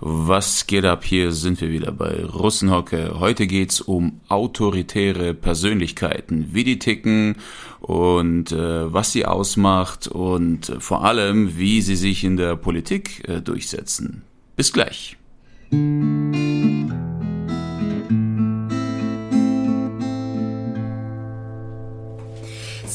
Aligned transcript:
Was 0.00 0.68
geht 0.68 0.84
ab? 0.84 1.04
Hier 1.04 1.32
sind 1.32 1.60
wir 1.60 1.70
wieder 1.70 1.90
bei 1.90 2.24
Russenhocke. 2.24 3.18
Heute 3.18 3.48
geht's 3.48 3.80
um 3.80 4.20
autoritäre 4.28 5.34
Persönlichkeiten, 5.34 6.50
wie 6.52 6.62
die 6.62 6.78
ticken 6.78 7.36
und 7.80 8.52
äh, 8.52 8.92
was 8.92 9.12
sie 9.12 9.26
ausmacht 9.26 10.06
und 10.06 10.68
äh, 10.68 10.80
vor 10.80 11.04
allem, 11.04 11.58
wie 11.58 11.82
sie 11.82 11.96
sich 11.96 12.22
in 12.22 12.36
der 12.36 12.54
Politik 12.54 13.28
äh, 13.28 13.40
durchsetzen. 13.40 14.22
Bis 14.54 14.72
gleich. 14.72 15.16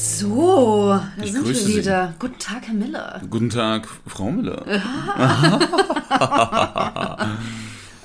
So, 0.07 0.99
da 1.17 1.23
Ich 1.23 1.31
sind 1.31 1.45
wir 1.45 1.53
grüße 1.53 1.66
Sie. 1.66 1.77
wieder. 1.77 2.13
Guten 2.20 2.38
Tag, 2.38 2.67
Herr 2.67 2.73
Miller. 2.73 3.21
Guten 3.30 3.49
Tag, 3.49 3.88
Frau 4.05 4.31
Müller. 4.31 4.66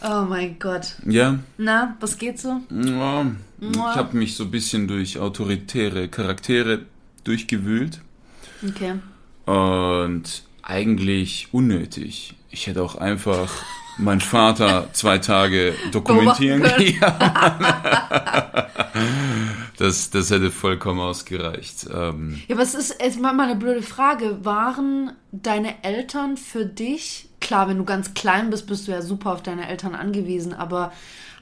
Oh 0.01 0.25
mein 0.29 0.61
Gott. 0.61 0.95
Ja, 1.05 1.41
Na, 1.57 1.97
was 1.99 2.19
geht 2.19 2.39
so? 2.39 2.61
ja 2.71 3.27
ich 3.61 3.77
habe 3.77 4.17
mich 4.17 4.37
so 4.37 4.45
ein 4.45 4.51
bisschen 4.53 4.87
durch 4.87 5.19
autoritäre 5.19 6.07
Charaktere 6.07 6.83
durchgewühlt. 7.25 7.99
Okay. 8.65 8.95
Und 9.45 10.45
eigentlich 10.63 11.49
unnötig. 11.51 12.37
Ich 12.51 12.69
hätte 12.69 12.81
auch 12.85 12.95
einfach 12.95 13.51
meinen 13.99 14.21
Vater 14.21 14.89
zwei 14.93 15.19
Tage 15.19 15.75
dokumentieren. 15.93 16.63
Das, 19.77 20.11
das 20.11 20.31
hätte 20.33 20.51
vollkommen 20.51 20.99
ausgereicht. 20.99 21.87
Ähm, 21.95 22.41
Ja, 22.49 22.57
aber 22.57 22.65
es 22.65 22.75
ist 22.75 23.01
jetzt 23.01 23.21
mal 23.21 23.39
eine 23.39 23.55
blöde 23.55 23.83
Frage. 23.83 24.45
Waren 24.45 25.13
deine 25.31 25.85
Eltern 25.85 26.37
für 26.37 26.67
dich, 26.67 27.29
klar, 27.41 27.69
wenn 27.69 27.79
du 27.79 27.85
ganz 27.85 28.13
klein 28.15 28.51
bist, 28.51 28.67
bist 28.67 28.89
du 28.89 28.93
ja 28.93 29.03
super 29.03 29.33
auf 29.33 29.43
deine 29.43 29.69
Eltern 29.69 29.95
angewiesen, 29.95 30.53
aber 30.53 30.93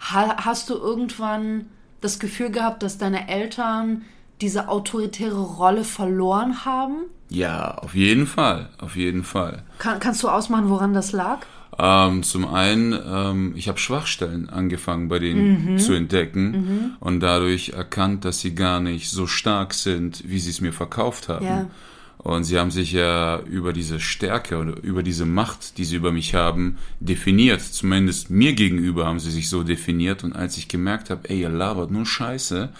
ha 0.00 0.36
hast 0.44 0.68
du 0.68 0.74
irgendwann 0.74 1.64
das 2.02 2.18
Gefühl 2.18 2.50
gehabt, 2.50 2.82
dass 2.82 2.98
deine 2.98 3.26
Eltern 3.30 4.02
diese 4.42 4.68
autoritäre 4.68 5.40
Rolle 5.40 5.84
verloren 5.84 6.66
haben? 6.66 7.06
ja, 7.28 7.74
auf 7.78 7.94
jeden 7.94 8.26
Fall. 8.26 8.68
Auf 8.78 8.96
jeden 8.96 9.24
Fall. 9.24 9.62
Kann, 9.78 9.98
kannst 9.98 10.22
du 10.22 10.28
ausmachen, 10.28 10.68
woran 10.68 10.94
das 10.94 11.12
lag? 11.12 11.40
Ähm, 11.78 12.22
zum 12.22 12.46
einen, 12.46 12.98
ähm, 13.06 13.52
ich 13.54 13.68
habe 13.68 13.78
Schwachstellen 13.78 14.48
angefangen 14.48 15.08
bei 15.08 15.18
denen 15.18 15.74
Mhm. 15.74 15.78
zu 15.78 15.92
entdecken 15.92 16.96
und 17.00 17.20
dadurch 17.20 17.70
erkannt, 17.70 18.24
dass 18.24 18.40
sie 18.40 18.54
gar 18.54 18.80
nicht 18.80 19.10
so 19.10 19.26
stark 19.26 19.74
sind, 19.74 20.22
wie 20.26 20.38
sie 20.38 20.50
es 20.50 20.60
mir 20.60 20.72
verkauft 20.72 21.28
haben. 21.28 21.44
Ja. 21.44 21.70
Und 22.18 22.44
sie 22.44 22.58
haben 22.58 22.70
sich 22.70 22.92
ja 22.92 23.40
über 23.40 23.72
diese 23.72 24.00
Stärke 24.00 24.56
oder 24.58 24.82
über 24.82 25.02
diese 25.02 25.26
Macht, 25.26 25.76
die 25.78 25.84
sie 25.84 25.96
über 25.96 26.10
mich 26.12 26.34
haben, 26.34 26.76
definiert. 26.98 27.60
Zumindest 27.60 28.30
mir 28.30 28.54
gegenüber 28.54 29.06
haben 29.06 29.20
sie 29.20 29.30
sich 29.30 29.48
so 29.48 29.62
definiert. 29.62 30.24
Und 30.24 30.34
als 30.34 30.56
ich 30.56 30.66
gemerkt 30.66 31.10
habe, 31.10 31.28
ey, 31.28 31.40
ihr 31.42 31.50
labert 31.50 31.90
nur 31.90 32.06
Scheiße, 32.06 32.70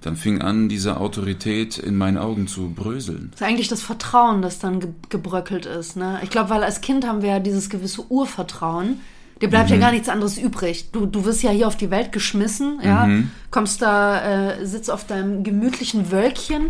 dann 0.00 0.16
fing 0.16 0.40
an, 0.40 0.68
diese 0.68 0.98
Autorität 0.98 1.78
in 1.78 1.96
meinen 1.96 2.16
Augen 2.16 2.46
zu 2.46 2.70
bröseln. 2.70 3.28
Das 3.32 3.42
ist 3.42 3.46
eigentlich 3.46 3.68
das 3.68 3.82
Vertrauen, 3.82 4.42
das 4.42 4.58
dann 4.58 4.80
ge 4.80 4.90
gebröckelt 5.08 5.66
ist. 5.66 5.96
Ne? 5.96 6.20
Ich 6.22 6.30
glaube, 6.30 6.50
weil 6.50 6.64
als 6.64 6.80
Kind 6.80 7.06
haben 7.06 7.22
wir 7.22 7.30
ja 7.30 7.40
dieses 7.40 7.68
gewisse 7.68 8.10
Urvertrauen. 8.10 9.00
Dir 9.40 9.48
bleibt 9.48 9.70
ja 9.70 9.78
gar 9.78 9.90
nichts 9.90 10.10
anderes 10.10 10.36
übrig. 10.36 10.90
Du, 10.92 11.06
du 11.06 11.24
wirst 11.24 11.42
ja 11.42 11.50
hier 11.50 11.66
auf 11.66 11.76
die 11.76 11.90
Welt 11.90 12.12
geschmissen, 12.12 12.78
ja, 12.82 13.08
kommst 13.50 13.80
da, 13.80 14.50
äh, 14.50 14.66
sitzt 14.66 14.90
auf 14.90 15.06
deinem 15.06 15.44
gemütlichen 15.44 16.10
Wölkchen 16.10 16.68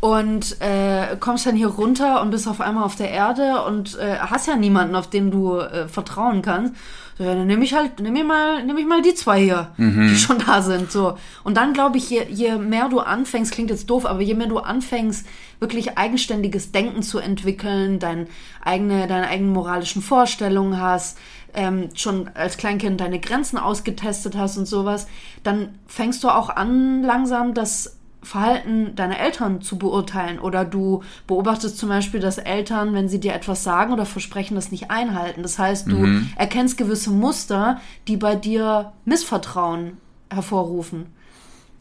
und 0.00 0.60
äh, 0.60 1.16
kommst 1.20 1.46
dann 1.46 1.56
hier 1.56 1.68
runter 1.68 2.22
und 2.22 2.30
bist 2.30 2.48
auf 2.48 2.60
einmal 2.60 2.84
auf 2.84 2.96
der 2.96 3.10
Erde 3.10 3.62
und 3.66 3.98
äh, 3.98 4.16
hast 4.18 4.48
ja 4.48 4.56
niemanden, 4.56 4.96
auf 4.96 5.10
den 5.10 5.30
du 5.30 5.58
äh, 5.58 5.88
vertrauen 5.88 6.40
kannst. 6.40 6.74
So, 7.18 7.24
ja, 7.24 7.34
dann 7.34 7.46
nehme 7.46 7.62
ich 7.64 7.74
halt, 7.74 8.00
nehme 8.00 8.20
ich 8.20 8.24
mal, 8.24 8.64
nehme 8.64 8.80
ich 8.80 8.86
mal 8.86 9.02
die 9.02 9.14
zwei 9.14 9.42
hier, 9.42 9.72
die 9.76 10.16
schon 10.16 10.38
da 10.38 10.62
sind. 10.62 10.90
So. 10.90 11.18
Und 11.44 11.58
dann 11.58 11.74
glaube 11.74 11.98
ich, 11.98 12.08
je, 12.08 12.24
je 12.30 12.56
mehr 12.56 12.88
du 12.88 13.00
anfängst, 13.00 13.52
klingt 13.52 13.68
jetzt 13.68 13.90
doof, 13.90 14.06
aber 14.06 14.22
je 14.22 14.32
mehr 14.32 14.46
du 14.46 14.58
anfängst, 14.58 15.26
wirklich 15.58 15.98
eigenständiges 15.98 16.72
Denken 16.72 17.02
zu 17.02 17.18
entwickeln, 17.18 17.98
dein 17.98 18.26
eigene, 18.64 19.06
deine 19.06 19.28
eigenen 19.28 19.52
moralischen 19.52 20.00
Vorstellungen 20.00 20.80
hast, 20.80 21.18
ähm, 21.52 21.90
schon 21.94 22.30
als 22.32 22.56
Kleinkind 22.56 23.02
deine 23.02 23.20
Grenzen 23.20 23.58
ausgetestet 23.58 24.34
hast 24.34 24.56
und 24.56 24.64
sowas, 24.64 25.06
dann 25.42 25.74
fängst 25.86 26.24
du 26.24 26.30
auch 26.30 26.48
an, 26.48 27.02
langsam 27.02 27.52
das 27.52 27.99
Verhalten 28.22 28.94
deiner 28.96 29.18
Eltern 29.18 29.62
zu 29.62 29.78
beurteilen. 29.78 30.38
Oder 30.38 30.64
du 30.64 31.02
beobachtest 31.26 31.78
zum 31.78 31.88
Beispiel, 31.88 32.20
dass 32.20 32.38
Eltern, 32.38 32.92
wenn 32.92 33.08
sie 33.08 33.18
dir 33.18 33.32
etwas 33.32 33.64
sagen 33.64 33.92
oder 33.92 34.04
versprechen, 34.04 34.54
das 34.54 34.70
nicht 34.70 34.90
einhalten. 34.90 35.42
Das 35.42 35.58
heißt, 35.58 35.90
du 35.90 36.22
erkennst 36.36 36.76
gewisse 36.76 37.10
Muster, 37.10 37.80
die 38.08 38.16
bei 38.16 38.36
dir 38.36 38.92
Missvertrauen 39.04 39.96
hervorrufen. 40.30 41.06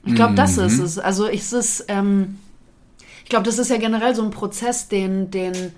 Ich 0.06 0.16
glaube, 0.16 0.34
das 0.34 0.58
ist 0.58 0.80
es. 0.80 0.98
Also 0.98 1.28
ich, 1.28 1.42
es 1.42 1.54
ist, 1.54 1.86
ähm, 1.90 2.38
ich 3.24 3.30
glaube, 3.30 3.46
das 3.46 3.60
ist 3.60 3.70
ja 3.70 3.78
generell 3.78 4.16
so 4.16 4.24
ein 4.24 4.32
Prozess, 4.32 4.88
den, 4.88 5.30
den 5.30 5.74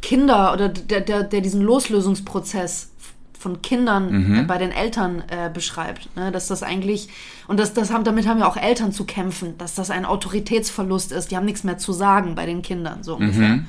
Kinder 0.00 0.52
oder 0.52 0.68
der, 0.68 1.00
der, 1.00 1.24
der 1.24 1.40
diesen 1.40 1.60
Loslösungsprozess 1.62 2.92
von 3.38 3.62
Kindern 3.62 4.40
äh, 4.40 4.42
bei 4.42 4.58
den 4.58 4.72
Eltern 4.72 5.22
äh, 5.28 5.50
beschreibt. 5.52 6.14
Ne? 6.16 6.32
Dass 6.32 6.48
das 6.48 6.62
eigentlich, 6.62 7.08
und 7.48 7.58
das, 7.58 7.74
das 7.74 7.92
haben, 7.92 8.04
damit 8.04 8.26
haben 8.26 8.38
ja 8.38 8.48
auch 8.48 8.56
Eltern 8.56 8.92
zu 8.92 9.04
kämpfen, 9.04 9.56
dass 9.58 9.74
das 9.74 9.90
ein 9.90 10.04
Autoritätsverlust 10.04 11.12
ist. 11.12 11.30
Die 11.30 11.36
haben 11.36 11.46
nichts 11.46 11.64
mehr 11.64 11.78
zu 11.78 11.92
sagen 11.92 12.34
bei 12.34 12.46
den 12.46 12.62
Kindern, 12.62 13.02
so 13.02 13.16
ungefähr. 13.16 13.60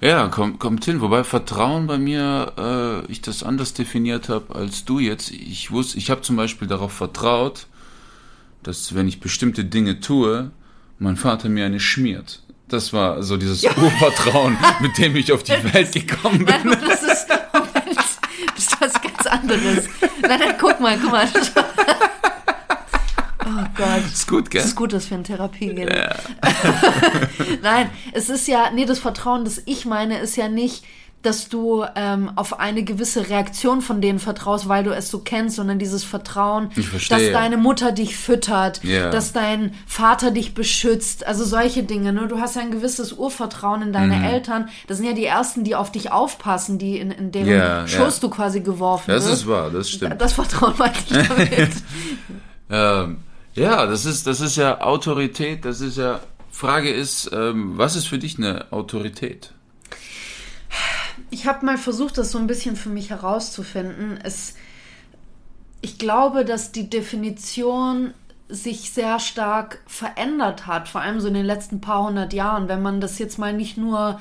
Ja, 0.00 0.28
kommt, 0.28 0.58
kommt 0.58 0.84
hin. 0.86 1.00
Wobei 1.02 1.22
Vertrauen 1.22 1.86
bei 1.86 1.98
mir, 1.98 3.04
äh, 3.06 3.12
ich 3.12 3.20
das 3.20 3.42
anders 3.42 3.74
definiert 3.74 4.28
habe 4.28 4.54
als 4.54 4.84
du 4.84 4.98
jetzt. 4.98 5.30
Ich 5.30 5.70
wusste, 5.70 5.98
ich 5.98 6.10
habe 6.10 6.22
zum 6.22 6.36
Beispiel 6.36 6.66
darauf 6.66 6.92
vertraut, 6.92 7.66
dass 8.62 8.94
wenn 8.94 9.06
ich 9.06 9.20
bestimmte 9.20 9.64
Dinge 9.64 10.00
tue, 10.00 10.50
mein 10.98 11.16
Vater 11.16 11.48
mir 11.48 11.66
eine 11.66 11.80
schmiert. 11.80 12.42
Das 12.68 12.92
war 12.92 13.22
so 13.22 13.36
dieses 13.36 13.64
Urvertrauen, 13.64 14.56
mit 14.80 14.96
dem 14.96 15.16
ich 15.16 15.32
auf 15.32 15.42
die 15.42 15.52
Welt 15.74 15.92
gekommen 15.92 16.38
bin. 16.44 16.54
Nein, 16.64 16.78
das 16.86 17.02
ist, 17.02 17.26
Moment, 17.52 17.96
das 17.96 18.18
ist 18.56 18.80
was 18.80 18.92
ganz 19.02 19.19
anderes. 19.30 19.88
Nein, 20.22 20.40
nein, 20.40 20.54
guck 20.58 20.80
mal, 20.80 20.98
guck 20.98 21.12
mal. 21.12 21.28
Oh 23.42 23.64
Gott. 23.74 24.04
Ist 24.04 24.28
gut, 24.28 24.50
gell? 24.50 24.60
Es 24.60 24.68
ist 24.68 24.76
gut, 24.76 24.92
dass 24.92 25.10
wir 25.10 25.16
in 25.16 25.24
Therapie 25.24 25.74
gehen. 25.74 25.88
Nein, 27.62 27.90
es 28.12 28.28
ist 28.28 28.46
ja, 28.46 28.70
nee, 28.70 28.84
das 28.84 29.00
Vertrauen, 29.00 29.44
das 29.44 29.62
ich 29.64 29.86
meine, 29.86 30.18
ist 30.18 30.36
ja 30.36 30.48
nicht, 30.48 30.84
dass 31.22 31.50
du 31.50 31.84
ähm, 31.96 32.30
auf 32.36 32.58
eine 32.60 32.82
gewisse 32.82 33.28
Reaktion 33.28 33.82
von 33.82 34.00
denen 34.00 34.18
vertraust, 34.18 34.68
weil 34.68 34.84
du 34.84 34.90
es 34.94 35.10
so 35.10 35.18
kennst, 35.18 35.56
sondern 35.56 35.78
dieses 35.78 36.02
Vertrauen, 36.02 36.70
dass 37.10 37.30
deine 37.30 37.58
Mutter 37.58 37.92
dich 37.92 38.16
füttert, 38.16 38.82
Ja. 38.82 39.10
dass 39.10 39.32
dein 39.34 39.74
Vater 39.86 40.30
dich 40.30 40.54
beschützt, 40.54 41.26
also 41.26 41.44
solche 41.44 41.82
Dinge. 41.82 42.14
Ne? 42.14 42.26
Du 42.26 42.40
hast 42.40 42.56
ja 42.56 42.62
ein 42.62 42.70
gewisses 42.70 43.12
Urvertrauen 43.12 43.82
in 43.82 43.92
deine 43.92 44.16
Mhm. 44.16 44.24
Eltern. 44.24 44.68
Das 44.86 44.96
sind 44.96 45.06
ja 45.06 45.12
die 45.12 45.26
Ersten, 45.26 45.62
die 45.62 45.74
auf 45.74 45.92
dich 45.92 46.10
aufpassen, 46.10 46.78
die 46.78 46.98
in, 46.98 47.10
in 47.10 47.32
deren 47.32 47.48
Ja, 47.48 47.86
Schoß 47.86 48.16
ja. 48.16 48.20
du 48.22 48.30
quasi 48.30 48.60
geworfen 48.60 49.04
Das 49.10 49.24
wirst. 49.26 49.42
ist 49.42 49.46
wahr, 49.48 49.70
das 49.70 49.90
stimmt. 49.90 50.20
Das 50.20 50.32
Vertrauen 50.32 50.72
meine 50.78 50.94
ich 50.96 51.28
damit. 51.28 51.70
Ähm, 52.70 53.18
ja, 53.54 53.84
das 53.84 54.06
ist, 54.06 54.26
das 54.26 54.40
ist 54.40 54.56
ja 54.56 54.80
Autorität, 54.80 55.64
das 55.66 55.80
ist 55.82 55.98
ja, 55.98 56.20
Frage 56.50 56.88
ist, 56.90 57.28
ähm, 57.32 57.72
was 57.76 57.94
ist 57.96 58.06
für 58.06 58.18
dich 58.18 58.38
eine 58.38 58.72
Autorität? 58.72 59.52
Ich 61.30 61.46
habe 61.46 61.66
mal 61.66 61.78
versucht, 61.78 62.18
das 62.18 62.30
so 62.32 62.38
ein 62.38 62.46
bisschen 62.46 62.76
für 62.76 62.88
mich 62.88 63.10
herauszufinden. 63.10 64.18
Es, 64.22 64.54
ich 65.80 65.98
glaube, 65.98 66.44
dass 66.44 66.72
die 66.72 66.88
Definition 66.88 68.14
sich 68.48 68.90
sehr 68.90 69.20
stark 69.20 69.80
verändert 69.86 70.66
hat, 70.66 70.88
vor 70.88 71.00
allem 71.00 71.20
so 71.20 71.28
in 71.28 71.34
den 71.34 71.46
letzten 71.46 71.80
paar 71.80 72.06
hundert 72.06 72.32
Jahren, 72.32 72.68
wenn 72.68 72.82
man 72.82 73.00
das 73.00 73.18
jetzt 73.18 73.38
mal 73.38 73.52
nicht 73.52 73.76
nur 73.76 74.20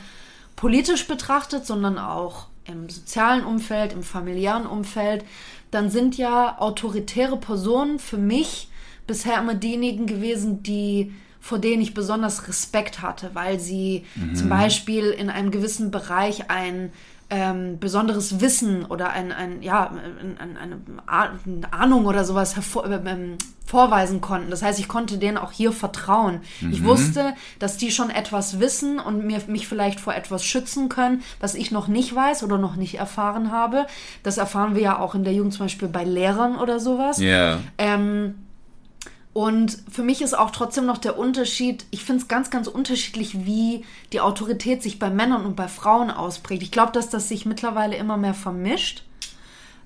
politisch 0.56 1.08
betrachtet, 1.08 1.66
sondern 1.66 1.98
auch 1.98 2.48
im 2.66 2.90
sozialen 2.90 3.44
Umfeld, 3.44 3.94
im 3.94 4.04
familiären 4.04 4.68
Umfeld, 4.68 5.26
dann 5.72 5.90
sind 5.90 6.18
ja 6.18 6.60
autoritäre 6.60 7.38
Personen 7.38 8.00
für 8.00 8.18
mich 8.18 8.70
bisher 9.08 9.40
immer 9.40 9.56
diejenigen 9.56 10.06
gewesen, 10.06 10.62
die 10.64 11.14
vor 11.50 11.58
denen 11.60 11.82
ich 11.82 11.96
besonders 11.96 12.48
Respekt 12.48 13.02
hatte, 13.02 13.32
weil 13.34 13.60
sie 13.60 14.06
zum 14.36 14.50
Beispiel 14.50 15.06
in 15.10 15.32
einem 15.32 15.50
gewissen 15.50 15.90
Bereich 15.90 16.52
ein 16.52 16.92
ähm, 17.32 17.80
besonderes 17.80 18.40
Wissen 18.40 18.86
oder 18.86 19.10
ein, 19.12 19.32
ein 19.32 19.62
ja, 19.62 19.90
ein, 19.92 20.38
ein, 20.40 20.58
eine 20.58 20.78
Ah- 21.08 21.30
Ahnung 21.72 22.06
oder 22.06 22.24
sowas 22.24 22.56
hervor, 22.56 22.88
ähm, 22.90 23.38
vorweisen 23.66 24.20
konnten. 24.20 24.50
Das 24.50 24.64
heißt, 24.64 24.80
ich 24.80 24.88
konnte 24.88 25.20
denen 25.20 25.38
auch 25.38 25.52
hier 25.52 25.72
vertrauen. 25.72 26.42
Ich 26.72 26.84
wusste, 26.84 27.36
dass 27.60 27.78
die 27.78 27.92
schon 27.92 28.10
etwas 28.10 28.60
wissen 28.60 29.00
und 29.00 29.26
mir, 29.26 29.42
mich 29.48 29.68
vielleicht 29.68 30.00
vor 30.00 30.16
etwas 30.16 30.44
schützen 30.44 30.90
können, 30.90 31.22
was 31.40 31.54
ich 31.54 31.70
noch 31.70 31.88
nicht 31.88 32.16
weiß 32.16 32.42
oder 32.44 32.58
noch 32.58 32.76
nicht 32.76 32.96
erfahren 32.96 33.52
habe. 33.52 33.86
Das 34.24 34.38
erfahren 34.38 34.74
wir 34.74 34.82
ja 34.82 35.00
auch 35.00 35.14
in 35.14 35.24
der 35.24 35.34
Jugend 35.34 35.54
zum 35.54 35.66
Beispiel 35.66 35.88
bei 35.88 36.04
Lehrern 36.04 36.58
oder 36.58 36.80
sowas. 36.80 37.20
Ja. 37.20 37.60
Ähm, 37.78 38.36
und 39.40 39.78
für 39.90 40.04
mich 40.04 40.22
ist 40.22 40.38
auch 40.38 40.52
trotzdem 40.52 40.86
noch 40.86 40.98
der 40.98 41.18
Unterschied, 41.18 41.86
ich 41.92 42.04
finde 42.04 42.24
es 42.24 42.28
ganz, 42.28 42.50
ganz 42.50 42.68
unterschiedlich, 42.68 43.46
wie 43.46 43.86
die 44.12 44.20
Autorität 44.20 44.84
sich 44.84 45.00
bei 45.00 45.10
Männern 45.10 45.46
und 45.46 45.56
bei 45.56 45.70
Frauen 45.70 46.12
ausprägt. 46.12 46.62
Ich 46.62 46.74
glaube, 46.74 46.92
dass 46.92 47.08
das 47.10 47.30
sich 47.30 47.46
mittlerweile 47.46 47.96
immer 47.96 48.18
mehr 48.18 48.34
vermischt. 48.34 49.06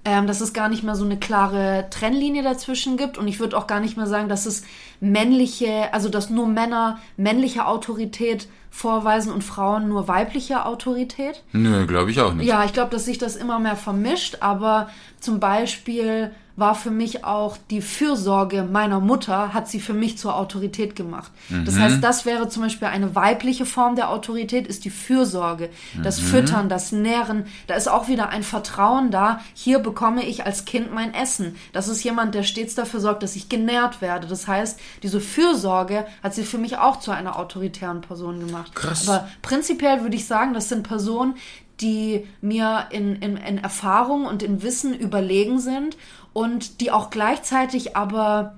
Ähm, 0.06 0.26
dass 0.26 0.42
es 0.42 0.54
gar 0.54 0.70
nicht 0.70 0.82
mehr 0.82 0.96
so 0.96 1.06
eine 1.06 1.18
klare 1.20 1.86
Trennlinie 1.92 2.42
dazwischen 2.42 2.98
gibt. 2.98 3.20
Und 3.20 3.28
ich 3.28 3.40
würde 3.40 3.56
auch 3.56 3.68
gar 3.68 3.80
nicht 3.80 3.96
mehr 3.96 4.08
sagen, 4.08 4.28
dass 4.28 4.48
es 4.48 4.64
männliche, 5.00 5.94
also 5.94 6.10
dass 6.10 6.32
nur 6.32 6.48
Männer 6.48 7.00
männliche 7.16 7.68
Autorität 7.68 8.48
vorweisen 8.72 9.32
und 9.32 9.44
Frauen 9.44 9.88
nur 9.88 10.08
weibliche 10.08 10.66
Autorität. 10.66 11.44
Nö, 11.52 11.86
glaube 11.86 12.10
ich 12.10 12.20
auch 12.20 12.34
nicht. 12.34 12.48
Ja, 12.48 12.66
ich 12.66 12.74
glaube, 12.74 12.90
dass 12.90 13.06
sich 13.06 13.20
das 13.20 13.36
immer 13.36 13.60
mehr 13.60 13.76
vermischt, 13.76 14.38
aber 14.40 14.90
zum 15.20 15.40
Beispiel 15.40 16.32
war 16.56 16.76
für 16.76 16.92
mich 16.92 17.26
auch 17.26 17.58
die 17.70 17.82
Fürsorge 17.82 18.64
meiner 18.64 19.00
Mutter, 19.00 19.54
hat 19.54 19.68
sie 19.68 19.80
für 19.80 19.94
mich 19.94 20.18
zur 20.18 20.36
Autorität 20.36 20.96
gemacht. 20.96 21.32
Das 21.66 21.78
heißt, 21.78 22.04
das 22.04 22.26
wäre 22.26 22.48
zum 22.48 22.64
Beispiel 22.64 22.88
eine 22.88 23.16
weibliche 23.16 23.66
Form 23.66 23.96
der 23.96 24.10
Autorität, 24.10 24.68
ist 24.68 24.86
die 24.86 24.92
Fürsorge. 24.92 25.70
Das 26.04 26.20
Füttern, 26.20 26.70
das 26.70 26.92
Nähren, 26.92 27.46
da 27.68 27.76
ist 27.76 27.88
auch 27.88 28.08
wieder 28.08 28.30
ein 28.30 28.44
Vertrauen 28.44 29.10
da. 29.10 29.40
Hier 29.54 29.80
bekomme 29.80 30.24
ich 30.24 30.46
als 30.46 30.66
Kind 30.66 30.94
mein 30.94 31.14
Essen. 31.14 31.56
Das 31.72 31.88
ist 31.88 32.04
jemand, 32.04 32.36
der 32.36 32.44
stets 32.44 32.76
dafür 32.76 33.00
sorgt, 33.00 33.24
dass 33.24 33.36
ich 33.36 33.50
genährt 33.50 34.02
werde. 34.02 34.28
Das 34.28 34.48
heißt, 34.48 34.80
diese 35.02 35.20
Fürsorge 35.20 36.06
hat 36.22 36.36
sie 36.36 36.44
für 36.44 36.58
mich 36.60 36.78
auch 36.78 37.00
zu 37.00 37.12
einer 37.12 37.40
autoritären 37.40 38.02
Person 38.02 38.40
gemacht. 38.46 38.76
Krass. 38.76 39.10
Aber 39.10 39.28
prinzipiell 39.42 40.02
würde 40.02 40.16
ich 40.16 40.28
sagen, 40.28 40.54
das 40.54 40.70
sind 40.70 40.84
Personen, 40.84 41.36
die 41.82 42.28
mir 42.42 42.88
in, 42.92 43.16
in, 43.16 43.38
in 43.38 43.58
Erfahrung 43.58 44.26
und 44.26 44.44
in 44.44 44.62
Wissen 44.62 44.94
überlegen 44.94 45.60
sind 45.60 45.98
und 46.34 46.82
die 46.82 46.92
auch 46.92 47.10
gleichzeitig 47.10 47.96
aber 47.96 48.56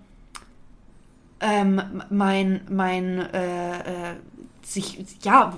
ähm, 1.39 1.81
mein, 2.09 2.62
mein 2.69 3.19
äh, 3.33 4.12
äh, 4.12 4.15
sich 4.65 5.06
ja 5.21 5.53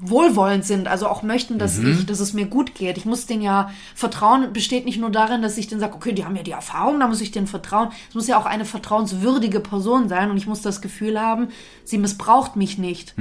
wohlwollend 0.00 0.64
sind, 0.64 0.86
also 0.86 1.08
auch 1.08 1.24
möchten, 1.24 1.58
dass 1.58 1.78
ich, 1.78 2.06
dass 2.06 2.20
es 2.20 2.32
mir 2.32 2.46
gut 2.46 2.76
geht. 2.76 2.96
Ich 2.96 3.06
muss 3.06 3.26
denen 3.26 3.42
ja 3.42 3.70
vertrauen, 3.96 4.52
besteht 4.52 4.84
nicht 4.84 5.00
nur 5.00 5.10
darin, 5.10 5.42
dass 5.42 5.58
ich 5.58 5.66
denen 5.66 5.80
sage, 5.80 5.94
okay, 5.94 6.12
die 6.12 6.24
haben 6.24 6.36
ja 6.36 6.44
die 6.44 6.52
Erfahrung, 6.52 7.00
da 7.00 7.08
muss 7.08 7.20
ich 7.20 7.32
denen 7.32 7.48
vertrauen. 7.48 7.88
Es 8.08 8.14
muss 8.14 8.28
ja 8.28 8.38
auch 8.38 8.46
eine 8.46 8.64
vertrauenswürdige 8.64 9.58
Person 9.58 10.08
sein 10.08 10.30
und 10.30 10.36
ich 10.36 10.46
muss 10.46 10.62
das 10.62 10.80
Gefühl 10.80 11.20
haben, 11.20 11.48
sie 11.84 11.98
missbraucht 11.98 12.54
mich 12.54 12.78
nicht. 12.78 13.14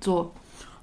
So. 0.00 0.30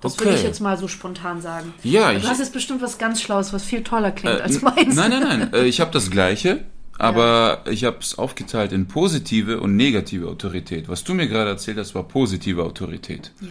Das 0.01 0.19
würde 0.19 0.31
Okay. 0.31 0.39
ich 0.39 0.43
jetzt 0.45 0.59
mal 0.61 0.77
so 0.77 0.87
spontan 0.87 1.41
sagen. 1.41 1.73
Ja, 1.83 2.11
du 2.11 2.17
ich- 2.19 2.27
hast 2.27 2.39
jetzt 2.39 2.53
bestimmt 2.53 2.81
was 2.81 2.97
ganz 2.97 3.21
Schlaues, 3.21 3.53
was 3.53 3.63
viel 3.63 3.83
toller 3.83 4.11
klingt 4.11 4.39
Äh, 4.39 4.43
als 4.43 4.61
meins. 4.61 4.95
Nein, 4.95 5.09
nein, 5.11 5.21
nein. 5.23 5.49
Äh, 5.53 5.65
ich 5.65 5.79
habe 5.81 5.91
das 5.91 6.11
Gleiche, 6.11 6.65
aber 6.99 7.63
ich 7.69 7.83
habe 7.85 7.97
es 8.01 8.17
aufgeteilt 8.17 8.71
in 8.71 8.85
positive 8.87 9.59
und 9.59 9.75
negative 9.75 10.27
Autorität. 10.27 10.87
Was 10.89 11.03
du 11.03 11.13
mir 11.13 11.27
gerade 11.27 11.49
erzählt 11.49 11.77
hast, 11.77 11.95
war 11.95 12.03
positive 12.03 12.63
Autorität. 12.63 13.31
Ja. 13.41 13.47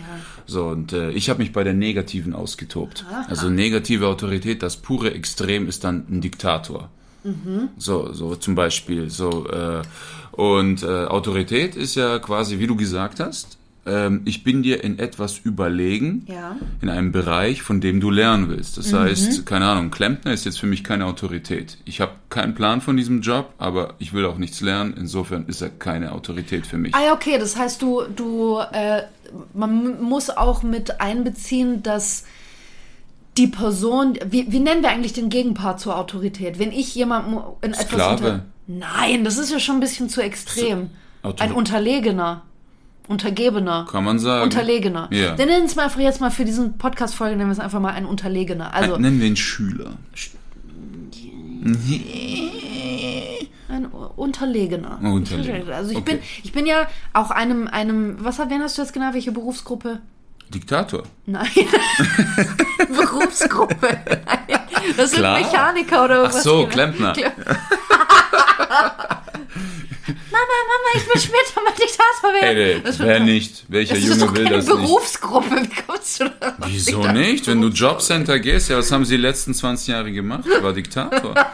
So, 0.47 0.67
und 0.67 0.93
äh, 0.93 1.11
ich 1.11 1.29
habe 1.29 1.41
mich 1.43 1.53
bei 1.53 1.65
der 1.65 1.75
negativen 1.75 2.35
ausgetobt. 2.35 3.05
Also 3.29 3.49
negative 3.51 4.07
Autorität, 4.07 4.63
das 4.63 4.77
pure 4.77 5.13
Extrem 5.13 5.67
ist 5.69 5.85
dann 5.85 6.07
ein 6.11 6.21
Diktator. 6.21 6.89
So, 7.79 8.13
so 8.13 8.37
zum 8.37 8.55
Beispiel. 8.55 9.09
So, 9.09 9.49
äh, 9.49 9.81
und 10.33 10.83
äh, 10.83 11.07
Autorität 11.07 11.75
ist 11.75 11.95
ja 11.95 12.19
quasi, 12.19 12.59
wie 12.59 12.67
du 12.67 12.77
gesagt 12.77 13.19
hast, 13.19 13.57
ähm, 13.87 14.23
ich 14.25 14.45
bin 14.45 14.63
dir 14.63 14.83
in 14.83 14.99
etwas 14.99 15.39
überlegen, 15.39 16.25
Ja. 16.29 16.57
in 16.81 16.89
einem 16.89 17.13
Bereich, 17.13 17.63
von 17.63 17.81
dem 17.81 18.01
du 18.01 18.11
lernen 18.11 18.49
willst. 18.49 18.79
Das 18.79 18.93
heißt, 18.93 19.45
keine 19.47 19.67
Ahnung, 19.67 19.91
Klempner 19.91 20.33
ist 20.33 20.45
jetzt 20.47 20.59
für 20.59 20.67
mich 20.67 20.83
keine 20.85 21.07
Autorität. 21.07 21.79
Ich 21.85 22.01
habe 22.01 22.13
keinen 22.31 22.55
Plan 22.55 22.81
von 22.81 22.97
diesem 22.97 23.21
Job, 23.21 23.53
aber 23.59 23.95
ich 23.99 24.13
will 24.13 24.25
auch 24.27 24.39
nichts 24.39 24.61
lernen. 24.61 24.95
Insofern 24.97 25.47
ist 25.47 25.61
er 25.61 25.69
keine 25.71 26.13
Autorität 26.13 26.67
für 26.67 26.79
mich. 26.79 26.95
Ah 26.95 27.05
ja, 27.07 27.13
okay, 27.13 27.37
das 27.39 27.57
heißt, 27.57 27.83
du, 27.83 28.03
du, 28.15 28.59
äh, 28.73 29.03
man 29.53 30.01
muss 30.03 30.31
auch 30.31 30.63
mit 30.63 31.01
einbeziehen, 31.01 31.83
dass 31.83 32.25
die 33.37 33.49
Person, 33.49 34.17
wie, 34.31 34.51
wie 34.53 34.61
nennen 34.61 34.83
wir 34.83 34.91
eigentlich 34.91 35.13
den 35.13 35.29
Gegenpart 35.29 35.81
zur 35.81 35.99
Autorität? 35.99 36.59
Wenn 36.59 36.71
ich 36.73 36.95
jemandem 36.95 37.41
in 37.63 37.73
etwas 37.73 37.87
Sklave. 37.87 38.13
unter... 38.25 38.45
Nein, 38.67 39.25
das 39.25 39.37
ist 39.39 39.51
ja 39.51 39.59
schon 39.59 39.77
ein 39.77 39.81
bisschen 39.81 40.09
zu 40.09 40.23
extrem. 40.23 40.91
Autor- 41.23 41.45
Ein 41.45 41.53
Unterlegener. 41.53 42.43
Untergebener. 43.07 43.87
Kann 43.91 44.03
man 44.05 44.19
sagen. 44.19 44.45
Unterlegener. 44.45 45.09
Ja. 45.13 45.35
Dann 45.37 45.49
nennen 45.49 45.63
wir 45.63 45.67
es 45.67 45.77
mal 45.77 45.85
einfach 45.85 46.01
jetzt 46.01 46.21
mal 46.21 46.31
für 46.31 46.45
diesen 46.45 46.79
Podcast-Folge, 46.79 47.37
nennen 47.37 47.51
wir 47.51 47.53
es 47.53 47.61
einfach 47.61 47.81
mal 47.81 47.93
ein 47.93 48.07
Unterlegener. 48.07 48.73
Also 48.75 48.95
Ein- 48.95 49.03
Nennen 49.03 49.21
wir 49.21 49.27
ihn 49.27 49.37
Schüler. 49.37 49.93
ein 53.69 53.87
Unterlegener. 53.87 54.99
Unterlegener. 55.03 55.75
Also 55.77 55.91
ich 55.91 55.97
Okay. 55.99 56.13
bin, 56.17 56.21
ich 56.43 56.53
bin 56.53 56.67
ja 56.67 56.87
auch 57.13 57.31
einem, 57.31 57.67
einem, 57.69 58.17
was 58.23 58.39
wen 58.39 58.63
hast 58.63 58.79
du 58.79 58.83
jetzt 58.83 58.93
genau, 58.93 59.13
welche 59.13 59.33
Berufsgruppe? 59.33 60.01
Diktator. 60.53 61.03
Nein. 61.27 61.49
Berufsgruppe. 62.89 63.77
Nein. 64.27 64.61
Das 64.99 65.13
sind 65.13 65.21
Klar. 65.21 65.41
Mechaniker 65.41 66.05
oder 66.05 66.25
Ach 66.25 66.35
was? 66.35 66.43
so, 66.43 66.59
genau? 66.59 66.69
Klempner. 66.69 67.15
Mama, 70.07 70.17
Mama, 70.31 70.89
ich 70.97 71.07
will 71.07 71.21
später 71.21 71.63
mal 71.63 71.73
Diktator 71.73 72.33
werden. 72.35 72.57
Ey, 72.59 72.83
Das 72.83 72.99
wer 72.99 73.21
nicht? 73.21 73.65
Welcher 73.69 73.95
Das 73.95 74.03
ist 74.05 74.09
Junge 74.11 74.27
doch 74.27 74.35
will 74.35 74.45
das 74.45 74.67
nicht? 74.67 74.77
Berufsgruppe. 74.77 75.57
Wie 75.63 75.83
kommst 75.87 76.21
du 76.21 76.25
da? 76.41 76.55
Wieso 76.67 77.07
nicht? 77.09 77.47
Wenn 77.47 77.61
du 77.61 77.69
Jobcenter 77.69 78.39
gehst, 78.39 78.69
ja, 78.69 78.77
was 78.79 78.93
haben 78.93 79.05
sie 79.05 79.17
die 79.17 79.23
letzten 79.23 79.55
20 79.55 79.89
Jahre 79.89 80.13
gemacht? 80.13 80.45
War 80.61 80.73
Diktator. 80.73 81.35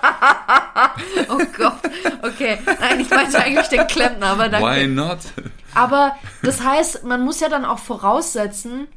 Oh 1.28 1.38
Gott. 1.56 1.74
Okay. 2.22 2.58
Nein, 2.80 3.00
ich 3.00 3.10
meinte 3.10 3.38
eigentlich 3.38 3.68
den 3.68 3.86
Klempner, 3.86 4.26
aber 4.28 4.48
danke. 4.48 4.66
Why 4.68 4.86
not? 4.86 5.18
Aber 5.74 6.16
das 6.42 6.62
heißt, 6.62 7.04
man 7.04 7.24
muss 7.24 7.40
ja 7.40 7.48
dann 7.48 7.64
auch 7.64 7.78
voraussetzen, 7.78 8.88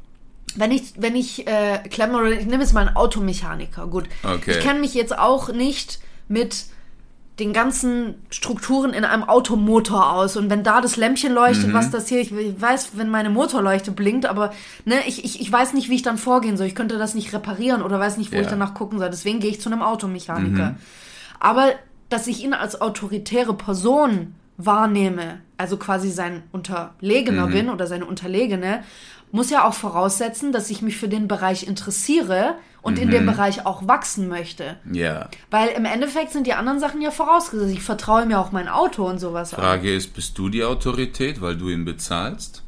wenn 0.56 0.70
ich, 0.70 0.94
wenn 0.96 1.14
ich 1.16 1.46
äh, 1.46 1.78
Klemmer 1.90 2.20
oder 2.20 2.30
ich 2.32 2.46
nehme 2.46 2.62
jetzt 2.62 2.72
mal 2.72 2.86
einen 2.86 2.96
Automechaniker, 2.96 3.86
gut. 3.86 4.04
Okay. 4.22 4.52
Ich 4.52 4.60
kenne 4.60 4.80
mich 4.80 4.94
jetzt 4.94 5.16
auch 5.16 5.48
nicht 5.50 5.98
mit 6.28 6.64
den 7.40 7.52
ganzen 7.52 8.14
Strukturen 8.30 8.92
in 8.94 9.04
einem 9.04 9.24
Automotor 9.24 10.12
aus. 10.12 10.36
Und 10.36 10.50
wenn 10.50 10.62
da 10.62 10.80
das 10.80 10.96
Lämpchen 10.96 11.32
leuchtet, 11.32 11.72
was 11.72 11.90
das 11.90 12.08
hier, 12.08 12.20
ich 12.20 12.32
weiß, 12.32 12.90
wenn 12.94 13.08
meine 13.10 13.28
Motorleuchte 13.28 13.90
blinkt, 13.90 14.26
aber 14.26 14.52
ne, 14.84 14.96
ich, 15.06 15.24
ich, 15.24 15.40
ich 15.40 15.50
weiß 15.50 15.72
nicht, 15.74 15.90
wie 15.90 15.96
ich 15.96 16.02
dann 16.02 16.16
vorgehen 16.16 16.56
soll. 16.56 16.68
Ich 16.68 16.76
könnte 16.76 16.96
das 16.96 17.14
nicht 17.14 17.32
reparieren 17.32 17.82
oder 17.82 17.98
weiß 17.98 18.18
nicht, 18.18 18.30
wo 18.30 18.36
Ja. 18.36 18.42
ich 18.42 18.48
danach 18.48 18.74
gucken 18.74 19.00
soll. 19.00 19.10
Deswegen 19.10 19.40
gehe 19.40 19.50
ich 19.50 19.60
zu 19.60 19.68
einem 19.68 19.82
Automechaniker. 19.82 20.76
Aber 21.40 21.72
dass 22.08 22.28
ich 22.28 22.44
ihn 22.44 22.54
als 22.54 22.80
autoritäre 22.80 23.54
Person 23.54 24.34
wahrnehme, 24.56 25.40
also 25.56 25.76
quasi 25.76 26.10
sein 26.10 26.44
Unterlegener 26.52 27.48
bin 27.48 27.68
oder 27.68 27.88
seine 27.88 28.06
Unterlegene, 28.06 28.84
muss 29.34 29.50
ja 29.50 29.66
auch 29.66 29.74
voraussetzen, 29.74 30.52
dass 30.52 30.70
ich 30.70 30.80
mich 30.80 30.96
für 30.96 31.08
den 31.08 31.26
Bereich 31.26 31.66
interessiere 31.66 32.54
und 32.82 33.00
in 33.00 33.10
dem 33.10 33.26
Bereich 33.26 33.66
auch 33.66 33.88
wachsen 33.88 34.28
möchte. 34.28 34.76
Ja. 34.92 35.28
Weil 35.50 35.70
im 35.70 35.86
Endeffekt 35.86 36.30
sind 36.30 36.46
die 36.46 36.52
anderen 36.52 36.78
Sachen 36.78 37.02
ja 37.02 37.10
vorausgesetzt. 37.10 37.72
Ich 37.72 37.82
vertraue 37.82 38.26
mir 38.26 38.38
auch 38.38 38.52
mein 38.52 38.68
Auto 38.68 39.04
und 39.08 39.18
sowas. 39.18 39.52
an. 39.52 39.60
Frage 39.60 39.92
ist, 39.92 40.14
bist 40.14 40.38
du 40.38 40.48
die 40.50 40.62
Autorität, 40.62 41.40
weil 41.40 41.56
du 41.56 41.68
ihn 41.68 41.84
bezahlst, 41.84 42.62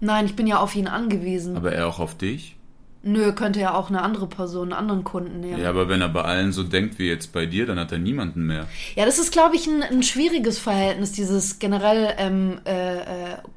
Nein, 0.00 0.26
ich 0.26 0.34
bin 0.34 0.46
ja 0.48 0.58
auf 0.58 0.74
ihn 0.74 0.88
angewiesen. 0.88 1.56
aber 1.56 1.72
er 1.72 1.86
auch 1.86 2.00
auf 2.00 2.16
dich? 2.16 2.53
Nö, 3.06 3.32
könnte 3.32 3.60
ja 3.60 3.74
auch 3.74 3.90
eine 3.90 4.00
andere 4.00 4.26
Person, 4.26 4.72
einen 4.72 4.72
anderen 4.72 5.04
Kunden 5.04 5.40
nehmen. 5.40 5.60
Ja, 5.60 5.68
aber 5.68 5.90
wenn 5.90 6.00
er 6.00 6.08
bei 6.08 6.22
allen 6.22 6.52
so 6.52 6.62
denkt 6.62 6.98
wie 6.98 7.06
jetzt 7.06 7.32
bei 7.32 7.44
dir, 7.44 7.66
dann 7.66 7.78
hat 7.78 7.92
er 7.92 7.98
niemanden 7.98 8.46
mehr. 8.46 8.66
Ja, 8.96 9.04
das 9.04 9.18
ist, 9.18 9.30
glaube 9.30 9.56
ich, 9.56 9.66
ein, 9.66 9.82
ein 9.82 10.02
schwieriges 10.02 10.58
Verhältnis, 10.58 11.12
dieses 11.12 11.58
generell 11.58 12.14
ähm, 12.16 12.60
äh, 12.64 12.96
äh, 12.96 13.04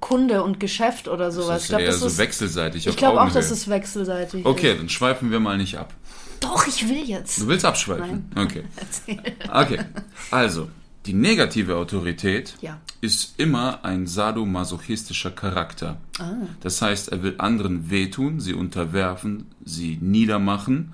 Kunde 0.02 0.44
und 0.44 0.60
Geschäft 0.60 1.08
oder 1.08 1.32
sowas. 1.32 1.48
Das 1.48 1.58
ist 1.58 1.64
ich 1.64 1.70
glaube, 1.70 1.84
eher 1.84 1.92
das 1.92 2.00
so 2.02 2.08
ist, 2.08 2.18
wechselseitig 2.18 2.88
ich 2.88 2.98
glaube 2.98 3.22
auch, 3.22 3.32
dass 3.32 3.50
es 3.50 3.70
wechselseitig 3.70 4.46
Okay, 4.46 4.72
ist. 4.74 4.80
dann 4.80 4.90
schweifen 4.90 5.32
wir 5.32 5.40
mal 5.40 5.58
nicht 5.58 5.78
ab. 5.78 5.94
Doch, 6.42 6.68
ich 6.68 6.88
will 6.88 7.04
jetzt. 7.06 7.42
Du 7.42 7.48
willst 7.48 7.66
abschweifen? 7.66 8.30
Okay. 8.36 8.64
Erzähl. 8.76 9.22
Okay. 9.52 9.80
Also, 10.30 10.68
die 11.08 11.14
negative 11.14 11.78
Autorität 11.78 12.56
Ja. 12.62 12.80
ist 13.02 13.40
immer 13.40 13.86
ein 13.86 14.08
sadomasochistischer 14.08 15.32
Charakter. 15.32 15.98
Ah. 16.20 16.34
Das 16.62 16.82
heißt, 16.82 17.10
er 17.10 17.24
will 17.24 17.36
anderen 17.38 17.90
wehtun, 17.90 18.40
sie 18.42 18.54
unterwerfen, 18.54 19.46
sie 19.64 19.98
niedermachen 20.02 20.92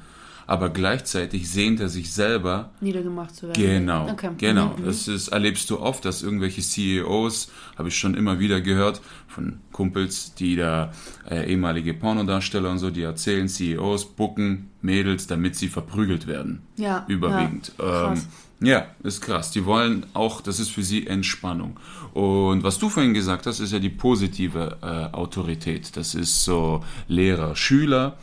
aber 0.48 0.70
gleichzeitig 0.70 1.50
sehnt 1.50 1.80
er 1.80 1.90
sich 1.90 2.12
selber 2.14 2.72
Niedergemacht 2.82 3.36
zu 3.36 3.48
werden. 3.48 3.62
Genau, 3.62 4.10
Okay. 4.10 4.30
genau. 4.38 4.76
Mhm, 4.78 4.86
Das 4.86 5.08
ist, 5.08 5.30
erlebst 5.30 5.70
du 5.70 5.80
oft, 5.80 6.04
dass 6.06 6.22
irgendwelche 6.24 6.62
CEOs, 6.62 7.52
habe 7.78 7.90
ich 7.90 7.98
schon 7.98 8.14
immer 8.16 8.40
wieder 8.40 8.62
gehört, 8.62 9.02
von 9.28 9.60
Kumpels, 9.72 10.34
die 10.36 10.56
da 10.56 10.92
äh, 11.30 11.50
ehemalige 11.52 11.94
Pornodarsteller 11.94 12.70
und 12.70 12.80
so, 12.80 12.90
die 12.92 13.02
erzählen, 13.04 13.48
CEOs 13.48 14.06
bucken 14.16 14.70
Mädels, 14.82 15.28
damit 15.28 15.56
sie 15.56 15.70
verprügelt 15.70 16.28
werden. 16.28 16.62
Ja, 16.78 17.06
Überwiegend. 17.08 17.72
ja. 17.80 18.14
Ähm, 18.14 18.22
ja, 18.62 18.86
ist 19.04 19.20
krass. 19.22 19.52
Die 19.52 19.66
wollen 19.66 20.06
auch, 20.14 20.40
das 20.40 20.60
ist 20.60 20.70
für 20.70 20.84
sie 20.84 21.06
Entspannung. 21.08 21.78
Und 22.14 22.64
was 22.64 22.80
du 22.80 22.88
vorhin 22.88 23.14
gesagt 23.14 23.46
hast, 23.46 23.60
ist 23.60 23.74
ja 23.74 23.80
die 23.80 23.90
positive 23.90 24.78
äh, 24.82 25.14
Autorität. 25.14 25.98
Das 25.98 26.16
ist 26.16 26.46
so 26.46 26.82
Lehrer, 27.10 27.56
Schüler. 27.58 28.18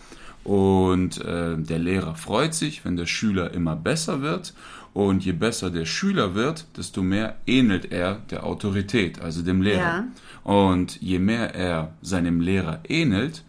Und 0.50 1.25
äh, 1.25 1.57
der 1.57 1.78
Lehrer 1.78 2.16
freut 2.16 2.54
sich, 2.54 2.85
wenn 2.85 2.97
der 2.97 3.07
Schüler 3.07 3.54
immer 3.54 3.76
besser 3.76 4.21
wird. 4.21 4.52
Und 4.92 5.25
je 5.25 5.30
besser 5.30 5.71
der 5.71 5.85
Schüler 5.85 6.35
wird, 6.35 6.66
desto 6.76 7.02
mehr 7.02 7.37
ähnelt 7.47 7.92
er 7.92 8.16
der 8.33 8.42
Autorität, 8.42 9.21
also 9.21 9.42
dem 9.42 9.62
Lehrer. 9.62 10.07
Und 10.42 11.00
je 11.00 11.21
mehr 11.21 11.54
er 11.54 11.92
seinem 12.02 12.40
Lehrer 12.40 12.80
ähnelt, 12.88 13.45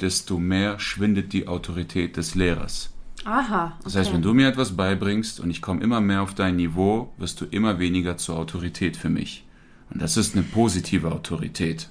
desto 0.00 0.38
mehr 0.38 0.78
schwindet 0.78 1.34
die 1.34 1.46
Autorität 1.46 2.16
des 2.16 2.34
Lehrers. 2.34 2.90
Aha. 3.26 3.76
Das 3.84 3.94
heißt, 3.94 4.14
wenn 4.14 4.22
du 4.22 4.32
mir 4.32 4.48
etwas 4.48 4.78
beibringst 4.78 5.40
und 5.40 5.50
ich 5.50 5.60
komme 5.60 5.82
immer 5.82 6.00
mehr 6.00 6.22
auf 6.22 6.32
dein 6.32 6.56
Niveau, 6.56 7.12
wirst 7.18 7.38
du 7.42 7.44
immer 7.44 7.78
weniger 7.78 8.16
zur 8.16 8.38
Autorität 8.38 8.96
für 8.96 9.10
mich. 9.10 9.44
Und 9.90 10.00
das 10.00 10.16
ist 10.16 10.34
eine 10.34 10.42
positive 10.42 11.12
Autorität. 11.12 11.90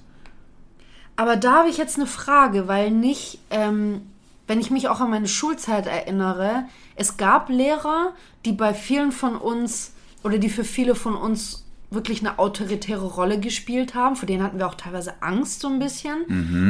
Aber 1.17 1.35
da 1.35 1.59
habe 1.59 1.69
ich 1.69 1.77
jetzt 1.77 1.97
eine 1.97 2.07
Frage, 2.07 2.67
weil 2.67 2.89
nicht, 2.89 3.37
ähm, 3.51 4.01
wenn 4.47 4.59
ich 4.59 4.71
mich 4.71 4.87
auch 4.87 4.99
an 4.99 5.09
meine 5.09 5.27
Schulzeit 5.27 5.87
erinnere, 5.87 6.65
es 6.95 7.17
gab 7.17 7.49
Lehrer, 7.49 8.13
die 8.45 8.53
bei 8.53 8.73
vielen 8.73 9.11
von 9.11 9.35
uns 9.35 9.93
oder 10.23 10.37
die 10.37 10.49
für 10.49 10.63
viele 10.63 10.95
von 10.95 11.15
uns 11.15 11.64
wirklich 11.89 12.19
eine 12.19 12.39
autoritäre 12.39 13.05
Rolle 13.05 13.39
gespielt 13.39 13.95
haben. 13.95 14.15
Vor 14.15 14.27
denen 14.27 14.43
hatten 14.43 14.57
wir 14.57 14.67
auch 14.67 14.75
teilweise 14.75 15.21
Angst 15.21 15.61
so 15.61 15.67
ein 15.67 15.79
bisschen. 15.79 16.23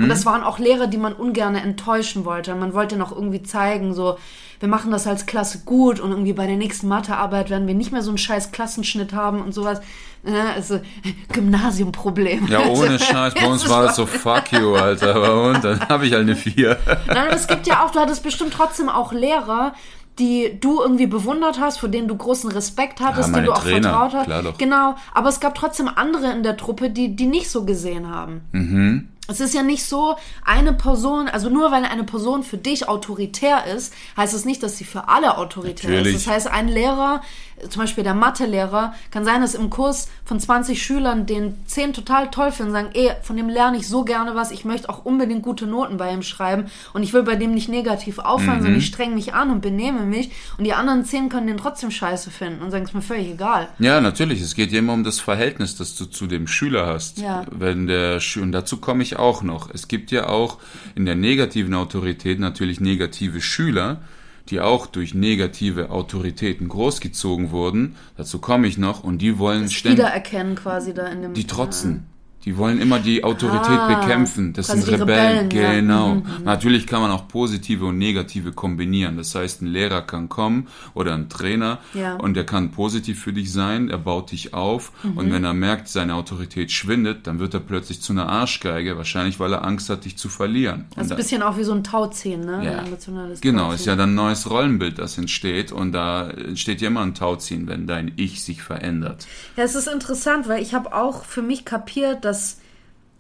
Und 0.04 0.10
das 0.10 0.26
waren 0.26 0.44
auch 0.44 0.60
Lehrer, 0.60 0.88
die 0.88 0.98
man 0.98 1.14
ungern 1.14 1.56
enttäuschen 1.56 2.26
wollte. 2.26 2.54
Man 2.56 2.74
wollte 2.74 2.98
noch 2.98 3.12
irgendwie 3.12 3.42
zeigen, 3.42 3.94
so, 3.94 4.18
wir 4.60 4.70
machen 4.70 4.92
das 4.92 5.08
als 5.08 5.26
Klasse 5.26 5.62
gut 5.66 6.00
und 6.00 6.12
irgendwie 6.12 6.34
bei 6.34 6.48
der 6.48 6.58
nächsten 6.58 6.88
Mathearbeit 6.88 7.50
werden 7.50 7.68
wir 7.68 7.76
nicht 7.76 7.92
mehr 7.92 8.02
so 8.02 8.10
einen 8.10 8.18
scheiß 8.18 8.52
Klassenschnitt 8.52 9.14
haben 9.14 9.42
und 9.42 9.54
sowas. 9.54 9.82
Ja, 10.26 10.54
also 10.54 10.80
Gymnasiumproblem. 11.34 12.48
Ja, 12.48 12.66
ohne 12.68 13.00
Scheiß, 13.00 13.34
bei 13.36 13.48
uns 13.48 13.68
war 13.70 13.86
es 13.86 13.96
so, 13.96 14.06
fuck 14.06 14.52
you, 14.52 14.76
Alter. 14.76 15.16
Aber 15.16 15.50
und, 15.50 15.64
dann 15.64 15.80
habe 15.88 16.08
ich 16.08 16.14
halt 16.14 16.24
eine 16.24 16.36
4. 16.36 16.78
Nein, 17.08 17.28
es 17.32 17.48
gibt 17.48 17.68
ja 17.68 17.86
auch, 17.86 17.92
du 17.92 18.00
hattest 18.00 18.24
bestimmt 18.24 18.54
trotzdem 18.54 18.90
auch 18.90 19.12
Lehrer, 19.12 19.74
die 20.20 20.58
du 20.60 20.82
irgendwie 20.82 21.08
bewundert 21.08 21.60
hast, 21.60 21.78
vor 21.80 21.90
denen 21.90 22.08
du 22.08 22.16
großen 22.16 22.52
Respekt 22.52 23.02
hattest, 23.02 23.30
Ja, 23.30 23.34
denen 23.36 23.46
du 23.48 23.52
auch 23.54 23.60
Trainer, 23.62 23.90
vertraut 23.90 24.14
hast. 24.14 24.26
klar 24.26 24.44
doch. 24.44 24.58
Genau, 24.58 24.96
aber 25.14 25.30
es 25.30 25.40
gab 25.40 25.56
trotzdem 25.56 25.90
andere 25.94 26.32
in 26.32 26.44
der 26.44 26.58
Truppe, 26.58 26.90
die 26.90 27.16
die 27.16 27.28
nicht 27.28 27.50
so 27.50 27.66
gesehen 27.66 28.10
haben. 28.10 28.42
Mhm. 28.52 29.10
Es 29.28 29.40
ist 29.40 29.56
ja 29.56 29.64
nicht 29.64 29.84
so, 29.84 30.18
eine 30.46 30.72
Person, 30.72 31.28
also 31.28 31.50
nur 31.50 31.72
weil 31.72 31.84
eine 31.84 32.04
Person 32.04 32.44
für 32.44 32.58
dich 32.58 32.88
autoritär 32.88 33.66
ist, 33.66 33.92
heißt 34.16 34.36
es 34.36 34.46
nicht, 34.46 34.62
dass 34.62 34.78
sie 34.78 34.84
für 34.84 35.10
alle 35.10 35.40
autoritär 35.40 35.90
Natürlich. 35.90 36.18
ist. 36.18 36.28
Das 36.28 36.34
heißt, 36.34 36.48
ein 36.48 36.68
Lehrer, 36.68 37.22
zum 37.70 37.82
Beispiel 37.82 38.04
der 38.04 38.14
Mathelehrer, 38.14 38.94
kann 39.12 39.24
sein, 39.26 39.42
dass 39.42 39.56
im 39.56 39.70
Kurs 39.70 40.10
von 40.26 40.40
20 40.40 40.82
Schülern 40.84 41.26
den 41.26 41.56
10 41.66 41.94
total 41.94 42.30
toll 42.30 42.52
finden, 42.52 42.72
sagen, 42.74 42.90
ey, 42.94 43.12
von 43.24 43.38
dem 43.38 43.48
lerne 43.50 43.78
ich 43.78 43.88
so 43.88 44.04
gerne 44.04 44.36
was, 44.36 44.52
ich 44.52 44.66
möchte 44.66 44.90
auch 44.90 45.06
unbedingt 45.06 45.42
gute 45.42 45.66
Noten 45.66 45.98
bei 45.98 46.12
ihm 46.12 46.22
schreiben 46.22 46.66
und 46.94 47.04
ich 47.04 47.14
will 47.14 47.24
bei 47.24 47.36
dem 47.36 47.54
nicht 47.54 47.70
negativ 47.70 48.20
auffallen, 48.20 48.60
Mhm. 48.60 48.64
sondern 48.64 48.80
ich 48.80 48.88
streng 48.88 49.14
mich 49.16 49.34
an 49.34 49.52
und 49.52 49.62
benehme 49.62 50.02
mich 50.02 50.32
und 50.58 50.64
die 50.66 50.74
anderen 50.74 51.06
10 51.06 51.30
können 51.30 51.48
den 51.48 51.58
trotzdem 51.58 51.92
scheiße 51.92 52.30
finden 52.30 52.62
und 52.62 52.72
sagen, 52.72 52.84
es 52.84 52.90
ist 52.92 52.96
mir 52.96 53.02
völlig 53.02 53.30
egal. 53.30 53.70
Ja, 53.80 54.02
natürlich. 54.02 54.42
Es 54.42 54.54
geht 54.56 54.72
ja 54.72 54.80
immer 54.80 54.94
um 54.94 55.04
das 55.04 55.20
Verhältnis, 55.20 55.76
das 55.78 55.96
du 55.96 56.06
zu 56.06 56.28
dem 56.28 56.48
Schüler 56.48 56.86
hast. 56.88 57.20
Ja. 57.20 57.46
Wenn 57.52 57.88
der 57.88 58.20
Schü- 58.22 58.42
und 58.42 58.52
dazu 58.52 58.78
komme 58.78 59.02
ich 59.04 59.18
auch 59.18 59.44
noch. 59.44 59.70
Es 59.74 59.88
gibt 59.88 60.12
ja 60.12 60.28
auch 60.28 60.58
in 60.96 61.06
der 61.06 61.16
negativen 61.16 61.74
Autorität 61.74 62.40
natürlich 62.40 62.80
negative 62.80 63.42
Schüler, 63.42 64.02
die 64.50 64.62
auch 64.62 64.88
durch 64.88 65.14
negative 65.14 65.90
Autoritäten 65.90 66.68
großgezogen 66.68 67.52
wurden. 67.52 67.96
Dazu 68.18 68.40
komme 68.40 68.68
ich 68.68 68.78
noch 68.78 69.04
und 69.04 69.20
die 69.20 69.40
wollen 69.40 69.70
ständig 69.70 70.00
Wiedererkennen 70.00 70.56
quasi 70.56 70.94
da 70.94 71.08
in 71.08 71.22
dem... 71.22 71.34
die 71.34 71.48
trotzen. 71.48 72.08
Die 72.46 72.58
wollen 72.58 72.80
immer 72.80 73.00
die 73.00 73.24
Autorität 73.24 73.80
Ah, 73.80 74.00
bekämpfen. 74.00 74.54
Das 74.54 74.68
sind 74.68 74.88
Rebellen. 74.88 75.50
Rebellen, 75.50 75.52
ja. 75.52 75.74
Genau. 75.74 76.16
Mhm, 76.16 76.24
Natürlich 76.44 76.86
kann 76.86 77.02
man 77.02 77.10
auch 77.12 77.28
positive 77.28 77.86
und 77.86 77.98
negative 77.98 78.52
kombinieren. 78.52 79.18
Das 79.18 79.34
heißt, 79.34 79.64
ein 79.64 79.68
Lehrer 79.68 80.02
kann 80.04 80.30
kommen 80.30 80.68
oder 80.94 81.16
ein 81.16 81.28
Trainer 81.28 81.80
Ja. 81.96 82.16
und 82.16 82.36
der 82.36 82.46
kann 82.46 82.70
positiv 82.72 83.20
für 83.24 83.34
dich 83.34 83.52
sein. 83.52 83.90
Er 83.90 83.98
baut 83.98 84.32
dich 84.32 84.54
auf 84.54 84.92
und 85.16 85.32
wenn 85.34 85.44
er 85.44 85.54
merkt, 85.56 85.88
seine 85.88 86.14
Autorität 86.16 86.72
schwindet, 86.72 87.26
dann 87.26 87.40
wird 87.40 87.54
er 87.56 87.60
plötzlich 87.62 88.02
zu 88.02 88.14
einer 88.14 88.30
Arschgeige. 88.30 88.96
Wahrscheinlich, 88.96 89.40
weil 89.40 89.52
er 89.54 89.66
Angst 89.66 89.90
hat, 89.90 90.06
dich 90.06 90.16
zu 90.18 90.30
verlieren. 90.30 90.86
Das 90.96 91.06
ist 91.08 91.12
Und 91.12 91.16
ein 91.16 91.18
bisschen 91.18 91.42
auch 91.42 91.58
wie 91.58 91.64
so 91.64 91.74
ein 91.74 91.84
Tauziehen, 91.84 92.42
ne? 92.46 92.62
ja. 92.64 92.78
Ein 92.80 92.86
emotionales 92.88 93.42
Genau, 93.42 93.72
ist 93.72 93.86
ja 93.88 93.96
dann 93.96 94.12
ein 94.12 94.16
neues 94.16 94.50
Rollenbild, 94.52 95.00
das 95.00 95.18
entsteht 95.18 95.72
und 95.72 95.94
da 95.94 96.30
entsteht 96.30 96.80
ja 96.82 96.90
immer 96.90 97.02
ein 97.02 97.16
Tauziehen, 97.16 97.68
wenn 97.68 97.88
dein 97.88 98.12
Ich 98.18 98.44
sich 98.44 98.62
verändert. 98.62 99.26
Ja, 99.58 99.64
es 99.64 99.74
ist 99.74 99.88
interessant, 99.88 100.48
weil 100.48 100.62
ich 100.62 100.76
habe 100.76 100.94
auch 100.94 101.26
für 101.26 101.42
mich 101.42 101.66
kapiert, 101.66 102.24
dass 102.24 102.35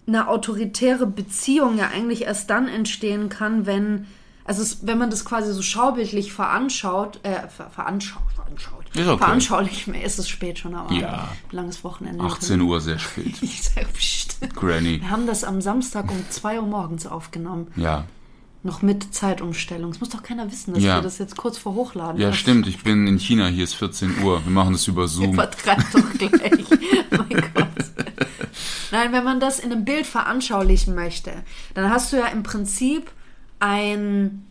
eine 0.07 0.27
autoritäre 0.27 1.07
Beziehung 1.07 1.77
ja 1.77 1.87
eigentlich 1.93 2.23
erst 2.23 2.49
dann 2.49 2.67
entstehen 2.67 3.27
kann, 3.29 3.65
wenn, 3.65 4.05
also 4.43 4.61
es, 4.61 4.85
wenn 4.85 4.97
man 4.99 5.09
das 5.09 5.25
quasi 5.25 5.51
so 5.53 5.61
schaubildlich 5.63 6.31
veranschaut, 6.31 7.19
äh, 7.23 7.47
ver, 7.49 7.69
veranschaut, 7.71 8.21
veranschaut, 8.35 8.85
Ist 8.93 9.07
okay. 9.07 9.17
veranschaulich, 9.17 9.87
ist 9.87 10.19
es 10.19 10.29
spät 10.29 10.59
schon, 10.59 10.75
aber 10.75 10.93
Ja. 10.93 11.29
langes 11.51 11.83
Wochenende. 11.83 12.23
18 12.23 12.61
Uhr, 12.61 12.79
sehr 12.81 12.99
spät. 12.99 13.35
Ich 13.41 13.63
sag, 13.63 13.91
pst. 13.93 14.37
Granny. 14.55 15.01
Wir 15.01 15.09
haben 15.09 15.25
das 15.25 15.43
am 15.43 15.59
Samstag 15.61 16.11
um 16.11 16.23
2 16.29 16.59
Uhr 16.59 16.67
morgens 16.67 17.07
aufgenommen. 17.07 17.67
Ja. 17.75 18.05
Noch 18.61 18.81
mit 18.81 19.13
Zeitumstellung. 19.13 19.91
Es 19.91 19.99
muss 19.99 20.09
doch 20.09 20.23
keiner 20.23 20.51
wissen, 20.51 20.73
dass 20.73 20.83
Ja. 20.83 20.95
wir 20.97 21.01
das 21.03 21.17
jetzt 21.19 21.37
kurz 21.37 21.57
vor 21.57 21.73
Hochladen. 21.75 22.19
Ja, 22.19 22.29
Das 22.29 22.37
stimmt. 22.37 22.67
Ich 22.67 22.83
bin 22.83 23.05
in 23.07 23.19
China. 23.19 23.47
Hier 23.47 23.63
ist 23.63 23.75
14 23.75 24.23
Uhr. 24.23 24.43
Wir 24.43 24.51
machen 24.51 24.73
das 24.73 24.87
über 24.87 25.07
Zoom. 25.07 25.33
Übertreib 25.33 25.79
doch 25.91 26.11
gleich. 26.17 26.31
mein 27.11 27.43
Gott. 27.53 27.67
Nein, 28.95 29.11
wenn 29.11 29.25
man 29.25 29.41
das 29.41 29.59
in 29.59 29.73
einem 29.73 29.83
Bild 29.83 30.05
veranschaulichen 30.05 30.95
möchte, 30.95 31.33
dann 31.73 31.89
hast 31.89 32.13
du 32.13 32.17
ja 32.17 32.27
im 32.27 32.43
Prinzip 32.43 33.11
ein, 33.59 34.45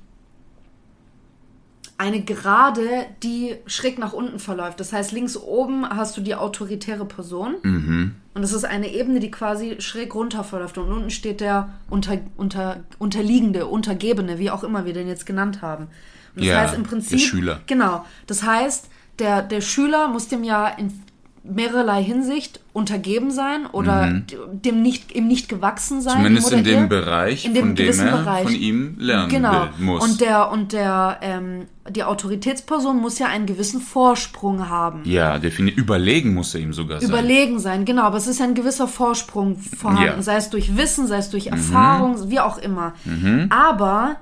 eine 1.96 2.20
Gerade, 2.22 3.06
die 3.22 3.56
schräg 3.66 3.98
nach 3.98 4.12
unten 4.12 4.38
verläuft. 4.38 4.80
Das 4.80 4.92
heißt, 4.92 5.12
links 5.12 5.38
oben 5.38 5.88
hast 5.88 6.18
du 6.18 6.20
die 6.20 6.34
autoritäre 6.34 7.06
Person. 7.06 7.54
Und 8.34 8.42
das 8.42 8.52
ist 8.52 8.64
eine 8.64 8.92
Ebene, 8.92 9.18
die 9.18 9.30
quasi 9.30 9.76
schräg 9.80 10.14
runter 10.14 10.44
verläuft. 10.44 10.76
Und 10.76 10.92
unten 10.92 11.10
steht 11.10 11.40
der 11.40 11.70
unter, 11.88 12.18
unter, 12.36 12.80
Unterliegende, 12.98 13.66
Untergebene, 13.66 14.38
wie 14.38 14.50
auch 14.50 14.62
immer 14.62 14.84
wir 14.84 14.92
den 14.92 15.08
jetzt 15.08 15.24
genannt 15.24 15.62
haben. 15.62 15.84
Und 16.34 16.40
das 16.40 16.46
Ja, 16.48 16.60
heißt 16.60 16.74
im 16.74 16.82
der 16.82 16.90
Prinzip. 16.90 17.20
Schüler. 17.20 17.60
Genau. 17.66 18.04
Das 18.26 18.42
heißt, 18.42 18.90
der, 19.20 19.40
der 19.40 19.62
Schüler 19.62 20.08
muss 20.08 20.28
dem 20.28 20.44
ja 20.44 20.66
in 20.66 20.92
mehrerlei 21.46 22.02
Hinsicht 22.02 22.60
untergeben 22.72 23.30
sein 23.30 23.66
oder 23.66 24.10
d- 24.10 24.36
dem 24.52 24.80
nicht, 24.82 25.14
ihm 25.14 25.28
nicht 25.28 25.48
gewachsen 25.48 26.00
sein. 26.00 26.14
Mhm. 26.20 26.22
Zumindest 26.24 26.52
in 26.52 26.64
dem 26.64 26.82
ihr. 26.84 26.88
Bereich, 26.88 27.44
In 27.44 27.52
dem 27.54 27.66
von 27.66 27.74
dem 27.76 28.00
er 28.00 28.16
Bereich. 28.16 28.42
von 28.44 28.54
ihm 28.54 28.94
lernen 28.98 29.28
genau. 29.28 29.66
muss. 29.78 30.02
Und 30.02 30.20
der, 30.22 30.50
und 30.50 30.72
der, 30.72 31.18
ähm, 31.20 31.66
die 31.90 32.02
Autoritätsperson 32.02 32.96
muss 32.96 33.18
ja 33.18 33.26
einen 33.26 33.44
gewissen 33.44 33.80
Vorsprung 33.82 34.70
haben. 34.70 35.00
ja, 35.04 35.38
definitiv. 35.38 35.78
Überlegen 35.78 36.32
muss 36.32 36.54
er 36.54 36.62
ihm 36.62 36.72
sogar 36.72 37.00
sein. 37.00 37.10
Überlegen 37.10 37.58
sein, 37.58 37.84
genau, 37.84 38.02
aber 38.04 38.16
es 38.16 38.26
ist 38.26 38.38
ja 38.40 38.46
ein 38.46 38.54
gewisser 38.54 38.88
Vorsprung 38.88 39.58
vorhanden, 39.58 40.04
Ja. 40.06 40.16
Mhm. 40.16 40.22
sei 40.22 40.36
es 40.36 40.48
durch 40.50 40.76
Wissen, 40.78 41.06
sei 41.06 41.18
es 41.18 41.28
durch 41.28 41.48
Erfahrung, 41.48 42.30
wie 42.30 42.40
auch 42.40 42.56
immer. 42.58 42.94
Aber 43.50 44.16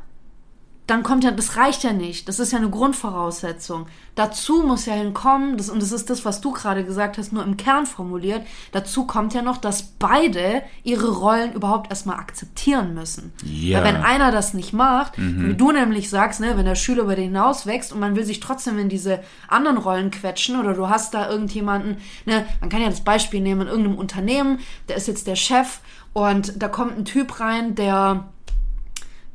dann 0.92 1.02
kommt 1.02 1.24
ja, 1.24 1.30
das 1.30 1.56
reicht 1.56 1.84
ja 1.84 1.94
nicht. 1.94 2.28
Das 2.28 2.38
ist 2.38 2.52
ja 2.52 2.58
eine 2.58 2.68
Grundvoraussetzung. 2.68 3.86
Dazu 4.14 4.62
muss 4.62 4.84
ja 4.84 4.92
hinkommen, 4.92 5.56
das, 5.56 5.70
und 5.70 5.80
das 5.80 5.90
ist 5.90 6.10
das, 6.10 6.26
was 6.26 6.42
du 6.42 6.52
gerade 6.52 6.84
gesagt 6.84 7.16
hast, 7.16 7.32
nur 7.32 7.42
im 7.42 7.56
Kern 7.56 7.86
formuliert, 7.86 8.42
dazu 8.72 9.06
kommt 9.06 9.32
ja 9.32 9.40
noch, 9.40 9.56
dass 9.56 9.84
beide 9.84 10.60
ihre 10.82 11.10
Rollen 11.10 11.54
überhaupt 11.54 11.88
erstmal 11.88 12.18
akzeptieren 12.18 12.92
müssen. 12.92 13.32
Ja. 13.42 13.78
Weil 13.78 13.94
wenn 13.94 14.02
einer 14.02 14.32
das 14.32 14.52
nicht 14.52 14.74
macht, 14.74 15.14
wie 15.16 15.54
du 15.54 15.72
nämlich 15.72 16.10
sagst, 16.10 16.40
ne, 16.40 16.58
wenn 16.58 16.66
der 16.66 16.74
Schüler 16.74 17.04
über 17.04 17.16
den 17.16 17.30
hinaus 17.32 17.64
wächst 17.64 17.94
und 17.94 17.98
man 18.00 18.14
will 18.14 18.26
sich 18.26 18.40
trotzdem 18.40 18.78
in 18.78 18.90
diese 18.90 19.20
anderen 19.48 19.78
Rollen 19.78 20.10
quetschen 20.10 20.60
oder 20.60 20.74
du 20.74 20.90
hast 20.90 21.14
da 21.14 21.30
irgendjemanden, 21.30 21.96
ne, 22.26 22.44
man 22.60 22.68
kann 22.68 22.82
ja 22.82 22.90
das 22.90 23.00
Beispiel 23.00 23.40
nehmen 23.40 23.62
in 23.62 23.68
irgendeinem 23.68 23.96
Unternehmen, 23.96 24.58
der 24.90 24.96
ist 24.96 25.08
jetzt 25.08 25.26
der 25.26 25.36
Chef 25.36 25.80
und 26.12 26.62
da 26.62 26.68
kommt 26.68 26.98
ein 26.98 27.06
Typ 27.06 27.40
rein, 27.40 27.74
der 27.76 28.28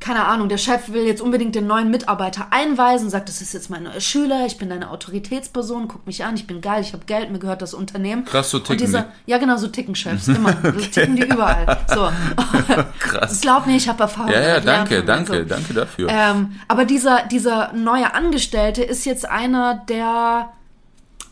keine 0.00 0.26
Ahnung, 0.26 0.48
der 0.48 0.58
Chef 0.58 0.92
will 0.92 1.02
jetzt 1.02 1.20
unbedingt 1.20 1.54
den 1.54 1.66
neuen 1.66 1.90
Mitarbeiter 1.90 2.48
einweisen, 2.50 3.10
sagt, 3.10 3.28
das 3.28 3.40
ist 3.40 3.52
jetzt 3.52 3.68
mein 3.68 3.82
neuer 3.82 4.00
Schüler, 4.00 4.46
ich 4.46 4.56
bin 4.56 4.68
deine 4.68 4.90
Autoritätsperson, 4.90 5.88
guck 5.88 6.06
mich 6.06 6.24
an, 6.24 6.36
ich 6.36 6.46
bin 6.46 6.60
geil, 6.60 6.82
ich 6.82 6.92
habe 6.92 7.04
Geld, 7.04 7.30
mir 7.32 7.38
gehört 7.40 7.62
das 7.62 7.74
Unternehmen. 7.74 8.24
Krass, 8.24 8.50
so 8.50 8.58
ticken 8.60 8.74
Und 8.74 8.80
dieser, 8.80 9.02
die. 9.02 9.30
Ja, 9.30 9.38
genau, 9.38 9.56
so 9.56 9.66
ticken 9.68 9.94
Chefs, 9.94 10.28
immer. 10.28 10.56
So 10.62 10.70
ticken 10.70 11.16
die 11.16 11.24
überall. 11.24 11.78
So. 11.88 12.10
Krass. 13.00 13.40
Glaub 13.40 13.66
mir, 13.66 13.76
ich 13.76 13.88
habe 13.88 14.02
Erfahrung. 14.04 14.30
Ja, 14.30 14.40
ja, 14.40 14.60
danke, 14.60 15.02
danke, 15.02 15.38
So. 15.42 15.44
danke 15.44 15.74
dafür. 15.74 16.08
Ähm, 16.10 16.52
aber 16.68 16.84
dieser, 16.84 17.24
dieser 17.26 17.72
neue 17.72 18.14
Angestellte 18.14 18.82
ist 18.84 19.04
jetzt 19.04 19.28
einer, 19.28 19.82
der 19.88 20.50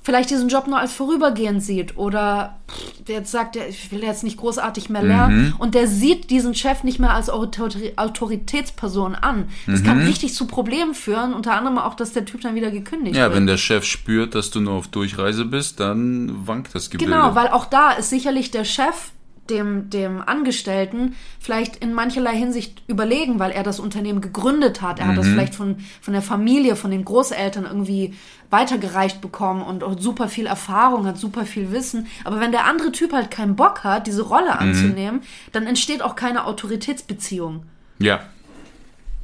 vielleicht 0.07 0.31
diesen 0.31 0.49
Job 0.49 0.69
nur 0.69 0.79
als 0.79 0.93
vorübergehend 0.93 1.61
sieht 1.65 1.97
oder 1.99 2.61
der 3.09 3.17
jetzt 3.17 3.33
sagt, 3.33 3.57
der, 3.57 3.69
ich 3.69 3.91
will 3.91 4.05
jetzt 4.05 4.23
nicht 4.23 4.37
großartig 4.37 4.89
mehr 4.89 5.03
lernen 5.03 5.47
Mhm. 5.49 5.55
und 5.59 5.75
der 5.75 5.89
sieht 5.89 6.31
diesen 6.31 6.55
Chef 6.55 6.85
nicht 6.85 7.01
mehr 7.01 7.13
als 7.13 7.29
Autori 7.29 7.93
Autoritätsperson 7.97 9.17
an. 9.17 9.49
Das 9.67 9.83
kann 9.83 9.99
richtig 10.03 10.33
zu 10.33 10.47
Problemen 10.47 10.95
führen, 10.95 11.35
unter 11.35 11.55
anderem 11.55 11.79
auch, 11.79 11.95
dass 11.95 12.13
der 12.13 12.25
Typ 12.25 12.41
dann 12.43 12.55
wieder 12.55 12.71
gekündigt 12.71 13.17
ja, 13.17 13.25
wird. 13.25 13.35
wenn 13.35 13.47
der 13.49 13.57
Chef 13.57 13.85
spürt, 13.85 14.37
dass 14.37 14.51
du 14.51 14.61
nur 14.61 14.75
auf 14.75 14.87
Durchreise 14.87 15.45
bist, 15.45 15.81
dann 15.81 16.47
wankt 16.47 16.73
das 16.75 16.89
Gebilde. 16.91 17.13
Genau, 17.13 17.35
weil 17.35 17.49
auch 17.49 17.67
da 17.67 17.91
ist 17.93 18.11
sicherlich 18.11 18.53
der 18.53 18.65
Chef 18.65 19.11
dem, 19.51 19.91
dem 19.91 20.23
Angestellten 20.23 21.15
vielleicht 21.41 21.77
in 21.77 21.93
mancherlei 21.95 22.35
Hinsicht 22.37 22.83
überlegen, 22.87 23.39
weil 23.39 23.51
er 23.51 23.63
das 23.63 23.81
Unternehmen 23.81 24.21
gegründet 24.21 24.83
hat. 24.83 24.99
Er 24.99 25.07
hat 25.07 25.13
Mhm. 25.15 25.19
das 25.19 25.27
vielleicht 25.29 25.55
von, 25.55 25.77
von 26.01 26.13
der 26.13 26.23
Familie, 26.23 26.77
von 26.77 26.91
den 26.91 27.05
Großeltern 27.05 27.65
irgendwie 27.65 28.15
weitergereicht 28.51 29.21
bekommen 29.21 29.63
und, 29.63 29.83
und 29.83 30.01
super 30.01 30.29
viel 30.29 30.47
Erfahrung 30.47 31.07
hat, 31.07 31.19
super 31.19 31.45
viel 31.47 31.73
Wissen. 31.73 32.07
Aber 32.25 32.39
wenn 32.41 32.53
der 32.53 32.65
andere 32.67 32.93
Typ 32.93 33.13
halt 33.13 33.31
keinen 33.31 33.57
Bock 33.57 33.83
hat, 33.85 34.07
diese 34.07 34.23
Mhm. 34.23 34.29
Rolle 34.29 34.59
anzunehmen, 34.59 35.21
dann 35.53 35.67
entsteht 35.67 36.03
auch 36.03 36.15
keine 36.17 36.45
Autoritätsbeziehung. 36.47 37.65
Ja. 37.99 38.21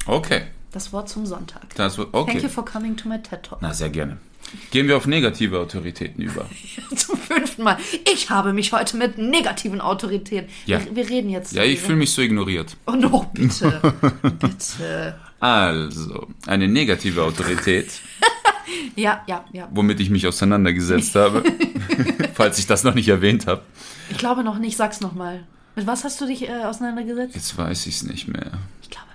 Okay. 0.07 0.43
Das 0.73 0.93
Wort 0.93 1.09
zum 1.09 1.26
Sonntag. 1.26 1.75
Das 1.76 1.99
okay. 1.99 2.33
Thank 2.33 2.43
you 2.43 2.49
for 2.49 2.64
coming 2.64 2.97
to 2.97 3.09
my 3.09 3.19
TED 3.23 3.43
Talk. 3.43 3.59
Na, 3.61 3.73
sehr 3.75 3.91
gerne. 3.91 4.17
Gehen 4.70 4.88
wir 4.88 4.96
auf 4.96 5.06
negative 5.06 5.58
Autoritäten 5.58 6.22
über. 6.22 6.46
Zum 6.96 7.18
fünften 7.18 7.62
Mal. 7.62 7.78
Ich 8.12 8.30
habe 8.30 8.52
mich 8.52 8.72
heute 8.72 8.96
mit 8.96 9.18
negativen 9.18 9.80
Autoritäten. 9.80 10.49
Ja. 10.66 10.84
Wir, 10.84 10.96
wir 10.96 11.08
reden 11.08 11.30
jetzt. 11.30 11.52
Ja, 11.52 11.64
ich 11.64 11.80
fühle 11.80 11.96
mich 11.99 12.12
so 12.12 12.22
ignoriert. 12.22 12.76
Oh 12.87 12.92
no, 12.92 13.30
bitte. 13.32 13.80
bitte. 14.40 15.18
Also, 15.40 16.28
eine 16.46 16.68
negative 16.68 17.25
Autorität, 17.25 17.90
Ja, 18.96 19.22
ja, 19.26 19.44
ja. 19.52 19.68
womit 19.72 20.00
ich 20.00 20.11
mich 20.11 20.26
auseinandergesetzt 20.26 21.14
habe, 21.14 21.42
falls 22.34 22.58
ich 22.58 22.66
das 22.66 22.84
noch 22.84 22.94
nicht 22.94 23.08
erwähnt 23.08 23.46
habe. 23.46 23.62
Ich 24.11 24.18
glaube 24.18 24.44
noch 24.44 24.58
nicht, 24.58 24.76
sag's 24.76 25.00
nochmal. 25.00 25.44
Mit 25.75 25.87
was 25.87 26.04
hast 26.04 26.20
du 26.20 26.26
dich 26.26 26.49
äh, 26.49 26.64
auseinandergesetzt? 26.64 27.34
Jetzt 27.34 27.56
weiß 27.56 27.87
ich 27.87 27.96
es 27.96 28.02
nicht 28.02 28.28
mehr. 28.28 28.52
Ich 28.82 28.90
glaube 28.90 29.06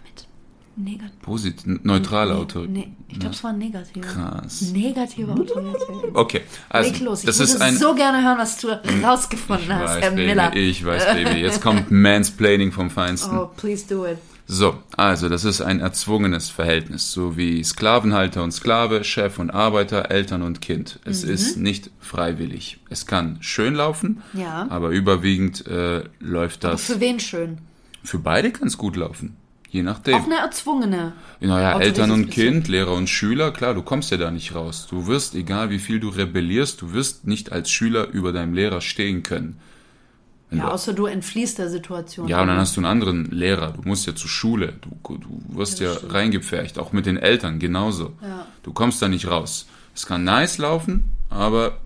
negativ. 0.78 1.20
Posit 1.22 1.86
neutrale 1.86 2.36
Autorität. 2.36 2.74
Nee, 2.74 2.92
ich 3.10 3.20
glaube, 3.20 3.36
es 3.36 3.44
war 3.44 3.54
negative. 3.54 4.02
Krass. 4.02 4.62
Negative 4.72 5.32
Autorität. 5.32 6.14
Okay, 6.14 6.42
also 6.70 6.90
Leg 6.92 7.00
los. 7.02 7.20
Ich 7.22 7.26
das 7.26 7.40
würde 7.40 7.52
ist 7.52 7.62
ein 7.62 7.78
so 7.78 7.96
gerne 7.96 8.24
hören, 8.24 8.38
was 8.38 8.58
du 8.60 8.68
rausgefunden 9.04 9.74
hast, 9.74 9.96
weiß, 9.96 10.02
Herr 10.04 10.12
Miller. 10.12 10.50
Baby, 10.52 10.70
ich 10.70 10.86
weiß, 10.86 11.06
Baby. 11.14 11.40
Jetzt 11.42 11.62
kommt 11.62 11.92
Mansplaining 11.92 12.72
vom 12.72 12.90
Feinsten. 12.90 13.38
Oh, 13.38 13.50
please 13.58 13.86
do 13.88 14.06
it. 14.06 14.18
So, 14.50 14.76
also 14.96 15.28
das 15.28 15.44
ist 15.44 15.60
ein 15.60 15.82
erzwungenes 15.82 16.50
Verhältnis, 16.50 17.12
so 17.12 17.36
wie 17.36 17.62
Sklavenhalter 17.62 18.44
und 18.44 18.54
Sklave, 18.54 19.04
Chef 19.04 19.40
und 19.40 19.50
Arbeiter, 19.50 20.10
Eltern 20.10 20.42
und 20.42 20.62
Kind. 20.62 21.02
Es 21.04 21.26
Mhm. 21.26 21.32
ist 21.32 21.58
nicht 21.58 21.90
freiwillig. 22.00 22.80
Es 22.90 23.06
kann 23.06 23.40
schön 23.42 23.76
laufen, 23.76 24.22
Ja. 24.34 24.66
aber 24.70 24.92
überwiegend 24.92 25.68
äh, 25.68 26.04
läuft 26.22 26.64
das. 26.64 26.86
Für 26.86 27.02
wen 27.02 27.20
schön? 27.20 27.58
Für 28.06 28.20
beide 28.20 28.52
kann 28.52 28.70
es 28.70 28.78
gut 28.78 28.96
laufen, 28.96 29.36
je 29.78 29.84
nachdem. 29.84 30.16
Auch 30.16 30.26
eine 30.26 30.36
erzwungene. 30.40 31.14
Naja, 31.40 31.80
Eltern 31.80 32.12
und. 32.12 32.30
Kind, 32.30 32.68
Lehrer 32.68 32.94
und 32.94 33.08
Schüler, 33.10 33.52
klar, 33.52 33.74
du 33.74 33.82
kommst 33.82 34.12
ja 34.12 34.18
da 34.18 34.30
nicht 34.32 34.54
raus. 34.54 34.88
Du 34.90 35.08
wirst, 35.08 35.36
egal 35.36 35.70
wie 35.70 35.80
viel 35.80 36.00
du 36.00 36.10
rebellierst, 36.10 36.82
du 36.82 36.94
wirst 36.94 37.26
nicht 37.26 37.52
als 37.52 37.70
Schüler 37.72 38.08
über 38.10 38.32
deinem 38.34 38.54
Lehrer 38.54 38.82
stehen 38.82 39.24
können. 39.24 39.58
Wenn 40.50 40.60
Ja, 40.60 40.66
du- 40.66 40.72
außer 40.72 40.94
du 40.94 41.06
entfliehst 41.06 41.58
der 41.60 41.70
Situation. 41.70 42.28
Ja, 42.28 42.42
und 42.42 42.48
dann 42.48 42.58
hast 42.58 42.76
du 42.76 42.80
einen 42.82 42.86
anderen 42.86 43.26
Lehrer. 43.32 43.72
Du 43.74 43.82
musst 43.88 44.08
ja 44.08 44.16
zur 44.16 44.30
Schule. 44.30 44.74
Du, 44.82 45.18
du 45.18 45.42
wirst 45.58 45.80
ja, 45.80 45.92
reingepfercht. 46.10 46.80
Auch 46.80 46.94
mit 46.94 47.06
den 47.06 47.18
Eltern 47.18 47.60
genauso. 47.60 48.14
Ja. 48.22 48.46
Du 48.64 48.72
kommst 48.74 49.02
da 49.02 49.08
nicht 49.10 49.28
raus. 49.28 49.68
Es 49.94 50.06
kann 50.06 50.24
nice 50.24 50.58
laufen, 50.58 51.06
aber 51.30 51.78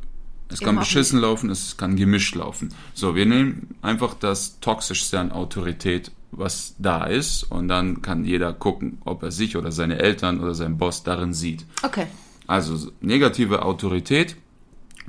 es 0.49 0.59
kann 0.59 0.69
Eben 0.69 0.77
auch 0.79 0.83
beschissen 0.83 1.19
laufen, 1.19 1.49
es 1.49 1.77
kann 1.77 1.95
gemischt 1.95 2.35
laufen. 2.35 2.73
So, 2.93 3.15
wir 3.15 3.25
nehmen 3.25 3.69
einfach 3.81 4.13
das 4.13 4.59
Toxischste 4.59 5.17
an 5.19 5.31
Autorität, 5.31 6.11
was 6.31 6.75
da 6.79 7.05
ist. 7.05 7.43
Und 7.43 7.67
dann 7.67 8.01
kann 8.01 8.25
jeder 8.25 8.53
gucken, 8.53 8.99
ob 9.05 9.23
er 9.23 9.31
sich 9.31 9.57
oder 9.57 9.71
seine 9.71 9.99
Eltern 9.99 10.39
oder 10.41 10.53
sein 10.55 10.77
Boss 10.77 11.03
darin 11.03 11.33
sieht. 11.33 11.65
Okay. 11.83 12.07
Also 12.47 12.91
negative 13.01 13.63
Autorität. 13.63 14.35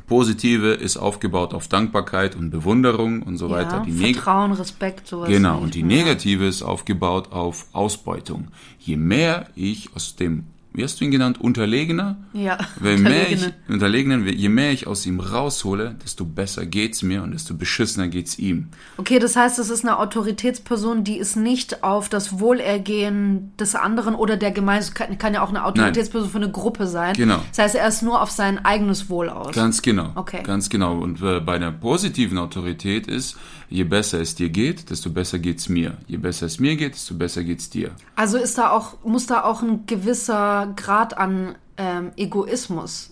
Positive 0.06 0.72
ist 0.72 0.96
aufgebaut 0.96 1.54
auf 1.54 1.68
Dankbarkeit 1.68 2.34
und 2.36 2.50
Bewunderung 2.50 3.22
und 3.22 3.36
so 3.38 3.50
weiter. 3.50 3.76
Ja, 3.78 3.84
Die 3.84 3.92
neg- 3.92 4.14
Vertrauen, 4.16 4.52
Respekt, 4.52 5.06
sowas. 5.06 5.28
Genau, 5.28 5.58
und 5.58 5.74
die 5.74 5.82
negative 5.82 6.46
ist 6.46 6.62
aufgebaut 6.62 7.32
auf 7.32 7.66
Ausbeutung. 7.72 8.48
Je 8.78 8.96
mehr 8.96 9.46
ich 9.54 9.94
aus 9.94 10.16
dem, 10.16 10.44
wie 10.74 10.84
hast 10.84 11.00
du 11.00 11.04
ihn 11.04 11.10
genannt, 11.10 11.40
Unterlegener? 11.40 12.16
Ja, 12.32 12.58
Je 12.82 12.96
mehr 12.96 13.30
ich, 13.30 13.42
Unterlegene. 13.42 13.54
Unterlegenen, 13.68 14.28
je 14.28 14.48
mehr 14.48 14.72
ich 14.72 14.86
aus 14.86 15.04
ihm 15.06 15.20
raushole, 15.20 15.96
desto 16.02 16.24
besser 16.24 16.66
geht's 16.66 17.02
mir 17.02 17.22
und 17.22 17.32
desto 17.32 17.54
beschissener 17.54 18.08
geht's 18.08 18.38
ihm. 18.38 18.68
Okay, 18.96 19.18
das 19.18 19.36
heißt, 19.36 19.58
es 19.58 19.70
ist 19.70 19.84
eine 19.84 19.98
Autoritätsperson, 19.98 21.04
die 21.04 21.18
ist 21.18 21.36
nicht 21.36 21.82
auf 21.82 22.08
das 22.08 22.40
Wohlergehen 22.40 23.52
des 23.58 23.74
anderen 23.74 24.14
oder 24.14 24.36
der 24.36 24.50
Gemeinschaft, 24.50 24.94
kann, 24.94 25.18
kann 25.18 25.34
ja 25.34 25.42
auch 25.42 25.50
eine 25.50 25.64
Autoritätsperson 25.64 26.30
für 26.30 26.38
eine 26.38 26.50
Gruppe 26.50 26.86
sein. 26.86 27.14
Genau. 27.14 27.40
Das 27.50 27.58
heißt, 27.58 27.74
er 27.74 27.88
ist 27.88 28.02
nur 28.02 28.22
auf 28.22 28.30
sein 28.30 28.64
eigenes 28.64 29.10
Wohl 29.10 29.28
aus. 29.28 29.54
Ganz 29.54 29.82
genau. 29.82 30.12
Okay. 30.14 30.42
Ganz 30.42 30.70
genau. 30.70 30.98
Und 30.98 31.20
äh, 31.22 31.40
bei 31.40 31.54
einer 31.54 31.72
positiven 31.72 32.38
Autorität 32.38 33.06
ist, 33.06 33.36
je 33.72 33.84
besser 33.84 34.20
es 34.20 34.34
dir 34.34 34.48
geht, 34.50 34.90
desto 34.90 35.10
besser 35.10 35.38
geht's 35.38 35.68
mir. 35.68 35.96
Je 36.06 36.18
besser 36.18 36.46
es 36.46 36.58
mir 36.60 36.76
geht, 36.76 36.94
desto 36.94 37.14
besser 37.14 37.42
geht's 37.44 37.70
dir. 37.70 37.90
Also 38.16 38.36
ist 38.38 38.58
da 38.58 38.70
auch, 38.70 39.02
muss 39.04 39.26
da 39.26 39.42
auch 39.44 39.62
ein 39.62 39.86
gewisser 39.86 40.72
Grad 40.76 41.16
an 41.16 41.54
ähm, 41.76 42.10
Egoismus 42.16 43.10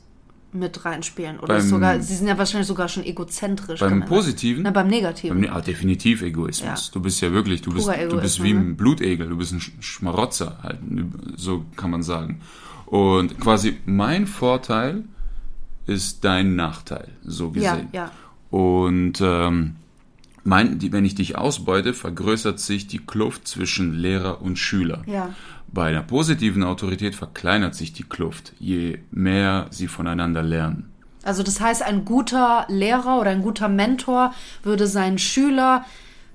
mit 0.52 0.84
reinspielen. 0.84 1.38
Oder 1.38 1.54
Beim- 1.54 1.58
ist 1.58 1.68
sogar, 1.70 2.00
sie 2.00 2.14
sind 2.14 2.26
ja 2.26 2.36
wahrscheinlich 2.36 2.66
sogar 2.66 2.88
schon 2.88 3.04
egozentrisch. 3.04 3.80
Beim. 3.80 4.04
Positiven? 4.04 4.64
Na, 4.64 4.70
beim 4.72 4.88
Negativen. 4.88 5.48
Ah, 5.48 5.60
definitiv 5.60 6.22
Egoismus. 6.22 6.86
Ja. 6.88 6.92
Du 6.92 7.00
bist 7.00 7.20
ja 7.20 7.32
wirklich, 7.32 7.62
du 7.62 7.72
bist, 7.72 7.88
du 7.88 8.20
bist 8.20 8.42
wie 8.42 8.52
ne? 8.52 8.60
ein 8.60 8.76
Blutegel, 8.76 9.28
du 9.28 9.36
bist 9.36 9.52
ein 9.52 9.60
Sch- 9.60 9.70
Schmarotzer, 9.80 10.58
halt, 10.62 10.78
so 11.36 11.64
kann 11.76 11.90
man 11.92 12.02
sagen. 12.02 12.40
Und 12.86 13.38
quasi 13.38 13.76
mein 13.86 14.26
Vorteil 14.26 15.04
ist 15.86 16.24
dein 16.24 16.56
Nachteil, 16.56 17.08
so 17.24 17.52
ja, 17.54 17.74
gesehen. 17.76 17.88
ja. 17.92 18.10
Und 18.50 19.20
ähm, 19.20 19.76
mein, 20.44 20.78
die, 20.78 20.92
wenn 20.92 21.04
ich 21.04 21.14
dich 21.14 21.36
ausbeute, 21.36 21.94
vergrößert 21.94 22.60
sich 22.60 22.86
die 22.86 22.98
Kluft 22.98 23.46
zwischen 23.46 23.94
Lehrer 23.94 24.42
und 24.42 24.58
Schüler. 24.58 25.02
Ja. 25.06 25.34
Bei 25.72 25.86
einer 25.86 26.02
positiven 26.02 26.64
Autorität 26.64 27.14
verkleinert 27.14 27.74
sich 27.74 27.92
die 27.92 28.02
Kluft, 28.02 28.54
je 28.58 28.98
mehr 29.10 29.66
sie 29.70 29.86
voneinander 29.86 30.42
lernen. 30.42 30.90
Also 31.22 31.42
das 31.42 31.60
heißt, 31.60 31.82
ein 31.82 32.04
guter 32.04 32.64
Lehrer 32.68 33.20
oder 33.20 33.30
ein 33.30 33.42
guter 33.42 33.68
Mentor 33.68 34.34
würde 34.62 34.86
seinen 34.86 35.18
Schüler 35.18 35.84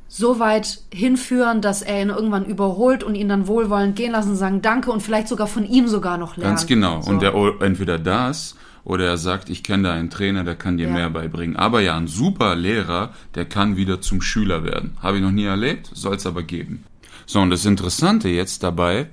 so 0.07 0.39
weit 0.39 0.81
hinführen, 0.93 1.61
dass 1.61 1.81
er 1.81 2.01
ihn 2.01 2.09
irgendwann 2.09 2.45
überholt 2.45 3.03
und 3.03 3.15
ihn 3.15 3.27
dann 3.27 3.47
wohlwollend 3.47 3.95
gehen 3.95 4.11
lassen, 4.11 4.35
sagen 4.35 4.61
Danke 4.61 4.91
und 4.91 5.01
vielleicht 5.01 5.27
sogar 5.27 5.47
von 5.47 5.65
ihm 5.65 5.87
sogar 5.87 6.17
noch 6.17 6.37
lernen. 6.37 6.51
Ganz 6.51 6.67
genau. 6.67 7.01
So. 7.01 7.09
Und 7.09 7.21
der 7.21 7.33
entweder 7.59 7.97
das 7.97 8.55
oder 8.85 9.05
er 9.07 9.17
sagt, 9.17 9.49
ich 9.49 9.63
kenne 9.63 9.83
da 9.89 9.93
einen 9.93 10.09
Trainer, 10.09 10.43
der 10.45 10.55
kann 10.55 10.77
dir 10.77 10.87
Ja. 10.87 10.93
mehr 10.93 11.09
beibringen. 11.09 11.57
Aber 11.57 11.81
ja, 11.81 11.97
ein 11.97 12.07
super 12.07 12.55
Lehrer, 12.55 13.13
der 13.33 13.45
kann 13.45 13.75
wieder 13.75 13.99
zum 13.99 14.21
Schüler 14.21 14.63
werden. 14.63 14.91
Habe 15.01 15.17
ich 15.17 15.23
noch 15.23 15.31
nie 15.31 15.43
erlebt, 15.45 15.89
soll 15.93 16.15
es 16.15 16.25
aber 16.25 16.43
geben. 16.43 16.85
So, 17.25 17.41
und 17.41 17.49
das 17.49 17.65
Interessante 17.65 18.29
jetzt 18.29 18.61
dabei 18.61 19.07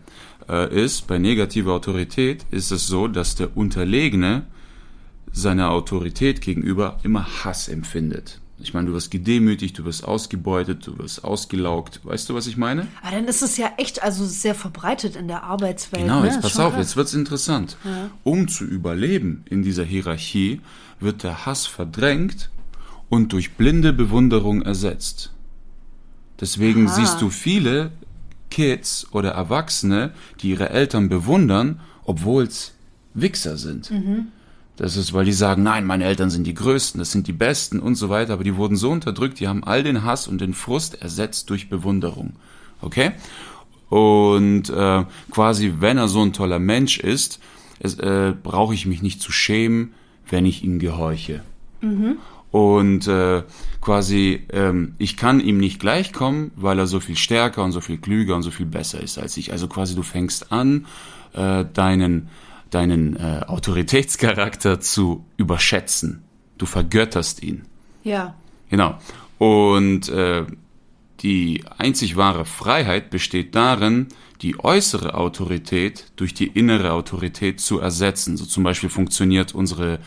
äh, 0.48 0.72
ist, 0.85 1.06
bei 1.06 1.18
negativer 1.18 1.72
Autorität 1.72 2.44
ist 2.50 2.70
es 2.70 2.87
so, 2.87 3.08
dass 3.08 3.35
der 3.35 3.56
Unterlegene 3.56 4.42
seiner 5.32 5.70
Autorität 5.70 6.42
gegenüber 6.42 6.98
immer 7.02 7.26
Hass 7.42 7.68
empfindet. 7.68 8.41
Ich 8.64 8.75
meine, 8.75 8.88
du 8.88 8.92
wirst 8.92 9.11
gedemütigt, 9.11 9.79
du 9.79 9.85
wirst 9.85 10.05
ausgebeutet, 10.05 10.87
du 10.87 10.98
wirst 10.98 11.25
ausgelaugt. 11.25 12.01
Weißt 12.05 12.29
du, 12.29 12.35
was 12.35 12.46
ich 12.46 12.57
meine? 12.57 12.87
Aber 13.03 13.16
dann 13.16 13.27
ist 13.27 13.42
es 13.42 13.57
ja 13.57 13.72
echt 13.77 14.03
also 14.03 14.25
sehr 14.25 14.55
verbreitet 14.55 15.16
in 15.16 15.29
der 15.29 15.42
Arbeitswelt. 15.42 16.05
Genau, 16.05 16.20
ne? 16.20 16.27
jetzt 16.27 16.40
pass 16.40 16.59
auf, 16.59 16.72
krass. 16.72 16.87
jetzt 16.87 16.96
wird's 16.96 17.14
interessant. 17.14 17.77
Um 18.25 18.48
zu 18.48 18.64
überleben 18.64 19.44
in 19.48 19.62
dieser 19.62 19.85
Hierarchie, 19.85 20.61
wird 21.01 21.22
der 21.22 21.46
Hass 21.46 21.66
verdrängt 21.66 22.51
und 23.09 23.33
durch 23.33 23.55
blinde 23.55 23.92
Bewunderung 23.92 24.62
ersetzt. 24.62 25.33
Deswegen 26.40 26.88
Aha. 26.88 26.94
siehst 26.94 27.20
du 27.20 27.31
viele 27.31 27.92
Kids 28.51 29.07
oder 29.12 29.31
Erwachsene, 29.31 30.12
die 30.40 30.51
ihre 30.51 30.70
Eltern 30.70 31.09
bewundern, 31.09 31.81
obwohl's 32.05 32.72
Wichser 33.14 33.57
sind. 33.57 33.90
Mhm. 33.90 34.29
Das 34.76 34.96
ist, 34.96 35.12
weil 35.12 35.24
die 35.24 35.32
sagen, 35.32 35.62
nein, 35.62 35.85
meine 35.85 36.04
Eltern 36.04 36.30
sind 36.30 36.46
die 36.46 36.54
Größten, 36.54 36.98
das 36.98 37.12
sind 37.12 37.26
die 37.26 37.32
Besten 37.32 37.78
und 37.78 37.94
so 37.94 38.08
weiter, 38.08 38.32
aber 38.32 38.44
die 38.44 38.56
wurden 38.56 38.76
so 38.76 38.90
unterdrückt, 38.90 39.38
die 39.38 39.48
haben 39.48 39.64
all 39.64 39.82
den 39.82 40.02
Hass 40.02 40.26
und 40.26 40.40
den 40.40 40.54
Frust 40.54 41.00
ersetzt 41.02 41.50
durch 41.50 41.68
Bewunderung. 41.68 42.35
Okay? 42.80 43.12
Und 43.90 44.70
äh, 44.70 45.04
quasi, 45.30 45.74
wenn 45.80 45.98
er 45.98 46.08
so 46.08 46.22
ein 46.22 46.32
toller 46.32 46.58
Mensch 46.58 46.98
ist, 46.98 47.40
es, 47.78 47.98
äh, 47.98 48.32
brauche 48.42 48.72
ich 48.72 48.87
mich 48.87 49.02
nicht 49.02 49.20
zu 49.20 49.32
schämen, 49.32 49.92
wenn 50.28 50.46
ich 50.46 50.64
ihm 50.64 50.78
gehorche. 50.78 51.42
Und 52.52 53.08
äh, 53.08 53.42
quasi, 53.80 54.44
ähm, 54.50 54.94
ich 54.98 55.16
kann 55.16 55.40
ihm 55.40 55.58
nicht 55.58 55.80
gleichkommen, 55.80 56.52
weil 56.56 56.78
er 56.78 56.87
so 56.87 57.00
viel 57.00 57.16
stärker 57.16 57.64
und 57.64 57.72
so 57.72 57.80
viel 57.80 57.98
klüger 57.98 58.37
und 58.37 58.42
so 58.42 58.50
viel 58.50 58.66
besser 58.66 59.00
ist 59.02 59.18
als 59.18 59.37
ich. 59.37 59.52
Also 59.52 59.68
quasi, 59.68 59.94
du 59.94 60.02
fängst 60.02 60.52
an, 60.52 60.87
äh, 61.32 61.64
deinen, 61.72 62.28
deinen 62.74 63.16
äh, 63.16 63.42
Autoritätscharakter 63.46 64.80
zu 64.80 65.24
überschätzen. 65.37 66.24
Du 66.58 66.66
vergötterst 66.66 67.42
ihn. 67.42 67.66
Ja. 68.02 68.35
Genau. 68.70 68.98
Und 69.38 70.08
äh, 70.08 70.44
die 71.20 71.64
einzig 71.78 72.16
wahre 72.16 72.44
Freiheit 72.44 73.11
besteht 73.11 73.54
darin, 73.54 74.08
die 74.40 74.58
äußere 74.58 75.14
Autorität 75.14 76.06
durch 76.16 76.35
die 76.35 76.48
innere 76.48 76.92
Autorität 76.92 77.61
zu 77.61 77.78
ersetzen. 77.78 78.37
So 78.37 78.44
zum 78.44 78.64
Beispiel 78.64 78.88
funktioniert 78.88 79.54
unsere, 79.54 80.00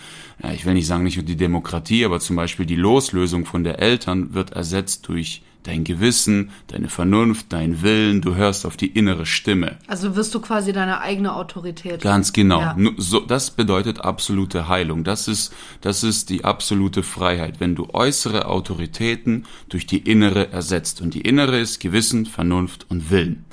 ja, 0.43 0.51
ich 0.51 0.65
will 0.65 0.73
nicht 0.73 0.87
sagen 0.87 1.03
nicht 1.03 1.17
nur 1.17 1.25
die 1.25 1.37
Demokratie, 1.37 2.05
aber 2.05 2.19
zum 2.19 2.35
Beispiel 2.35 2.65
die 2.65 2.75
Loslösung 2.75 3.45
von 3.45 3.63
der 3.63 3.79
Eltern 3.79 4.33
wird 4.33 4.51
ersetzt 4.51 5.07
durch 5.07 5.43
dein 5.65 5.83
Gewissen, 5.83 6.51
deine 6.67 6.89
Vernunft, 6.89 7.47
dein 7.49 7.81
Willen. 7.81 8.21
Du 8.21 8.35
hörst 8.35 8.65
auf 8.65 8.77
die 8.77 8.87
innere 8.87 9.25
Stimme. 9.25 9.77
Also 9.87 10.15
wirst 10.15 10.33
du 10.35 10.39
quasi 10.39 10.73
deine 10.73 11.01
eigene 11.01 11.35
Autorität. 11.35 12.01
Ganz 12.01 12.33
genau. 12.33 12.61
Ja. 12.61 12.77
So, 12.97 13.19
das 13.19 13.51
bedeutet 13.51 14.01
absolute 14.01 14.67
Heilung. 14.67 15.03
Das 15.03 15.27
ist, 15.27 15.53
das 15.81 16.03
ist 16.03 16.29
die 16.29 16.45
absolute 16.45 17.03
Freiheit, 17.03 17.59
wenn 17.59 17.75
du 17.75 17.87
äußere 17.93 18.47
Autoritäten 18.47 19.45
durch 19.69 19.87
die 19.87 19.99
innere 19.99 20.51
ersetzt. 20.51 21.01
Und 21.01 21.13
die 21.13 21.21
innere 21.21 21.59
ist 21.59 21.79
Gewissen, 21.79 22.25
Vernunft 22.25 22.85
und 22.89 23.09
Willen. 23.09 23.45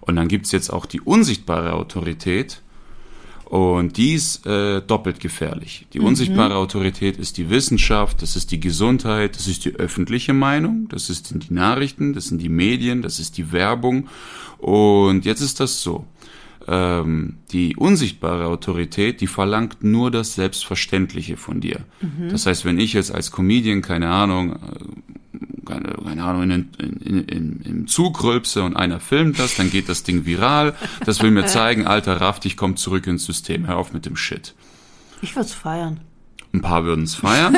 Und 0.00 0.16
dann 0.16 0.28
gibt's 0.28 0.52
jetzt 0.52 0.70
auch 0.70 0.84
die 0.84 1.00
unsichtbare 1.00 1.72
Autorität. 1.72 2.60
Und 3.46 3.96
die 3.96 4.14
ist 4.14 4.46
äh, 4.46 4.80
doppelt 4.80 5.20
gefährlich. 5.20 5.86
Die 5.92 6.00
unsichtbare 6.00 6.56
Autorität 6.56 7.18
ist 7.18 7.36
die 7.36 7.50
Wissenschaft, 7.50 8.22
das 8.22 8.36
ist 8.36 8.50
die 8.50 8.58
Gesundheit, 8.58 9.36
das 9.36 9.46
ist 9.46 9.64
die 9.64 9.74
öffentliche 9.74 10.32
Meinung, 10.32 10.88
das 10.88 11.06
sind 11.06 11.48
die 11.48 11.54
Nachrichten, 11.54 12.14
das 12.14 12.26
sind 12.26 12.40
die 12.40 12.48
Medien, 12.48 13.02
das 13.02 13.20
ist 13.20 13.36
die 13.36 13.52
Werbung. 13.52 14.08
Und 14.58 15.24
jetzt 15.24 15.40
ist 15.40 15.60
das 15.60 15.82
so. 15.82 16.04
Ähm, 16.66 17.36
die 17.52 17.76
unsichtbare 17.76 18.46
Autorität, 18.46 19.20
die 19.20 19.26
verlangt 19.26 19.84
nur 19.84 20.10
das 20.10 20.34
Selbstverständliche 20.34 21.36
von 21.36 21.60
dir. 21.60 21.80
Das 22.30 22.46
heißt, 22.46 22.64
wenn 22.64 22.78
ich 22.78 22.94
jetzt 22.94 23.14
als 23.14 23.30
Comedian, 23.30 23.82
keine 23.82 24.08
Ahnung, 24.08 24.52
äh, 24.52 24.58
keine, 25.64 25.94
keine 26.04 26.24
Ahnung, 26.24 26.42
in, 26.50 26.68
in, 26.78 27.24
in, 27.24 27.60
im 27.62 27.86
Zug 27.86 28.22
rülpse 28.22 28.62
und 28.62 28.76
einer 28.76 29.00
filmt 29.00 29.38
das, 29.38 29.56
dann 29.56 29.70
geht 29.70 29.88
das 29.88 30.04
Ding 30.04 30.24
viral. 30.24 30.74
Das 31.04 31.22
will 31.22 31.30
mir 31.30 31.46
zeigen, 31.46 31.86
alter 31.86 32.20
Raff, 32.20 32.40
ich 32.44 32.56
komm 32.56 32.76
zurück 32.76 33.06
ins 33.06 33.24
System, 33.24 33.66
hör 33.66 33.76
auf 33.76 33.92
mit 33.92 34.06
dem 34.06 34.16
Shit. 34.16 34.54
Ich 35.22 35.34
würde 35.36 35.46
es 35.46 35.54
feiern. 35.54 36.00
Ein 36.54 36.62
paar 36.62 36.84
würden 36.84 37.02
es 37.02 37.16
feiern. 37.16 37.56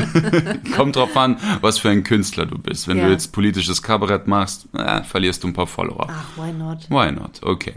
Kommt 0.74 0.96
drauf 0.96 1.14
an, 1.18 1.36
was 1.60 1.78
für 1.78 1.90
ein 1.90 2.02
Künstler 2.02 2.46
du 2.46 2.56
bist. 2.56 2.88
Wenn 2.88 2.96
Ja. 2.96 3.04
du 3.06 3.10
jetzt 3.12 3.30
politisches 3.32 3.82
Kabarett 3.82 4.26
machst, 4.26 4.66
äh, 4.74 5.02
verlierst 5.02 5.44
du 5.44 5.48
ein 5.48 5.52
paar 5.52 5.66
Follower. 5.66 6.06
Ach, 6.10 6.24
why 6.38 6.50
not? 6.50 6.78
Why 6.88 7.12
not? 7.12 7.40
Okay. 7.42 7.74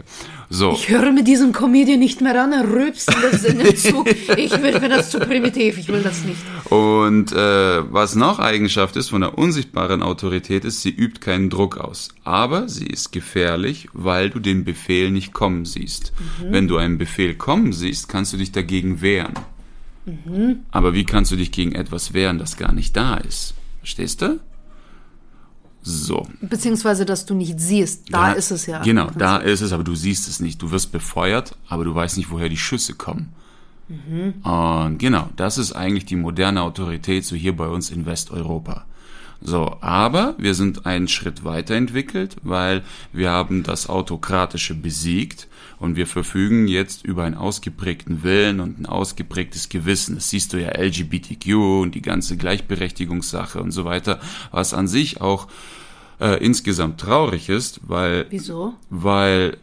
So. 0.48 0.72
Ich 0.72 0.88
höre 0.88 1.12
mit 1.12 1.26
diesem 1.28 1.52
Comedian 1.52 1.98
nicht 1.98 2.22
mehr 2.22 2.42
an, 2.42 2.52
er 2.54 2.66
rülpst 2.66 3.12
in 3.14 3.20
das 3.20 3.44
in 3.44 3.58
den 3.58 3.76
Zug. 3.76 4.08
Ich 4.38 4.50
will, 4.62 4.80
wenn 4.80 4.90
das 4.90 5.10
zu 5.10 5.18
primitiv, 5.18 5.76
ich 5.76 5.88
will 5.88 6.02
das 6.02 6.24
nicht. 6.24 6.38
Und 6.70 7.32
äh, 7.32 7.92
was 7.92 8.14
noch 8.14 8.38
Eigenschaft 8.38 8.96
ist 8.96 9.10
von 9.10 9.20
der 9.20 9.36
unsichtbaren 9.36 10.02
Autorität 10.02 10.64
ist, 10.64 10.80
sie 10.80 10.90
übt 10.90 11.20
keinen 11.20 11.50
Druck 11.50 11.76
aus. 11.76 12.08
Aber 12.24 12.68
sie 12.70 12.86
ist 12.86 13.12
gefährlich, 13.12 13.88
weil 13.92 14.30
du 14.30 14.38
den 14.38 14.64
Befehl 14.64 15.10
nicht 15.10 15.34
kommen 15.34 15.66
siehst. 15.66 16.12
Wenn 16.48 16.66
du 16.66 16.78
einen 16.78 16.96
Befehl 16.96 17.34
kommen 17.34 17.74
siehst, 17.74 18.08
kannst 18.08 18.32
du 18.32 18.38
dich 18.38 18.52
dagegen 18.52 19.02
wehren. 19.02 19.34
Aber 20.70 20.94
wie 20.94 21.04
kannst 21.04 21.32
du 21.32 21.36
dich 21.36 21.50
gegen 21.50 21.72
etwas 21.72 22.12
wehren, 22.12 22.38
das 22.38 22.56
gar 22.56 22.72
nicht 22.72 22.96
da 22.96 23.16
ist? 23.16 23.54
Verstehst 23.78 24.22
du? 24.22 24.40
So. 25.82 26.26
Beziehungsweise, 26.40 27.04
dass 27.04 27.26
du 27.26 27.34
nicht 27.34 27.60
siehst. 27.60 28.12
Da 28.12 28.32
ist 28.32 28.50
es 28.50 28.66
ja. 28.66 28.82
Genau, 28.82 29.08
da 29.16 29.36
ist 29.36 29.60
es, 29.60 29.72
aber 29.72 29.84
du 29.84 29.94
siehst 29.94 30.28
es 30.28 30.40
nicht. 30.40 30.60
Du 30.60 30.72
wirst 30.72 30.90
befeuert, 30.90 31.56
aber 31.68 31.84
du 31.84 31.94
weißt 31.94 32.16
nicht, 32.16 32.30
woher 32.30 32.48
die 32.48 32.56
Schüsse 32.56 32.94
kommen. 32.94 33.32
Und 34.42 34.98
genau, 34.98 35.28
das 35.36 35.58
ist 35.58 35.72
eigentlich 35.72 36.06
die 36.06 36.16
moderne 36.16 36.62
Autorität, 36.62 37.24
so 37.24 37.36
hier 37.36 37.56
bei 37.56 37.68
uns 37.68 37.90
in 37.90 38.04
Westeuropa. 38.04 38.84
So, 39.40 39.76
aber 39.80 40.34
wir 40.38 40.54
sind 40.54 40.86
einen 40.86 41.06
Schritt 41.06 41.44
weiterentwickelt, 41.44 42.36
weil 42.42 42.82
wir 43.12 43.30
haben 43.30 43.62
das 43.62 43.88
Autokratische 43.88 44.74
besiegt 44.74 45.46
und 45.78 45.96
wir 45.96 46.06
verfügen 46.06 46.68
jetzt 46.68 47.04
über 47.04 47.24
einen 47.24 47.34
ausgeprägten 47.34 48.22
Willen 48.22 48.60
und 48.60 48.80
ein 48.80 48.86
ausgeprägtes 48.86 49.68
Gewissen. 49.68 50.14
Das 50.14 50.30
siehst 50.30 50.52
du 50.52 50.60
ja 50.60 50.70
LGBTQ 50.78 51.82
und 51.82 51.94
die 51.94 52.02
ganze 52.02 52.36
Gleichberechtigungssache 52.36 53.60
und 53.60 53.72
so 53.72 53.84
weiter, 53.84 54.20
was 54.50 54.74
an 54.74 54.88
sich 54.88 55.20
auch 55.20 55.48
äh, 56.20 56.42
insgesamt 56.44 57.00
traurig 57.00 57.48
ist, 57.48 57.80
weil 57.86 58.26
Wieso? 58.30 58.74
weil 58.90 59.58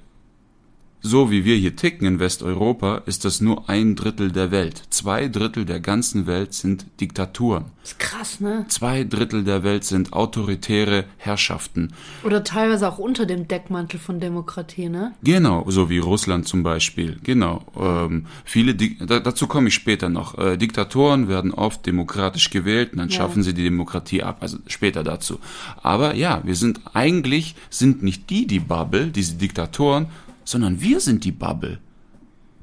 so 1.05 1.29
wie 1.29 1.43
wir 1.43 1.57
hier 1.57 1.75
ticken 1.75 2.07
in 2.07 2.19
Westeuropa, 2.19 3.01
ist 3.05 3.25
das 3.25 3.41
nur 3.41 3.69
ein 3.69 3.95
Drittel 3.95 4.31
der 4.31 4.51
Welt. 4.51 4.81
Zwei 4.89 5.27
Drittel 5.27 5.65
der 5.65 5.81
ganzen 5.81 6.27
Welt 6.27 6.53
sind 6.53 6.85
Diktaturen. 7.01 7.65
ist 7.83 7.99
krass, 7.99 8.39
ne? 8.39 8.65
Zwei 8.69 9.03
Drittel 9.03 9.43
der 9.43 9.63
Welt 9.63 9.83
sind 9.83 10.13
autoritäre 10.13 11.03
Herrschaften. 11.17 11.91
Oder 12.23 12.45
teilweise 12.45 12.87
auch 12.87 12.97
unter 12.99 13.25
dem 13.25 13.49
Deckmantel 13.49 13.99
von 13.99 14.21
Demokratie, 14.21 14.87
ne? 14.87 15.13
Genau, 15.23 15.65
so 15.69 15.89
wie 15.89 15.97
Russland 15.99 16.47
zum 16.47 16.63
Beispiel. 16.63 17.19
Genau. 17.23 17.61
Ähm, 17.77 18.25
viele, 18.45 18.73
Di 18.73 18.97
da, 19.05 19.19
dazu 19.19 19.47
komme 19.47 19.67
ich 19.67 19.73
später 19.73 20.07
noch. 20.07 20.37
Äh, 20.37 20.55
Diktatoren 20.57 21.27
werden 21.27 21.53
oft 21.53 21.85
demokratisch 21.85 22.49
gewählt 22.49 22.93
und 22.93 22.99
dann 22.99 23.09
Ja. 23.09 23.17
schaffen 23.17 23.43
sie 23.43 23.53
die 23.53 23.63
Demokratie 23.63 24.23
ab. 24.23 24.37
Also 24.39 24.57
später 24.67 25.03
dazu. 25.03 25.39
Aber 25.81 26.15
ja, 26.15 26.41
wir 26.45 26.55
sind 26.55 26.79
eigentlich 26.93 27.55
sind 27.69 28.03
nicht 28.03 28.29
die 28.29 28.47
die 28.47 28.59
Bubble, 28.61 29.07
diese 29.07 29.35
Diktatoren, 29.35 30.05
sondern 30.45 30.81
wir 30.81 30.99
sind 30.99 31.23
die 31.23 31.31
Bubble. 31.31 31.79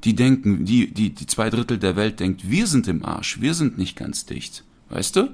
Die 0.03 0.15
denken, 0.15 0.65
die 0.65 0.91
die 0.91 1.11
die 1.11 1.27
zwei 1.27 1.49
Drittel 1.49 1.77
der 1.77 1.95
Welt 1.95 2.19
denkt, 2.19 2.49
wir 2.49 2.67
sind 2.67 2.87
im 2.87 3.05
Arsch, 3.05 3.39
wir 3.41 3.53
sind 3.53 3.77
nicht 3.77 3.95
ganz 3.95 4.25
dicht. 4.25 4.63
Weißt 4.89 5.15
du? 5.15 5.29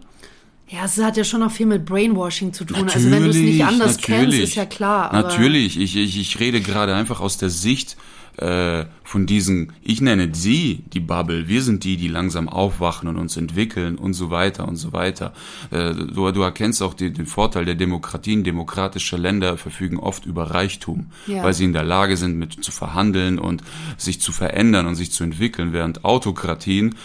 Ja, 0.69 0.83
es 0.83 0.97
hat 0.97 1.15
ja 1.15 1.23
schon 1.23 1.39
noch 1.39 1.51
viel 1.51 1.65
mit 1.65 1.85
Brainwashing 1.85 2.51
zu 2.51 2.65
tun. 2.65 2.89
also 2.89 3.09
wenn 3.09 3.23
du 3.23 3.29
es 3.29 3.37
nicht 3.37 3.63
anders 3.63 3.97
kennst, 3.97 4.37
ist 4.37 4.55
ja 4.55 4.65
klar. 4.65 5.13
Natürlich, 5.13 5.79
ich, 5.79 5.95
ich, 5.95 6.19
ich 6.19 6.39
rede 6.41 6.59
gerade 6.59 6.93
einfach 6.93 7.21
aus 7.21 7.37
der 7.37 7.49
Sicht 7.49 7.95
äh, 8.37 8.85
von 9.03 9.25
diesen, 9.25 9.73
ich 9.81 9.99
nenne 10.01 10.29
sie 10.33 10.83
die 10.93 10.99
Bubble, 10.99 11.47
wir 11.47 11.61
sind 11.63 11.83
die, 11.83 11.97
die 11.97 12.07
langsam 12.07 12.47
aufwachen 12.49 13.07
und 13.09 13.17
uns 13.17 13.35
entwickeln 13.37 13.95
und 13.97 14.13
so 14.13 14.29
weiter 14.29 14.67
und 14.67 14.75
so 14.75 14.93
weiter. 14.93 15.33
Äh, 15.71 15.93
du, 15.93 16.31
du 16.31 16.41
erkennst 16.41 16.81
auch 16.83 16.93
die, 16.93 17.11
den 17.11 17.25
Vorteil 17.25 17.65
der 17.65 17.75
Demokratien. 17.75 18.43
Demokratische 18.43 19.17
Länder 19.17 19.57
verfügen 19.57 19.97
oft 19.97 20.25
über 20.25 20.51
Reichtum, 20.51 21.07
Ja. 21.25 21.43
weil 21.43 21.53
sie 21.53 21.65
in 21.65 21.73
der 21.73 21.83
Lage 21.83 22.15
sind, 22.17 22.37
mit 22.37 22.63
zu 22.63 22.71
verhandeln 22.71 23.39
und 23.39 23.63
sich 23.97 24.21
zu 24.21 24.31
verändern 24.31 24.85
und 24.87 24.95
sich 24.95 25.11
zu 25.11 25.23
entwickeln, 25.23 25.73
während 25.73 26.05
Autokratien, 26.05 26.95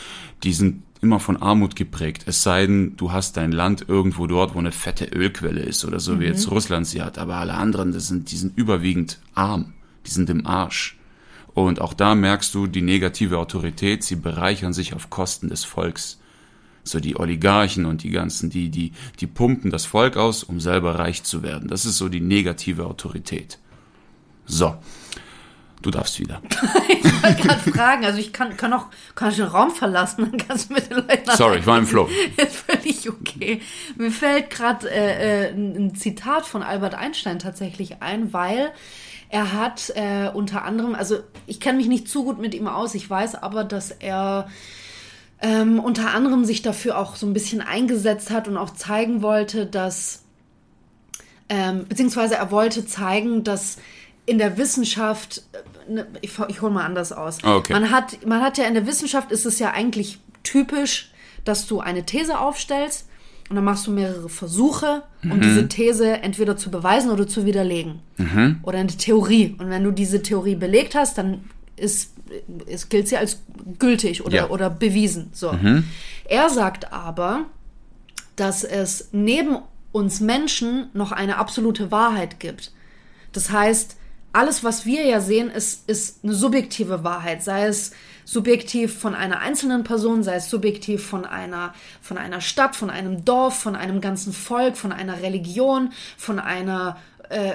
die 0.43 0.53
sind 0.53 0.83
immer 1.01 1.19
von 1.19 1.37
Armut 1.43 1.75
geprägt. 1.77 2.25
Es 2.27 2.43
sei 2.43 2.67
denn, 2.67 2.97
du 2.97 3.11
hast 3.11 3.37
dein 3.37 3.51
Land 3.53 3.87
irgendwo 3.89 4.27
dort, 4.29 4.55
wo 4.55 4.59
eine 4.61 4.71
fette 4.71 5.07
Ölquelle 5.07 5.61
ist 5.61 5.85
oder 5.85 5.99
so, 5.99 6.21
wie 6.21 6.27
jetzt 6.27 6.49
Russland 6.51 6.87
sie 6.87 7.03
hat. 7.03 7.19
Aber 7.19 7.37
alle 7.37 7.55
anderen, 7.55 7.93
das 7.93 8.07
sind, 8.07 8.31
die 8.31 8.37
sind 8.37 8.57
überwiegend 8.57 9.19
arm. 9.35 9.73
Die 10.07 10.11
sind 10.11 10.31
im 10.31 10.47
Arsch. 10.47 10.97
Und 11.55 11.81
auch 11.81 11.93
da 11.95 12.15
merkst 12.15 12.55
du 12.55 12.67
die 12.67 12.83
negative 12.83 13.39
Autorität. 13.39 14.03
Sie 14.05 14.17
bereichern 14.17 14.73
sich 14.73 14.95
auf 14.95 15.11
Kosten 15.11 15.49
des 15.49 15.65
Volks. 15.65 16.19
So 16.85 16.99
die 16.99 17.19
Oligarchen 17.19 17.87
und 17.87 18.03
die 18.03 18.11
ganzen, 18.11 18.51
die, 18.51 18.69
die, 18.71 18.93
die 19.21 19.27
pumpen 19.27 19.71
das 19.71 19.87
Volk 19.87 20.17
aus, 20.17 20.43
um 20.43 20.59
selber 20.59 20.99
reich 20.99 21.23
zu 21.23 21.43
werden. 21.43 21.69
Das 21.69 21.85
ist 21.85 21.99
so 21.99 22.09
die 22.09 22.21
negative 22.21 22.87
Autorität. 22.87 23.59
So. 24.47 24.77
Du 25.81 25.91
darfst 25.91 26.21
wieder. 26.21 26.41
ich 26.89 27.23
wollte 27.23 27.43
gerade 27.43 27.71
fragen, 27.71 28.05
also 28.05 28.19
ich 28.19 28.33
kann, 28.33 28.57
kann 28.57 28.73
auch 28.73 28.87
kann 29.17 29.31
ich 29.31 29.37
den 29.37 29.47
Raum 29.47 29.73
verlassen, 29.73 30.29
dann 30.31 30.39
kannst 30.39 30.71
du 30.71 30.75
mit 30.75 30.89
den 30.89 30.99
Leuten 30.99 31.31
Sorry, 31.37 31.59
ich 31.59 31.67
war 31.67 31.77
im 31.77 31.89
Flow. 31.89 32.09
Ist 32.37 32.57
völlig 32.57 33.09
okay. 33.11 33.61
Mir 33.97 34.13
fällt 34.13 34.51
gerade 34.51 34.89
äh, 34.89 35.49
äh, 35.49 35.53
ein 35.53 35.77
ein 35.77 35.95
Zitat 35.97 36.47
von 36.47 36.63
Albert 36.63 36.95
Einstein 36.95 37.41
tatsächlich 37.41 38.01
ein, 38.01 38.33
weil 38.33 38.71
er 39.33 39.55
hat 39.55 39.91
äh, 39.97 40.29
unter 40.33 40.63
anderem, 40.63 40.95
also 40.95 41.21
ich 41.47 41.59
kenne 41.59 41.79
mich 41.79 41.89
nicht 41.89 42.07
zu 42.07 42.23
gut 42.23 42.39
mit 42.39 42.55
ihm 42.55 42.69
aus, 42.69 42.95
ich 42.95 43.09
weiß 43.09 43.35
aber, 43.37 43.65
dass 43.65 43.91
er 43.91 44.47
ähm, 45.41 45.81
unter 45.81 46.13
anderem 46.15 46.45
sich 46.45 46.61
dafür 46.61 46.99
auch 46.99 47.17
so 47.17 47.27
ein 47.27 47.33
bisschen 47.33 47.63
eingesetzt 47.63 48.31
hat 48.31 48.47
und 48.47 48.59
auch 48.59 48.75
zeigen 48.75 49.23
wollte, 49.23 49.65
dass, 49.65 50.23
ähm, 51.49 51.87
beziehungsweise 51.89 52.35
er 52.35 52.51
wollte 52.51 52.85
zeigen, 52.85 53.43
dass 53.43 53.79
in 54.27 54.37
der 54.37 54.59
Wissenschaft, 54.59 55.43
äh, 55.89 55.93
ne, 55.93 56.07
ich, 56.21 56.39
ich 56.49 56.61
hole 56.61 56.71
mal 56.71 56.85
anders 56.85 57.11
aus. 57.11 57.43
Okay. 57.43 57.73
Man 57.73 57.91
hat, 57.91 58.27
man 58.27 58.43
hat 58.43 58.59
ja 58.59 58.67
in 58.67 58.75
der 58.75 58.87
Wissenschaft 58.87 59.33
ist 59.33 59.47
es 59.47 59.59
ja 59.59 59.71
eigentlich 59.71 60.19
typisch, 60.43 61.11
dass 61.47 61.67
du 61.67 61.81
eine 61.81 62.05
These 62.05 62.39
aufstellst 62.39 63.09
und 63.53 63.57
dann 63.57 63.65
machst 63.65 63.87
du 63.87 63.91
mehrere 63.91 64.31
Versuche, 64.31 65.03
um 65.23 65.39
diese 65.43 65.69
These 65.69 66.23
entweder 66.23 66.57
zu 66.57 66.71
beweisen 66.71 67.11
oder 67.11 67.29
zu 67.29 67.45
widerlegen. 67.45 68.01
Oder 68.63 68.79
eine 68.79 68.89
Theorie. 68.89 69.55
Und 69.59 69.69
wenn 69.69 69.85
du 69.85 69.91
diese 69.91 70.23
Theorie 70.23 70.55
belegt 70.55 70.95
hast, 70.95 71.19
dann 71.19 71.45
ist, 71.77 72.15
ist, 72.65 72.89
gilt 72.89 73.09
sie 73.09 73.19
als 73.19 73.43
gültig 73.79 74.25
oder, 74.25 74.35
Ja. 74.37 74.49
oder 74.49 74.71
bewiesen. 74.71 75.29
So. 75.35 75.55
Er 76.25 76.49
sagt 76.49 76.95
aber, 76.95 77.45
dass 78.37 78.65
es 78.65 79.11
neben 79.13 79.59
uns 79.93 80.21
Menschen 80.21 80.87
noch 80.95 81.13
eine 81.13 81.37
absolute 81.37 81.91
Wahrheit 81.91 82.41
gibt. 82.41 82.73
Das 83.33 83.51
heißt, 83.51 83.97
alles, 84.33 84.65
was 84.65 84.87
wir 84.87 85.05
ja 85.05 85.21
sehen, 85.21 85.51
ist, 85.51 85.87
ist 85.91 86.25
eine 86.25 86.33
subjektive 86.33 87.05
Wahrheit, 87.05 87.43
sei 87.43 87.67
es 87.67 87.93
subjektiv 88.25 88.99
von 88.99 89.15
einer 89.15 89.41
einzelnen 89.41 89.85
Person, 89.85 90.23
sei 90.23 90.37
es 90.37 90.51
subjektiv 90.51 91.05
von 91.07 91.25
einer, 91.25 91.75
von 92.01 92.19
einer 92.19 92.41
Stadt, 92.41 92.77
von 92.77 92.91
einem 92.91 93.25
Dorf, 93.25 93.59
von 93.59 93.77
einem 93.77 94.01
ganzen 94.01 94.33
Volk, 94.33 94.77
von 94.77 94.93
einer 94.93 95.23
Religion, 95.23 95.91
von 96.17 96.39
einer 96.39 96.97
äh, 97.33 97.55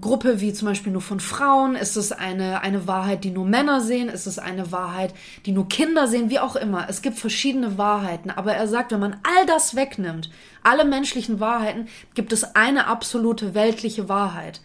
Gruppe 0.00 0.40
wie 0.40 0.52
zum 0.52 0.66
Beispiel 0.66 0.92
nur 0.92 1.00
von 1.00 1.20
Frauen? 1.20 1.76
Ist 1.76 1.96
es 1.96 2.10
eine, 2.10 2.60
eine 2.62 2.88
Wahrheit, 2.88 3.22
die 3.22 3.30
nur 3.30 3.44
Männer 3.44 3.80
sehen? 3.80 4.08
Ist 4.08 4.26
es 4.26 4.38
eine 4.38 4.72
Wahrheit, 4.72 5.14
die 5.46 5.52
nur 5.52 5.68
Kinder 5.68 6.08
sehen? 6.08 6.28
Wie 6.28 6.40
auch 6.40 6.56
immer. 6.56 6.86
Es 6.88 7.02
gibt 7.02 7.18
verschiedene 7.18 7.78
Wahrheiten. 7.78 8.30
Aber 8.30 8.54
er 8.54 8.66
sagt, 8.66 8.90
wenn 8.90 9.00
man 9.00 9.16
all 9.22 9.46
das 9.46 9.76
wegnimmt, 9.76 10.30
alle 10.64 10.84
menschlichen 10.84 11.38
Wahrheiten, 11.38 11.86
gibt 12.14 12.32
es 12.32 12.56
eine 12.56 12.88
absolute 12.88 13.54
weltliche 13.54 14.08
Wahrheit. 14.08 14.60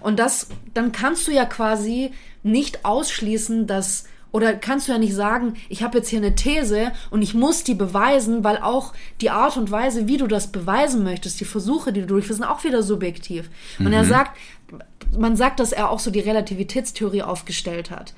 Und 0.00 0.18
das, 0.18 0.48
dann 0.74 0.90
kannst 0.90 1.28
du 1.28 1.32
ja 1.32 1.44
quasi 1.44 2.12
nicht 2.42 2.84
ausschließen, 2.84 3.66
dass 3.66 4.04
oder 4.32 4.54
kannst 4.54 4.88
du 4.88 4.92
ja 4.92 4.98
nicht 4.98 5.14
sagen, 5.14 5.54
ich 5.68 5.82
habe 5.82 5.98
jetzt 5.98 6.08
hier 6.08 6.18
eine 6.18 6.34
These 6.34 6.92
und 7.10 7.22
ich 7.22 7.34
muss 7.34 7.64
die 7.64 7.74
beweisen, 7.74 8.44
weil 8.44 8.58
auch 8.58 8.92
die 9.20 9.30
Art 9.30 9.56
und 9.56 9.70
Weise, 9.70 10.08
wie 10.08 10.16
du 10.16 10.26
das 10.26 10.52
beweisen 10.52 11.02
möchtest, 11.02 11.40
die 11.40 11.44
Versuche, 11.44 11.92
die 11.92 12.02
du 12.02 12.06
durchführst, 12.06 12.40
sind 12.40 12.48
auch 12.48 12.64
wieder 12.64 12.82
subjektiv. 12.82 13.50
Und 13.78 13.92
er 13.92 14.04
sagt, 14.04 14.36
man 15.18 15.36
sagt, 15.36 15.60
dass 15.60 15.72
er 15.72 15.90
auch 15.90 15.98
so 15.98 16.10
die 16.10 16.20
Relativitätstheorie 16.20 17.22
aufgestellt 17.22 17.90
hat. 17.90 18.14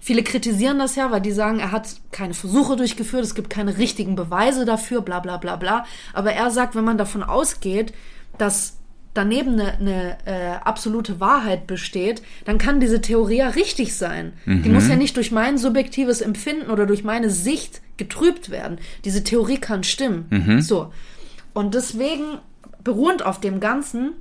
Viele 0.00 0.22
kritisieren 0.22 0.78
das 0.78 0.96
ja, 0.96 1.10
weil 1.10 1.22
die 1.22 1.32
sagen, 1.32 1.60
er 1.60 1.72
hat 1.72 1.96
keine 2.10 2.34
Versuche 2.34 2.76
durchgeführt, 2.76 3.24
es 3.24 3.34
gibt 3.34 3.48
keine 3.48 3.78
richtigen 3.78 4.16
Beweise 4.16 4.66
dafür, 4.66 5.00
bla 5.00 5.20
bla 5.20 5.38
bla 5.38 5.56
bla. 5.56 5.86
Aber 6.12 6.32
er 6.32 6.50
sagt, 6.50 6.74
wenn 6.74 6.84
man 6.84 6.98
davon 6.98 7.22
ausgeht, 7.22 7.94
dass 8.36 8.76
daneben 9.14 9.58
eine, 9.58 9.78
eine 9.78 10.16
äh, 10.26 10.56
absolute 10.64 11.20
Wahrheit 11.20 11.66
besteht, 11.66 12.22
dann 12.44 12.58
kann 12.58 12.80
diese 12.80 13.00
Theorie 13.00 13.38
ja 13.38 13.48
richtig 13.48 13.96
sein. 13.96 14.32
Die 14.64 14.68
muss 14.68 14.88
ja 14.88 14.96
nicht 14.96 15.16
durch 15.16 15.30
mein 15.32 15.56
subjektives 15.56 16.20
Empfinden 16.20 16.70
oder 16.70 16.84
durch 16.86 17.04
meine 17.04 17.30
Sicht 17.30 17.80
getrübt 17.96 18.50
werden. 18.50 18.78
Diese 19.04 19.22
Theorie 19.24 19.58
kann 19.58 19.84
stimmen. 19.84 20.26
So. 20.62 20.92
Und 21.52 21.74
deswegen, 21.74 22.38
beruhend 22.82 23.24
auf 23.24 23.40
dem 23.40 23.60
Ganzen, 23.60 24.12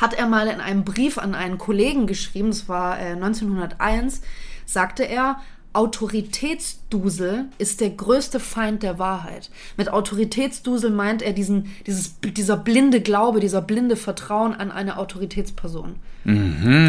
hat 0.00 0.14
er 0.14 0.26
mal 0.26 0.46
in 0.46 0.60
einem 0.60 0.84
Brief 0.84 1.18
an 1.18 1.34
einen 1.34 1.58
Kollegen 1.58 2.06
geschrieben, 2.06 2.48
das 2.48 2.68
war 2.68 2.98
äh, 3.00 3.12
1901, 3.12 4.22
sagte 4.64 5.02
er, 5.02 5.40
Autoritätsdusel 5.72 7.46
ist 7.58 7.80
der 7.80 7.90
größte 7.90 8.40
Feind 8.40 8.82
der 8.82 8.98
Wahrheit. 8.98 9.50
Mit 9.76 9.92
Autoritätsdusel 9.92 10.90
meint 10.90 11.22
er 11.22 11.32
diesen, 11.32 11.70
dieses, 11.86 12.18
dieser 12.20 12.56
blinde 12.56 13.00
Glaube, 13.00 13.40
dieser 13.40 13.62
blinde 13.62 13.96
Vertrauen 13.96 14.52
an 14.54 14.72
eine 14.72 14.98
Autoritätsperson. 14.98 15.96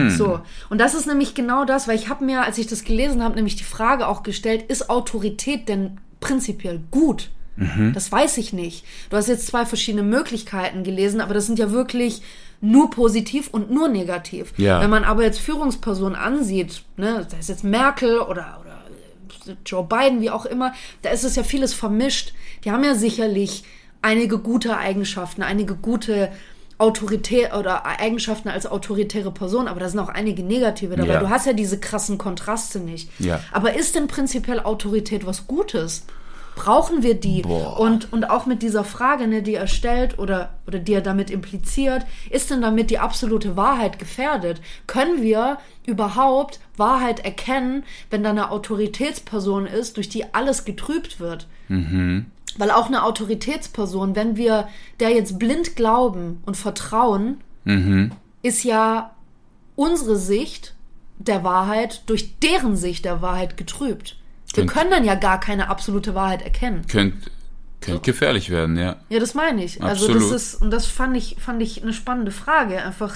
So. 0.10 0.42
Und 0.70 0.80
das 0.80 0.94
ist 0.96 1.08
nämlich 1.08 1.36
genau 1.36 1.64
das, 1.66 1.88
weil 1.88 1.96
ich 1.96 2.10
habe 2.10 2.26
mir, 2.26 2.42
als 2.44 2.58
ich 2.58 2.68
das 2.68 2.84
gelesen 2.84 3.24
habe, 3.24 3.36
nämlich 3.36 3.56
die 3.56 3.64
Frage 3.64 4.08
auch 4.08 4.24
gestellt, 4.24 4.64
ist 4.68 4.90
Autorität 4.90 5.70
denn 5.70 6.00
prinzipiell 6.20 6.82
gut? 6.92 7.30
Das 7.94 8.12
weiß 8.12 8.38
ich 8.38 8.54
nicht. 8.54 8.86
Du 9.10 9.18
hast 9.18 9.28
jetzt 9.28 9.46
zwei 9.46 9.66
verschiedene 9.66 10.04
Möglichkeiten 10.04 10.84
gelesen, 10.84 11.22
aber 11.22 11.34
das 11.34 11.46
sind 11.46 11.60
ja 11.60 11.72
wirklich 11.72 12.24
nur 12.60 12.90
positiv 12.90 13.50
und 13.52 13.70
nur 13.72 13.88
negativ. 13.88 14.54
Ja. 14.58 14.82
Wenn 14.82 14.90
man 14.90 15.04
aber 15.04 15.24
jetzt 15.24 15.40
Führungspersonen 15.40 16.16
ansieht, 16.16 16.84
ne, 16.98 17.28
da 17.30 17.38
ist 17.38 17.50
jetzt 17.50 17.64
Merkel 17.64 18.20
oder, 18.20 18.58
oder 18.62 18.71
Joe 19.66 19.84
Biden, 19.84 20.22
wie 20.22 20.30
auch 20.30 20.46
immer, 20.46 20.74
da 21.02 21.10
ist 21.10 21.24
es 21.24 21.36
ja 21.36 21.44
vieles 21.44 21.74
vermischt. 21.74 22.34
Die 22.64 22.72
haben 22.72 22.84
ja 22.84 22.96
sicherlich 22.96 23.64
einige 24.02 24.38
gute 24.40 24.78
Eigenschaften, 24.78 25.44
einige 25.44 25.76
gute 25.76 26.32
Autorität 26.78 27.54
oder 27.54 27.86
Eigenschaften 27.86 28.50
als 28.50 28.66
autoritäre 28.66 29.32
Person, 29.32 29.68
aber 29.68 29.80
da 29.80 29.88
sind 29.88 30.00
auch 30.00 30.10
einige 30.10 30.42
negative 30.44 30.96
dabei. 30.96 31.14
Ja. 31.14 31.20
Du 31.20 31.30
hast 31.30 31.46
ja 31.46 31.54
diese 31.54 31.80
krassen 31.80 32.18
Kontraste 32.18 32.80
nicht. 32.80 33.10
Ja. 33.20 33.40
Aber 33.52 33.76
ist 33.76 33.96
denn 33.96 34.08
prinzipiell 34.08 34.60
Autorität 34.60 35.26
was 35.28 35.46
Gutes? 35.46 36.06
Brauchen 36.64 37.02
wir 37.02 37.16
die? 37.16 37.42
Boah. 37.42 37.80
Und, 37.80 38.14
und 38.14 38.30
auch 38.30 38.46
mit 38.46 38.62
dieser 38.62 38.84
Frage, 38.84 39.28
ne, 39.28 39.42
die 39.42 39.56
er 39.56 39.66
stellt 39.66 40.20
oder, 40.20 40.54
oder 40.68 40.78
die 40.78 40.94
er 40.94 41.02
damit 41.02 41.32
impliziert, 41.32 42.06
ist 42.30 42.52
denn 42.52 42.62
damit 42.62 42.92
die 42.92 43.00
absolute 43.00 43.58
Wahrheit 43.58 43.98
gefährdet? 43.98 44.62
Können 44.86 45.24
wir 45.24 45.58
überhaupt 45.88 46.60
Wahrheit 46.78 47.26
erkennen, 47.26 47.84
wenn 48.12 48.22
da 48.22 48.30
eine 48.30 48.52
Autoritätsperson 48.52 49.66
ist, 49.66 49.98
durch 49.98 50.08
die 50.08 50.36
alles 50.36 50.64
getrübt 50.64 51.20
wird? 51.20 51.48
Weil 52.60 52.70
auch 52.70 52.86
eine 52.86 53.06
Autoritätsperson, 53.06 54.16
wenn 54.16 54.38
wir 54.38 54.68
der 55.00 55.10
jetzt 55.10 55.40
blind 55.40 55.76
glauben 55.76 56.44
und 56.46 56.58
vertrauen, 56.58 57.42
ist 58.44 58.64
ja 58.64 59.16
unsere 59.76 60.16
Sicht 60.16 60.76
der 61.18 61.44
Wahrheit 61.44 62.04
durch 62.06 62.38
deren 62.38 62.76
Sicht 62.76 63.06
der 63.06 63.24
Wahrheit 63.24 63.58
getrübt. 63.58 64.21
Wir 64.54 64.66
Könnt- 64.66 64.74
können 64.78 64.92
dann 64.92 65.04
ja 65.06 65.16
gar 65.16 65.40
keine 65.40 65.70
absolute 65.70 66.14
Wahrheit 66.16 66.42
erkennen. 66.42 66.86
Könnte 66.88 67.30
könnt 67.80 68.04
gefährlich 68.04 68.50
werden, 68.52 68.78
ja. 68.78 68.98
Ja, 69.10 69.20
das 69.20 69.34
meine 69.34 69.64
ich. 69.64 69.82
Also 69.84 70.06
Absolut. 70.08 70.32
das 70.32 70.42
ist, 70.54 70.62
und 70.62 70.72
das 70.72 70.86
fand 70.86 71.18
ich, 71.18 71.38
fand 71.40 71.62
ich 71.64 71.82
eine 71.82 71.94
spannende 71.94 72.32
Frage. 72.32 72.80
Einfach, 72.84 73.16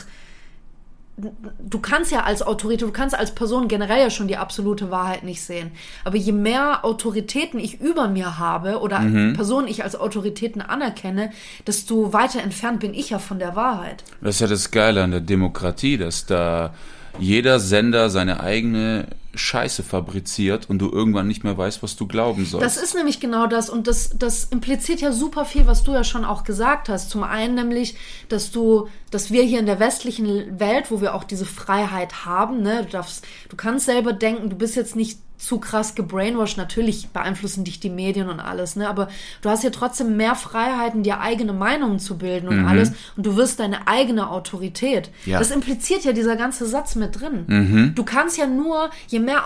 du 1.17 1.79
kannst 1.79 2.11
ja 2.11 2.23
als 2.23 2.41
Autorität, 2.41 2.81
du 2.87 2.91
kannst 2.91 3.15
als 3.17 3.33
Person 3.33 3.67
generell 3.67 3.99
ja 3.99 4.09
schon 4.09 4.27
die 4.27 4.37
absolute 4.37 4.91
Wahrheit 4.91 5.23
nicht 5.23 5.41
sehen. 5.43 5.71
Aber 6.03 6.17
je 6.17 6.31
mehr 6.33 6.83
Autoritäten 6.83 7.59
ich 7.59 7.79
über 7.79 8.07
mir 8.09 8.37
habe 8.37 8.79
oder 8.79 8.99
Mhm. 8.99 9.33
Personen 9.33 9.67
ich 9.67 9.83
als 9.83 9.95
Autoritäten 9.95 10.61
anerkenne, 10.61 11.31
desto 11.67 12.11
weiter 12.11 12.41
entfernt 12.41 12.79
bin 12.81 12.93
ich 12.93 13.11
ja 13.11 13.19
von 13.19 13.39
der 13.39 13.55
Wahrheit. 13.55 14.03
Das 14.21 14.35
ist 14.35 14.41
ja 14.41 14.47
das 14.47 14.71
Geile 14.71 15.03
an 15.03 15.11
der 15.11 15.21
Demokratie, 15.21 15.97
dass 15.97 16.25
da 16.25 16.73
jeder 17.19 17.59
Sender 17.59 18.09
seine 18.09 18.41
eigene 18.41 19.07
Scheiße 19.37 19.83
fabriziert 19.83 20.69
und 20.69 20.79
du 20.79 20.91
irgendwann 20.91 21.27
nicht 21.27 21.43
mehr 21.43 21.57
weißt, 21.57 21.83
was 21.83 21.95
du 21.95 22.07
glauben 22.07 22.45
sollst. 22.45 22.65
Das 22.65 22.77
ist 22.77 22.95
nämlich 22.95 23.19
genau 23.19 23.47
das 23.47 23.69
und 23.69 23.87
das, 23.87 24.15
das 24.17 24.45
impliziert 24.45 25.01
ja 25.01 25.11
super 25.11 25.45
viel, 25.45 25.67
was 25.67 25.83
du 25.83 25.93
ja 25.93 26.03
schon 26.03 26.25
auch 26.25 26.43
gesagt 26.43 26.89
hast. 26.89 27.09
Zum 27.09 27.23
einen 27.23 27.55
nämlich, 27.55 27.95
dass 28.29 28.51
du, 28.51 28.87
dass 29.11 29.31
wir 29.31 29.43
hier 29.43 29.59
in 29.59 29.65
der 29.65 29.79
westlichen 29.79 30.59
Welt, 30.59 30.91
wo 30.91 31.01
wir 31.01 31.15
auch 31.15 31.23
diese 31.23 31.45
Freiheit 31.45 32.25
haben, 32.25 32.61
ne, 32.61 32.83
du 32.83 32.89
darfst, 32.89 33.25
du 33.49 33.55
kannst 33.55 33.85
selber 33.85 34.13
denken, 34.13 34.49
du 34.49 34.55
bist 34.55 34.75
jetzt 34.75 34.95
nicht 34.95 35.19
zu 35.37 35.59
krass 35.59 35.95
gebrainwashed. 35.95 36.57
Natürlich 36.57 37.09
beeinflussen 37.09 37.63
dich 37.63 37.79
die 37.79 37.89
Medien 37.89 38.29
und 38.29 38.39
alles, 38.39 38.75
ne, 38.75 38.87
aber 38.87 39.09
du 39.41 39.49
hast 39.49 39.63
ja 39.63 39.69
trotzdem 39.69 40.17
mehr 40.17 40.35
Freiheiten, 40.35 41.03
dir 41.03 41.19
eigene 41.19 41.53
Meinungen 41.53 41.99
zu 41.99 42.17
bilden 42.17 42.47
und 42.47 42.65
alles 42.65 42.93
und 43.15 43.25
du 43.25 43.35
wirst 43.35 43.59
deine 43.59 43.87
eigene 43.87 44.29
Autorität. 44.29 45.11
Ja. 45.25 45.39
Das 45.39 45.51
impliziert 45.51 46.03
ja 46.03 46.13
dieser 46.13 46.35
ganze 46.35 46.65
Satz 46.65 46.95
mit 46.95 47.19
drin. 47.19 47.93
Du 47.95 48.03
kannst 48.03 48.37
ja 48.37 48.47
nur, 48.47 48.89
je 49.07 49.19
mehr 49.25 49.43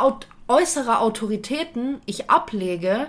äußere 0.47 0.99
Autoritäten 0.99 2.01
ich 2.05 2.29
ablege 2.29 3.07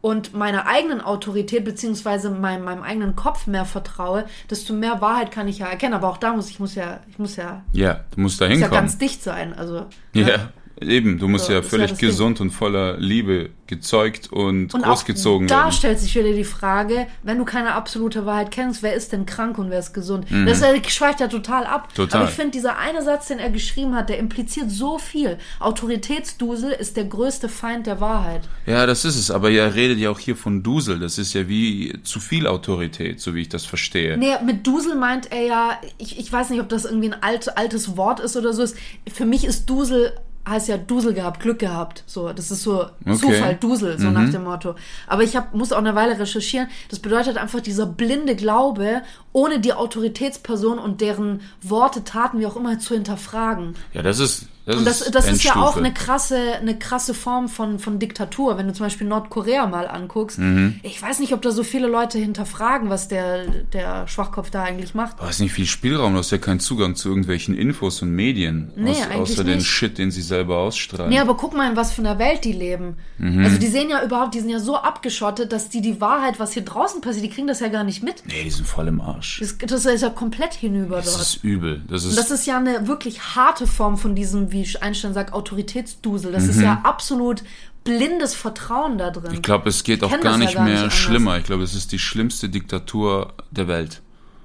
und 0.00 0.34
meiner 0.34 0.66
eigenen 0.66 1.00
Autorität 1.00 1.64
beziehungsweise 1.64 2.30
meinem, 2.30 2.64
meinem 2.64 2.82
eigenen 2.82 3.16
Kopf 3.16 3.46
mehr 3.48 3.64
vertraue, 3.64 4.24
desto 4.48 4.72
mehr 4.72 5.00
Wahrheit 5.00 5.32
kann 5.32 5.48
ich 5.48 5.58
ja 5.58 5.66
erkennen. 5.66 5.94
Aber 5.94 6.08
auch 6.08 6.18
da 6.18 6.32
muss 6.32 6.48
ich 6.48 6.60
muss 6.60 6.76
ja, 6.76 7.00
ich 7.10 7.18
muss 7.18 7.34
ja, 7.36 7.64
ja, 7.72 8.04
du 8.14 8.20
musst 8.20 8.40
da 8.40 8.44
muss 8.44 8.52
ja 8.58 8.66
hinkommen. 8.66 8.82
ganz 8.84 8.98
dicht 8.98 9.22
sein. 9.22 9.52
Also 9.52 9.86
Ja, 10.12 10.50
eben. 10.80 11.18
Du 11.18 11.28
musst 11.28 11.46
So, 11.46 11.52
ja 11.52 11.58
ist 11.60 11.64
ja 11.66 11.70
völlig 11.70 11.90
das 11.90 11.98
Ding. 11.98 12.08
gesund 12.08 12.40
und 12.40 12.50
voller 12.50 12.96
Liebe 12.98 13.50
gezeugt 13.66 14.30
und, 14.32 14.72
Und 14.74 14.82
großgezogen 14.82 15.46
auch 15.48 15.50
da 15.50 15.56
werden. 15.62 15.72
stellt 15.72 15.98
sich 15.98 16.14
wieder 16.14 16.32
die 16.32 16.44
Frage, 16.44 17.06
wenn 17.24 17.38
du 17.38 17.44
keine 17.44 17.72
absolute 17.74 18.24
Wahrheit 18.26 18.50
kennst, 18.52 18.82
wer 18.84 18.94
ist 18.94 19.12
denn 19.12 19.26
krank 19.26 19.58
und 19.58 19.70
wer 19.70 19.80
ist 19.80 19.92
gesund? 19.92 20.30
Mhm. 20.30 20.46
Das 20.46 20.60
schweift 20.92 21.18
ja 21.20 21.26
total 21.28 21.64
ab. 21.66 21.92
Total. 21.94 22.20
Aber 22.20 22.30
ich 22.30 22.36
finde, 22.36 22.52
dieser 22.52 22.78
eine 22.78 23.02
Satz, 23.02 23.26
den 23.26 23.38
er 23.40 23.50
geschrieben 23.50 23.94
hat, 23.96 24.08
der 24.08 24.18
impliziert 24.18 24.70
so 24.70 24.98
viel. 24.98 25.38
Autoritätsdusel 25.58 26.72
ist 26.72 26.96
der 26.96 27.04
größte 27.04 27.48
Feind 27.48 27.86
der 27.86 28.00
Wahrheit. 28.00 28.42
Ja, 28.66 28.86
das 28.86 29.04
ist 29.04 29.16
es. 29.16 29.30
Aber 29.30 29.50
er 29.50 29.74
redet 29.74 29.98
ja 29.98 30.10
auch 30.10 30.18
hier 30.18 30.36
von 30.36 30.62
Dusel. 30.62 30.98
Das 30.98 31.18
ist 31.18 31.32
ja 31.34 31.48
wie 31.48 32.00
zu 32.02 32.20
viel 32.20 32.46
Autorität, 32.46 33.20
so 33.20 33.34
wie 33.34 33.42
ich 33.42 33.48
das 33.48 33.64
verstehe. 33.64 34.16
Nee, 34.16 34.34
mit 34.44 34.66
Dusel 34.66 34.94
meint 34.94 35.32
er 35.32 35.42
ja, 35.42 35.80
ich, 35.98 36.18
ich 36.18 36.32
weiß 36.32 36.50
nicht, 36.50 36.60
ob 36.60 36.68
das 36.68 36.84
irgendwie 36.84 37.12
ein 37.12 37.22
alt, 37.22 37.56
altes 37.56 37.96
Wort 37.96 38.20
ist 38.20 38.36
oder 38.36 38.52
so. 38.52 38.62
Ist. 38.62 38.76
Für 39.12 39.26
mich 39.26 39.44
ist 39.44 39.66
Dusel, 39.70 40.12
heißt 40.48 40.68
ja 40.68 40.76
Dusel 40.76 41.12
gehabt, 41.12 41.40
Glück 41.40 41.58
gehabt. 41.58 42.04
So, 42.06 42.32
das 42.32 42.50
ist 42.50 42.62
so 42.62 42.86
Zufall, 43.04 43.56
Dusel, 43.56 43.98
so 43.98 44.10
nach 44.10 44.30
dem 44.30 44.44
Motto. 44.44 44.76
Aber 45.06 45.22
ich 45.22 45.36
hab, 45.36 45.54
muss 45.54 45.72
auch 45.72 45.78
eine 45.78 45.94
Weile 45.94 46.18
recherchieren. 46.18 46.68
Das 46.88 47.00
bedeutet 47.00 47.36
einfach 47.36 47.60
dieser 47.60 47.86
blinde 47.86 48.36
Glaube, 48.36 49.02
ohne 49.32 49.60
die 49.60 49.72
Autoritätsperson 49.72 50.78
und 50.78 51.00
deren 51.00 51.40
Worte, 51.62 52.04
Taten, 52.04 52.38
wie 52.38 52.46
auch 52.46 52.56
immer, 52.56 52.78
zu 52.78 52.94
hinterfragen. 52.94 53.74
Ja, 53.92 54.02
das 54.02 54.20
ist, 54.20 54.46
Das, 54.66 54.76
Und 54.76 54.84
das, 54.84 55.00
ist 55.00 55.14
das 55.14 55.28
ist 55.28 55.44
ja 55.44 55.56
auch 55.56 55.76
eine 55.76 55.94
krasse, 55.94 56.36
eine 56.60 56.76
krasse 56.76 57.14
Form 57.14 57.48
von, 57.48 57.78
von 57.78 57.98
Diktatur. 58.00 58.58
Wenn 58.58 58.66
du 58.66 58.72
zum 58.72 58.84
Beispiel 58.86 59.06
Nordkorea 59.06 59.66
mal 59.68 59.86
anguckst, 59.88 60.38
Mhm. 60.38 60.80
ich 60.82 61.00
weiß 61.00 61.20
nicht, 61.20 61.32
ob 61.32 61.40
da 61.42 61.52
so 61.52 61.62
viele 61.62 61.86
Leute 61.86 62.18
hinterfragen, 62.18 62.90
was 62.90 63.06
der, 63.08 63.46
der 63.72 64.08
Schwachkopf 64.08 64.50
da 64.50 64.64
eigentlich 64.64 64.92
macht. 64.94 65.20
Du 65.20 65.22
hast 65.24 65.38
nicht 65.40 65.52
viel 65.52 65.66
Spielraum, 65.66 66.12
du 66.14 66.18
hast 66.18 66.32
ja 66.32 66.38
keinen 66.38 66.58
Zugang 66.60 66.96
zu 66.96 67.08
irgendwelchen 67.08 67.56
Infos 67.56 68.02
und 68.02 68.10
Medien. 68.10 68.72
Nee, 68.76 68.90
aus, 68.90 69.02
eigentlich 69.02 69.16
außer 69.32 69.44
den 69.44 69.58
nicht. 69.58 69.66
Shit, 69.68 69.98
den 69.98 70.10
sie 70.10 70.20
selber 70.22 70.58
ausstrahlen. 70.58 71.10
Nee, 71.10 71.20
aber 71.20 71.36
guck 71.36 71.56
mal, 71.56 71.70
in 71.70 71.76
was 71.76 71.92
für 71.92 72.02
einer 72.02 72.18
Welt 72.18 72.44
die 72.44 72.52
leben. 72.52 72.96
Mhm. 73.18 73.44
Also 73.44 73.58
die 73.58 73.68
sehen 73.68 73.88
ja 73.88 74.02
überhaupt, 74.04 74.34
die 74.34 74.40
sind 74.40 74.50
ja 74.50 74.58
so 74.58 74.76
abgeschottet, 74.76 75.52
dass 75.52 75.68
die 75.68 75.80
die 75.80 76.00
Wahrheit, 76.00 76.40
was 76.40 76.52
hier 76.52 76.64
draußen 76.64 77.00
passiert, 77.00 77.24
die 77.24 77.30
kriegen 77.30 77.46
das 77.46 77.60
ja 77.60 77.68
gar 77.68 77.84
nicht 77.84 78.02
mit. 78.02 78.24
nee, 78.26 78.42
die 78.42 78.50
sind 78.50 78.66
voll 78.66 78.88
im 78.88 79.00
Arsch. 79.00 79.38
Das, 79.40 79.56
das 79.58 79.84
ist 79.86 80.02
ja 80.02 80.10
komplett 80.10 80.54
hinüber 80.54 80.96
Das 80.96 81.12
dort. 81.12 81.22
ist 81.22 81.44
übel. 81.44 81.82
Das 81.88 82.02
ist, 82.02 82.10
Und 82.10 82.18
das 82.18 82.32
ist 82.32 82.46
ja 82.46 82.56
eine 82.58 82.88
wirklich 82.88 83.20
harte 83.36 83.68
Form 83.68 83.96
von 83.96 84.14
diesem, 84.16 84.50
wie 84.64 84.78
Einstein 84.78 85.12
sagt, 85.14 85.32
Autoritätsdusel. 85.32 86.32
Das 86.32 86.44
Mhm. 86.44 86.50
ist 86.50 86.60
ja 86.60 86.80
absolut 86.84 87.42
blindes 87.84 88.34
Vertrauen 88.34 88.98
da 88.98 89.10
drin. 89.10 89.32
ich 89.34 89.42
glaube, 89.42 89.68
es 89.68 89.84
geht 89.84 90.02
auch 90.02 90.10
kenn 90.10 90.20
gar 90.20 90.32
das 90.32 90.40
ja 90.40 90.46
nicht 90.46 90.54
gar 90.56 90.64
nicht 90.64 90.80
mehr 90.80 90.90
schlimmer. 90.90 91.38
Ich 91.38 91.44
glaube, 91.44 91.62
es 91.62 91.74
ist 91.74 91.92
die 91.92 91.98
schlimmste 92.00 92.48
Diktatur 92.48 93.34
der 93.50 93.68
Welt. 93.68 94.02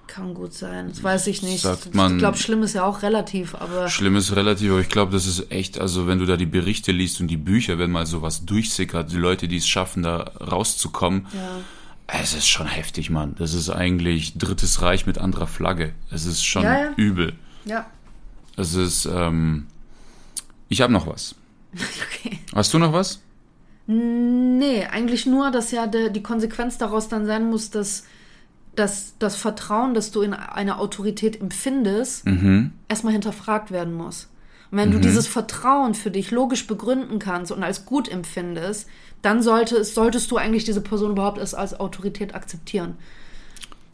Kann 0.08 0.34
gut 0.34 0.54
sein. 0.54 0.89
Das 0.89 1.02
weiß 1.02 1.28
ich 1.28 1.41
nicht. 1.41 1.62
Sagt 1.62 1.95
man- 1.95 2.13
ich 2.13 2.17
glaube, 2.19 2.38
schlimm 2.38 2.62
ist 2.63 2.74
ja 2.74 2.84
auch 2.84 3.02
relativ, 3.02 3.56
aber 3.56 3.88
Schlimm 3.88 4.15
ist 4.17 4.36
relativ, 4.36 4.69
aber 4.71 4.82
ich 4.82 4.89
glaube, 4.89 5.12
das 5.13 5.26
ist 5.26 5.52
echt, 5.52 5.80
also 5.80 6.06
wenn 6.06 6.19
du 6.19 6.26
da 6.26 6.36
die 6.38 6.45
Berichte 6.45 6.91
liest 6.91 7.21
und 7.21 7.28
die 7.30 7.38
Bücher, 7.38 7.80
wenn 7.80 7.89
mal 7.91 8.06
sowas 8.06 8.45
durchsickert, 8.45 9.12
die 9.12 9.15
Leute, 9.17 9.47
die 9.47 9.56
es 9.58 9.67
schaffen, 9.67 10.04
da 10.04 10.17
rauszukommen, 10.41 11.28
es 12.08 12.34
ist 12.34 12.47
schon 12.50 12.67
heftig, 12.67 13.10
Mann. 13.10 13.36
Das 13.39 13.54
ist 13.54 13.69
eigentlich 13.69 14.38
Drittes 14.38 14.82
Reich 14.82 15.06
mit 15.06 15.17
anderer 15.17 15.47
Flagge. 15.47 15.93
Es 16.12 16.26
ist 16.26 16.43
schon 16.43 16.63
Ja, 16.63 16.78
ja. 16.80 16.91
übel. 16.97 17.34
ja. 17.65 17.86
Es 18.58 18.74
ist, 18.76 19.06
ähm, 19.06 19.67
ich 20.72 20.82
habe 20.82 20.92
noch 20.94 21.06
was. 21.08 21.36
Okay. 21.76 22.40
Hast 22.54 22.74
du 22.74 22.80
noch 22.80 22.92
was? 22.94 23.22
Nee, 23.88 24.86
eigentlich 24.86 25.26
nur, 25.26 25.52
dass 25.52 25.72
ja 25.72 25.88
de, 25.88 26.10
die 26.12 26.24
Konsequenz 26.24 26.78
daraus 26.78 27.08
dann 27.10 27.26
sein 27.26 27.50
muss, 27.50 27.70
dass, 27.72 28.04
dass 28.76 29.14
das 29.20 29.36
Vertrauen, 29.36 29.94
das 29.94 30.12
du 30.12 30.22
in 30.22 30.34
eine 30.34 30.78
Autorität 30.80 31.40
empfindest, 31.42 32.26
Mhm. 32.26 32.72
erstmal 32.88 33.14
hinterfragt 33.14 33.72
werden 33.72 33.94
muss. 33.94 34.28
Und 34.72 34.78
wenn 34.78 34.92
du 34.92 35.00
dieses 35.00 35.28
Vertrauen 35.28 35.94
für 35.96 36.12
dich 36.12 36.32
logisch 36.32 36.68
begründen 36.68 37.20
kannst 37.20 37.52
und 37.52 37.64
als 37.64 37.86
gut 37.86 38.08
empfindest, 38.10 38.88
dann 39.22 39.42
sollte, 39.42 39.76
es- 39.78 39.94
solltest 39.94 40.32
du 40.32 40.38
eigentlich 40.38 40.64
diese 40.64 40.82
Person 40.82 41.12
überhaupt 41.12 41.38
erst 41.40 41.56
als 41.56 41.78
Autorität 41.80 42.34
akzeptieren. 42.36 42.96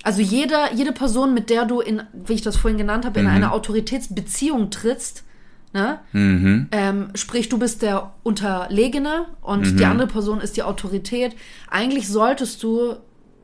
Also 0.04 0.22
jede, 0.22 0.56
jede 0.76 0.92
Person, 0.94 1.34
mit 1.34 1.50
der 1.50 1.66
du 1.66 1.80
in, 1.82 2.04
wie 2.13 2.34
ich 2.34 2.42
das 2.44 2.56
vorhin 2.58 2.78
genannt 2.78 3.06
habe, 3.06 3.20
in 3.20 3.26
Mhm. 3.26 3.32
eine 3.32 3.52
Autoritätsbeziehung 3.52 4.70
trittst, 4.70 5.24
ne? 5.73 5.99
Mhm. 6.13 6.67
Ähm, 6.71 7.10
sprich, 7.15 7.49
du 7.49 7.58
bist 7.60 7.82
der 7.82 8.13
Unterlegene 8.23 9.25
und 9.41 9.73
Mhm. 9.73 9.77
die 9.77 9.86
andere 9.86 10.08
Person 10.08 10.41
ist 10.41 10.58
die 10.58 10.63
Autorität. 10.63 11.36
Eigentlich 11.69 12.08
solltest 12.08 12.63
du 12.63 12.95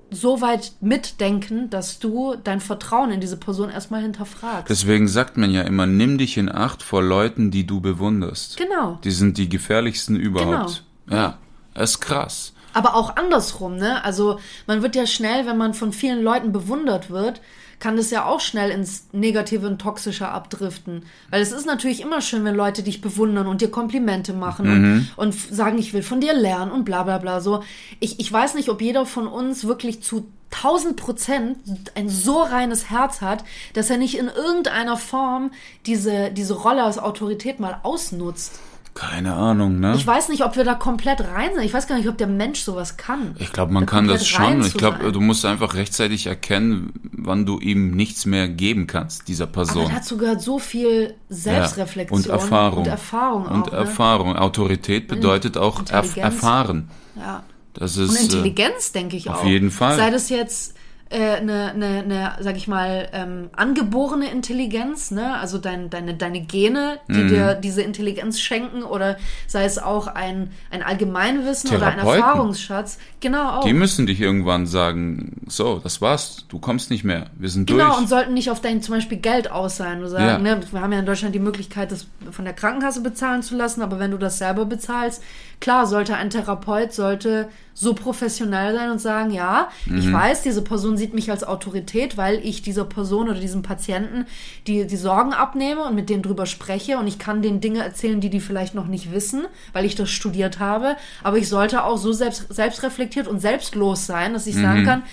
so 0.09 0.41
weit 0.41 0.73
mitdenken, 0.79 1.69
dass 1.71 1.97
du 1.99 2.35
dein 2.43 2.59
Vertrauen 2.61 3.11
in 3.11 3.19
diese 3.19 3.37
Person 3.37 3.69
erstmal 3.71 4.01
hinterfragst. 4.03 4.69
Deswegen 4.69 5.07
sagt 5.07 5.37
man 5.37 5.49
ja 5.49 5.63
immer, 5.63 5.87
nimm 5.87 6.17
dich 6.19 6.37
in 6.37 6.51
Acht 6.51 6.83
vor 6.83 7.01
Leuten, 7.01 7.49
die 7.49 7.65
du 7.65 7.81
bewunderst. 7.81 8.57
genau. 8.57 8.99
Die 9.03 9.09
sind 9.11 9.37
die 9.39 9.49
gefährlichsten 9.49 10.15
überhaupt. 10.15 10.83
Ja, 11.09 11.37
das 11.73 11.91
ist 11.91 11.99
krass. 12.01 12.53
Aber 12.75 12.95
auch 12.95 13.15
andersrum, 13.17 13.75
ne? 13.75 14.03
Also 14.03 14.39
man 14.67 14.81
wird 14.83 14.95
ja 14.95 15.05
schnell, 15.07 15.45
wenn 15.47 15.57
man 15.57 15.73
von 15.73 15.91
vielen 15.93 16.23
Leuten 16.23 16.51
bewundert 16.51 17.09
wird, 17.09 17.41
kann 17.79 17.97
das 17.97 18.11
ja 18.11 18.25
auch 18.25 18.39
schnell 18.39 18.69
ins 18.71 19.07
Negative 19.11 19.67
und 19.67 19.79
Toxische 19.79 20.27
abdriften. 20.29 21.03
Weil 21.29 21.41
es 21.41 21.51
ist 21.51 21.65
natürlich 21.65 22.01
immer 22.01 22.21
schön, 22.21 22.45
wenn 22.45 22.55
Leute 22.55 22.83
dich 22.83 23.01
bewundern 23.01 23.47
und 23.47 23.61
dir 23.61 23.69
Komplimente 23.71 24.33
machen 24.33 24.65
und, 24.69 25.11
und 25.17 25.29
f- 25.35 25.47
sagen, 25.51 25.77
ich 25.77 25.93
will 25.93 26.03
von 26.03 26.21
dir 26.21 26.33
lernen 26.33 26.71
und 26.71 26.85
bla 26.85 27.03
bla 27.03 27.17
bla. 27.17 27.41
So, 27.41 27.63
ich, 27.99 28.19
ich 28.19 28.31
weiß 28.31 28.55
nicht, 28.55 28.69
ob 28.69 28.81
jeder 28.81 29.05
von 29.05 29.27
uns 29.27 29.65
wirklich 29.65 30.01
zu 30.01 30.25
1000 30.51 30.95
Prozent 30.95 31.57
ein 31.95 32.09
so 32.09 32.41
reines 32.41 32.89
Herz 32.91 33.21
hat, 33.21 33.43
dass 33.73 33.89
er 33.89 33.97
nicht 33.97 34.17
in 34.17 34.27
irgendeiner 34.27 34.97
Form 34.97 35.51
diese, 35.87 36.29
diese 36.31 36.53
Rolle 36.53 36.83
als 36.83 36.99
Autorität 36.99 37.59
mal 37.59 37.79
ausnutzt. 37.83 38.59
Keine 38.95 39.33
Ahnung, 39.33 39.79
ne? 39.79 39.95
Ich 39.95 40.05
weiß 40.05 40.29
nicht, 40.29 40.43
ob 40.45 40.55
wir 40.55 40.63
da 40.63 40.75
komplett 40.75 41.19
rein 41.21 41.49
sind. 41.55 41.63
Ich 41.63 41.73
weiß 41.73 41.87
gar 41.87 41.95
nicht, 41.97 42.07
ob 42.07 42.17
der 42.17 42.27
Mensch 42.27 42.59
sowas 42.61 42.95
kann. 42.95 43.35
Ich 43.39 43.51
glaube, 43.51 43.73
man 43.73 43.85
Da 43.87 43.91
kann 43.91 44.07
das 44.07 44.27
schon. 44.27 44.61
Ich 44.63 44.75
glaube, 44.75 45.11
du 45.11 45.19
musst 45.19 45.45
einfach 45.45 45.73
rechtzeitig 45.73 46.27
erkennen, 46.27 46.93
wann 47.11 47.45
du 47.47 47.59
ihm 47.59 47.91
nichts 47.95 48.27
mehr 48.27 48.47
geben 48.47 48.85
kannst, 48.85 49.27
dieser 49.27 49.45
Aber 49.45 49.53
Person. 49.53 49.91
dazu 49.91 50.17
gehört 50.17 50.41
so 50.43 50.59
viel 50.59 51.15
Selbstreflexion 51.29 52.19
Und 52.21 52.27
Erfahrung. 52.27 52.83
Und 52.83 52.87
Erfahrung 52.87 53.45
Und 53.47 53.63
auch, 53.67 53.71
ne? 53.71 53.77
Erfahrung. 53.77 54.35
Autorität 54.37 55.07
bedeutet 55.07 55.57
auch 55.57 55.81
erfahren. 55.89 56.89
Ja. 57.15 57.43
Das 57.73 57.97
Und 57.97 58.03
ist. 58.05 58.19
äh, 58.19 58.23
Intelligenz, 58.25 58.91
denke 58.91 59.17
ich 59.17 59.27
auf 59.29 59.41
auch. 59.41 59.45
jeden 59.45 59.71
Fall. 59.71 59.97
Sei 59.97 60.11
das 60.11 60.29
jetzt 60.29 60.75
eine, 61.11 61.71
eine, 61.71 61.85
eine, 61.99 62.31
sag 62.39 62.55
ich 62.57 62.67
mal, 62.67 63.07
ähm, 63.13 63.49
angeborene 63.55 64.31
Intelligenz, 64.31 65.11
ne? 65.11 65.37
Also 65.37 65.57
dein, 65.59 65.89
deine, 65.89 66.15
deine 66.15 66.41
Gene, 66.41 66.99
die 67.07 67.23
Mhm. 67.23 67.27
dir 67.27 67.53
diese 67.55 67.81
Intelligenz 67.83 68.39
schenken, 68.39 68.83
oder 68.83 69.17
sei 69.47 69.65
es 69.65 69.77
auch 69.77 70.07
ein, 70.07 70.51
ein 70.71 70.81
Allgemeinwissen 70.81 71.75
oder 71.75 71.87
ein. 71.87 71.99
Erfahrungsschatz. 71.99 72.97
Genau 73.19 73.59
auch. 73.59 73.63
Die 73.65 73.73
müssen 73.73 74.05
dich 74.07 74.19
irgendwann 74.19 74.65
sagen, 74.65 75.41
so, 75.47 75.79
das 75.79 76.01
war's, 76.01 76.45
du 76.49 76.57
kommst 76.59 76.89
nicht 76.89 77.03
mehr, 77.03 77.27
wir 77.37 77.49
sind 77.49 77.67
Genau, 77.67 77.89
durch. 77.89 77.97
und 77.99 78.09
sollten 78.09 78.33
nicht 78.33 78.49
auf 78.49 78.61
dein 78.61 78.81
zum 78.81 78.95
Beispiel 78.95 79.17
Geld 79.19 79.51
aus 79.51 79.77
sein. 79.77 79.99
Du 80.01 80.07
sagen, 80.07 80.25
Ja. 80.25 80.37
ne, 80.39 80.61
wir 80.71 80.81
haben 80.81 80.91
ja 80.93 80.99
in 80.99 81.05
Deutschland 81.05 81.35
die 81.35 81.39
Möglichkeit, 81.39 81.91
das 81.91 82.07
von 82.31 82.45
der 82.45 82.53
Krankenkasse 82.55 83.01
bezahlen 83.01 83.43
zu 83.43 83.55
lassen, 83.55 83.81
aber 83.81 83.99
wenn 83.99 84.11
du 84.11 84.17
das 84.17 84.39
selber 84.39 84.65
bezahlst, 84.65 85.21
klar, 85.63 85.87
sollte 85.87 86.15
ein 86.15 86.29
Therapeut 86.29 86.91
sollte 86.93 87.47
so 87.73 87.93
professionell 87.95 88.75
sein 88.75 88.91
und 88.91 88.99
sagen, 88.99 89.31
ja, 89.31 89.69
ich 89.85 90.05
Mhm. 90.07 90.13
weiß, 90.13 90.43
diese 90.43 90.61
Person 90.61 90.97
sieht 90.97 91.13
mich 91.13 91.31
als 91.31 91.43
Autorität, 91.43 92.17
weil 92.17 92.35
ich 92.43 92.61
dieser 92.61 92.83
Person 92.85 93.29
oder 93.29 93.39
diesem 93.39 93.63
Patienten 93.63 94.25
die, 94.67 94.85
die 94.85 94.97
Sorgen 94.97 95.33
abnehme 95.33 95.83
und 95.85 95.95
mit 95.95 96.09
denen 96.09 96.21
drüber 96.21 96.45
spreche 96.45 96.97
und 96.99 97.07
ich 97.07 97.17
kann 97.17 97.41
denen 97.41 97.61
Dinge 97.61 97.79
erzählen, 97.83 98.19
die 98.21 98.29
die 98.29 98.41
vielleicht 98.41 98.75
noch 98.75 98.87
nicht 98.87 99.11
wissen, 99.11 99.45
weil 99.71 99.85
ich 99.85 99.95
das 99.95 100.09
studiert 100.11 100.59
habe. 100.59 100.97
Aber 101.23 101.37
ich 101.37 101.47
sollte 101.49 101.83
auch 101.85 101.97
so 101.97 102.11
selbst, 102.11 102.53
selbstreflektiert 102.53 103.27
und 103.27 103.39
selbstlos 103.39 104.05
sein, 104.05 104.33
dass 104.33 104.45
ich 104.45 104.55
Mhm. 104.55 104.61
sagen 104.61 104.85
kann, 104.85 105.03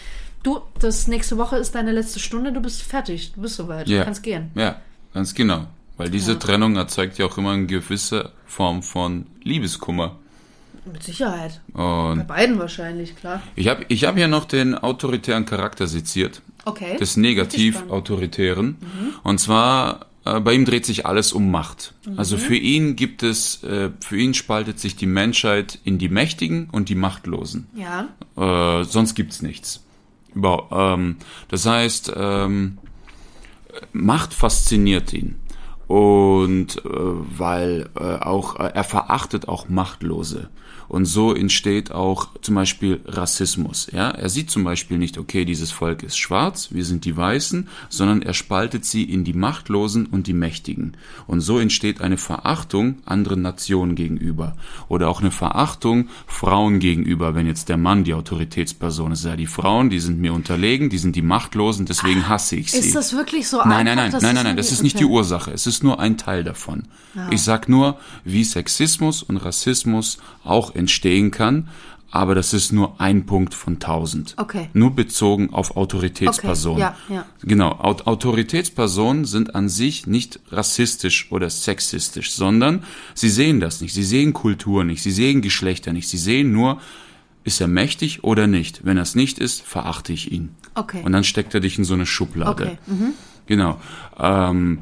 du, 0.43 0.59
das 0.81 1.07
nächste 1.07 1.39
Woche 1.39 1.57
ist 1.57 1.75
deine 1.77 1.93
letzte 1.93 2.19
Stunde, 2.19 2.53
du 2.53 2.61
bist 2.61 2.83
fertig, 2.83 3.33
du 3.35 3.41
bist 3.43 3.55
soweit, 3.57 3.89
Ja. 3.89 4.01
du 4.01 4.05
kannst 4.05 4.23
gehen. 4.25 4.51
Ja, 4.57 4.77
ganz 5.15 5.33
genau. 5.33 5.67
Weil 5.97 6.11
diese 6.11 6.39
Trennung 6.39 6.77
erzeugt 6.77 7.19
ja 7.19 7.27
auch 7.27 7.37
immer 7.39 7.53
eine 7.53 7.67
gewisse 7.67 8.33
Form 8.47 8.83
von 8.83 9.27
Liebeskummer. 9.43 10.17
Mit 10.93 11.03
Sicherheit. 11.03 11.61
Bei 11.73 12.11
Und 12.13 12.27
beiden 12.27 12.59
wahrscheinlich, 12.59 13.17
klar. 13.17 13.43
ich 13.57 13.69
habe 13.69 13.85
ich 13.89 14.05
hab 14.05 14.17
hier 14.17 14.29
noch 14.29 14.45
den 14.45 14.75
autoritären 14.75 15.47
Charakter 15.47 15.87
seziert. 15.87 16.43
Okay. 16.65 16.99
des 16.99 17.15
Bin 17.15 17.23
negativ 17.23 17.75
gespannt. 17.75 17.91
autoritären. 17.93 18.77
Und 19.23 19.41
zwar 19.41 20.07
äh, 20.25 20.41
bei 20.41 20.53
ihm 20.53 20.65
dreht 20.65 20.85
sich 20.85 21.07
alles 21.07 21.33
um 21.33 21.51
Macht. 21.51 21.95
Also 22.17 22.37
für 22.37 22.57
ihn 22.57 22.97
gibt 22.97 23.23
es, 23.23 23.63
äh, 23.65 23.91
für 24.01 24.19
ihn 24.19 24.35
spaltet 24.35 24.79
sich 24.79 24.97
die 24.97 25.07
Menschheit 25.07 25.79
in 25.85 25.99
die 25.99 26.09
Mächtigen 26.09 26.69
und 26.71 26.89
die 26.89 26.95
Machtlosen. 26.95 27.67
Ja. 27.75 28.09
Äh, 28.37 28.85
sonst 28.85 29.15
gibt's 29.15 29.43
nichts. 29.43 29.83
Über, 30.35 30.69
ähm, 30.71 31.17
das 31.49 31.67
heißt, 31.67 32.13
ähm, 32.15 32.79
Macht 33.93 34.35
fasziniert 34.35 35.13
ihn. 35.13 35.37
Und 35.87 36.77
äh, 36.85 36.89
weil 36.89 37.89
äh, 37.99 38.17
auch 38.21 38.61
äh, 38.61 38.71
er 38.75 38.85
verachtet 38.85 39.49
auch 39.49 39.69
Machtlose. 39.69 40.49
Und 40.91 41.05
so 41.05 41.33
entsteht 41.33 41.93
auch 41.93 42.31
zum 42.43 42.57
Beispiel 42.57 43.01
Rassismus. 43.07 43.87
Ja, 43.93 44.11
er 44.11 44.29
sieht 44.29 44.51
zum 44.51 44.65
Beispiel 44.65 44.99
nicht, 44.99 45.19
okay, 45.19 45.45
dieses 45.45 45.71
Volk 45.71 46.03
ist 46.03 46.19
schwarz, 46.19 46.71
wir 46.73 46.85
sind 46.85 47.05
die 47.05 47.17
Weißen, 47.17 47.69
sondern 47.89 48.23
er 48.23 48.35
spaltet 48.35 48.85
sie 48.85 49.05
in 49.05 49.23
die 49.23 49.33
Machtlosen 49.33 50.07
und 50.07 50.27
die 50.27 50.33
Mächtigen. 50.33 50.97
Und 51.29 51.43
so 51.43 51.61
entsteht 51.61 52.01
eine 52.01 52.17
Verachtung 52.17 52.97
anderen 53.07 53.41
Nationen 53.41 53.95
gegenüber 53.95 54.57
oder 54.89 55.09
auch 55.09 55.21
eine 55.21 55.31
Verachtung 55.31 56.09
Frauen 56.27 56.81
gegenüber, 56.81 57.37
wenn 57.37 57.47
jetzt 57.47 57.69
der 57.69 57.77
Mann 57.77 58.03
die 58.03 58.15
Autoritätsperson 58.15 59.13
ist. 59.13 59.25
Ja, 59.25 59.37
die 59.37 59.47
Frauen, 59.47 59.91
die 59.91 60.01
sind 60.01 60.19
mir 60.19 60.33
unterlegen, 60.33 60.91
die 60.91 60.99
sind 60.99 61.15
die 61.15 61.23
Machtlosen, 61.23 61.87
deswegen 61.87 62.29
hasse 62.29 62.57
ich 62.57 62.73
sie. 62.73 62.79
Ist 62.79 62.97
das 62.97 63.13
wirklich 63.13 63.47
so 63.47 63.59
Nein, 63.59 63.87
nein, 63.87 63.87
einfach, 63.87 63.95
nein, 63.97 64.11
dass 64.11 64.23
nein, 64.23 64.35
das 64.35 64.35
nein, 64.35 64.45
nein, 64.45 64.57
das 64.57 64.73
ist 64.73 64.83
nicht 64.83 64.99
die 64.99 65.05
okay. 65.05 65.15
Ursache. 65.15 65.53
Es 65.53 65.69
ist 65.69 65.85
nur 65.85 66.01
ein 66.01 66.19
Teil 66.19 66.43
davon. 66.43 66.89
Ich 67.31 67.43
sag 67.43 67.69
nur, 67.69 67.99
wie 68.25 68.45
Sexismus 68.45 69.23
und 69.23 69.37
Rassismus 69.37 70.19
auch 70.45 70.75
entstehen 70.81 71.31
kann, 71.31 71.69
aber 72.11 72.35
das 72.35 72.53
ist 72.53 72.73
nur 72.73 73.01
ein 73.01 73.25
Punkt 73.25 73.55
von 73.55 73.79
tausend. 73.79 74.35
Okay. 74.37 74.69
Nur 74.73 74.91
bezogen 74.91 75.53
auf 75.53 75.77
Autoritätspersonen. 75.77 76.83
Okay, 76.83 76.95
ja, 77.09 77.15
ja. 77.15 77.27
Genau, 77.43 77.71
Aut 77.71 78.07
Autoritätspersonen 78.07 79.25
sind 79.25 79.55
an 79.55 79.69
sich 79.69 80.07
nicht 80.09 80.41
rassistisch 80.51 81.31
oder 81.31 81.49
sexistisch, 81.51 82.33
sondern 82.33 82.83
sie 83.15 83.29
sehen 83.31 83.61
das 83.61 83.81
nicht. 83.81 83.95
Sie 83.95 84.03
sehen 84.03 84.33
Kultur 84.33 84.83
nicht, 84.83 85.03
sie 85.03 85.13
sehen 85.13 85.41
Geschlechter 85.41 85.93
nicht. 85.93 86.09
Sie 86.09 86.19
sehen 86.19 86.53
nur, 86.53 86.81
ist 87.45 87.61
er 87.61 87.69
mächtig 87.69 88.25
oder 88.25 88.47
nicht. 88.49 88.85
Wenn 88.85 88.97
er 88.97 89.05
es 89.05 89.15
nicht 89.15 89.39
ist, 89.39 89.63
verachte 89.63 90.13
ich 90.13 90.33
ihn. 90.33 90.51
Okay. 90.75 91.03
Und 91.05 91.13
dann 91.13 91.25
steckt 91.25 91.55
er 91.55 91.61
dich 91.61 91.79
in 91.79 91.85
so 91.85 91.95
eine 91.95 92.07
Schublade. 92.07 92.65
Okay, 92.65 92.79
mhm. 92.87 93.13
Genau. 93.47 93.81
Ähm, 94.19 94.81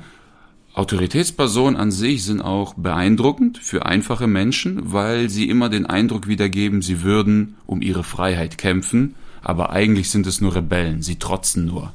Autoritätspersonen 0.79 1.75
an 1.75 1.91
sich 1.91 2.23
sind 2.23 2.41
auch 2.41 2.75
beeindruckend 2.75 3.59
für 3.59 3.85
einfache 3.85 4.29
Menschen, 4.29 4.93
weil 4.93 5.29
sie 5.29 5.49
immer 5.49 5.69
den 5.69 5.87
Eindruck 5.87 6.29
wiedergeben, 6.29 6.83
sie 6.83 7.03
würden 7.03 7.57
um 7.67 7.83
ihre 7.83 8.05
Freiheit 8.05 8.59
kämpfen, 8.59 9.17
aber 9.43 9.71
eigentlich 9.71 10.09
sind 10.09 10.25
es 10.29 10.41
nur 10.41 10.55
Rebellen, 10.55 11.03
sie 11.03 11.17
trotzen 11.17 11.67
nur. 11.67 11.93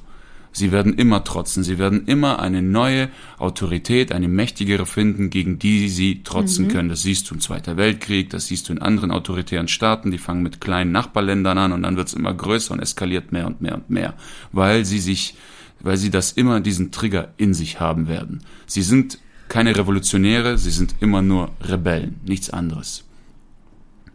Sie 0.51 0.73
werden 0.73 0.95
immer 0.95 1.23
trotzen, 1.23 1.63
sie 1.63 1.79
werden 1.79 2.07
immer 2.07 2.39
eine 2.39 2.61
neue 2.61 3.07
Autorität, 3.37 4.11
eine 4.11 4.27
mächtigere 4.27 4.85
finden, 4.85 5.29
gegen 5.29 5.59
die 5.59 5.87
sie 5.87 6.21
trotzen 6.21 6.65
mhm. 6.65 6.71
können. 6.71 6.89
Das 6.89 7.03
siehst 7.03 7.29
du 7.29 7.35
im 7.35 7.39
Zweiten 7.39 7.77
Weltkrieg, 7.77 8.31
das 8.31 8.47
siehst 8.47 8.67
du 8.67 8.73
in 8.73 8.81
anderen 8.81 9.11
autoritären 9.11 9.69
Staaten, 9.69 10.11
die 10.11 10.17
fangen 10.17 10.43
mit 10.43 10.59
kleinen 10.59 10.91
Nachbarländern 10.91 11.57
an 11.57 11.71
und 11.71 11.83
dann 11.83 11.95
wird's 11.95 12.13
immer 12.13 12.33
größer 12.33 12.73
und 12.73 12.81
eskaliert 12.81 13.31
mehr 13.31 13.47
und 13.47 13.61
mehr 13.61 13.75
und 13.75 13.89
mehr, 13.89 14.13
weil 14.51 14.83
sie 14.83 14.99
sich, 14.99 15.35
weil 15.83 15.97
sie 15.97 16.09
das 16.09 16.31
immer 16.31 16.59
diesen 16.59 16.91
Trigger 16.91 17.33
in 17.37 17.53
sich 17.53 17.79
haben 17.79 18.07
werden. 18.07 18.43
Sie 18.65 18.81
sind 18.81 19.19
keine 19.49 19.77
Revolutionäre, 19.77 20.57
sie 20.57 20.71
sind 20.71 20.95
immer 20.99 21.21
nur 21.21 21.51
Rebellen, 21.61 22.19
nichts 22.25 22.49
anderes. 22.49 23.03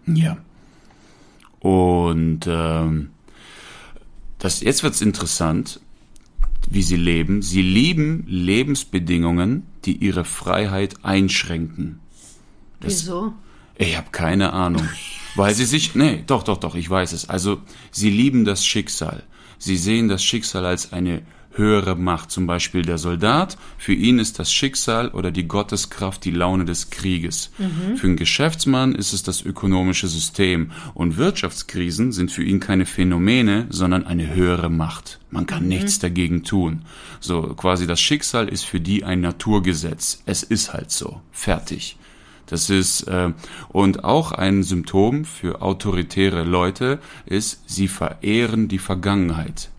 Ja. 0.06 0.38
Und 1.60 2.40
ähm, 2.46 3.10
das, 4.38 4.60
jetzt 4.60 4.82
wird's 4.82 5.00
interessant 5.00 5.80
wie 6.70 6.82
sie 6.82 6.96
leben. 6.96 7.42
Sie 7.42 7.62
lieben 7.62 8.24
Lebensbedingungen, 8.26 9.66
die 9.84 9.96
ihre 9.96 10.24
Freiheit 10.24 11.04
einschränken. 11.04 12.00
Das, 12.80 13.04
Wieso? 13.04 13.32
Ich 13.76 13.96
habe 13.96 14.08
keine 14.10 14.52
Ahnung. 14.52 14.86
Weil 15.34 15.54
sie 15.54 15.64
sich, 15.64 15.94
nee, 15.94 16.24
doch, 16.26 16.42
doch, 16.42 16.58
doch, 16.58 16.74
ich 16.74 16.88
weiß 16.88 17.12
es. 17.12 17.28
Also, 17.28 17.60
sie 17.90 18.10
lieben 18.10 18.44
das 18.44 18.66
Schicksal. 18.66 19.22
Sie 19.58 19.76
sehen 19.76 20.08
das 20.08 20.22
Schicksal 20.22 20.66
als 20.66 20.92
eine 20.92 21.22
höhere 21.58 21.96
Macht, 21.96 22.30
zum 22.30 22.46
Beispiel 22.46 22.82
der 22.82 22.96
Soldat. 22.96 23.58
Für 23.76 23.92
ihn 23.92 24.18
ist 24.18 24.38
das 24.38 24.52
Schicksal 24.52 25.08
oder 25.08 25.30
die 25.30 25.46
Gotteskraft 25.46 26.24
die 26.24 26.30
Laune 26.30 26.64
des 26.64 26.90
Krieges. 26.90 27.50
Mhm. 27.58 27.96
Für 27.96 28.06
einen 28.06 28.16
Geschäftsmann 28.16 28.94
ist 28.94 29.12
es 29.12 29.22
das 29.22 29.42
ökonomische 29.42 30.08
System. 30.08 30.70
Und 30.94 31.18
Wirtschaftskrisen 31.18 32.12
sind 32.12 32.32
für 32.32 32.44
ihn 32.44 32.60
keine 32.60 32.86
Phänomene, 32.86 33.66
sondern 33.68 34.06
eine 34.06 34.34
höhere 34.34 34.70
Macht. 34.70 35.18
Man 35.30 35.46
kann 35.46 35.64
mhm. 35.64 35.68
nichts 35.68 35.98
dagegen 35.98 36.44
tun. 36.44 36.82
So 37.20 37.42
quasi 37.54 37.86
das 37.86 38.00
Schicksal 38.00 38.48
ist 38.48 38.64
für 38.64 38.80
die 38.80 39.04
ein 39.04 39.20
Naturgesetz. 39.20 40.22
Es 40.24 40.42
ist 40.42 40.72
halt 40.72 40.90
so. 40.90 41.20
Fertig. 41.32 41.96
Das 42.46 42.70
ist 42.70 43.02
äh, 43.02 43.32
und 43.68 44.04
auch 44.04 44.32
ein 44.32 44.62
Symptom 44.62 45.26
für 45.26 45.60
autoritäre 45.60 46.44
Leute 46.44 46.98
ist, 47.26 47.62
sie 47.66 47.88
verehren 47.88 48.68
die 48.68 48.78
Vergangenheit 48.78 49.70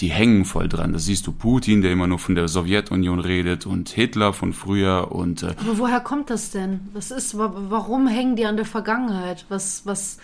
die 0.00 0.08
hängen 0.08 0.44
voll 0.44 0.68
dran. 0.68 0.92
Das 0.92 1.04
siehst 1.04 1.26
du 1.26 1.32
Putin, 1.32 1.82
der 1.82 1.92
immer 1.92 2.06
nur 2.06 2.18
von 2.18 2.34
der 2.34 2.48
Sowjetunion 2.48 3.20
redet 3.20 3.66
und 3.66 3.88
Hitler 3.88 4.32
von 4.32 4.52
früher 4.52 5.12
und. 5.12 5.42
Äh 5.42 5.54
Aber 5.60 5.78
woher 5.78 6.00
kommt 6.00 6.30
das 6.30 6.50
denn? 6.50 6.80
Was 6.92 7.10
ist, 7.10 7.36
warum 7.38 8.06
hängen 8.06 8.36
die 8.36 8.46
an 8.46 8.56
der 8.56 8.66
Vergangenheit? 8.66 9.46
Was, 9.48 9.82
was 9.84 10.18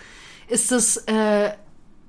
ist 0.47 0.71
das? 0.71 0.97
Äh, 0.97 1.51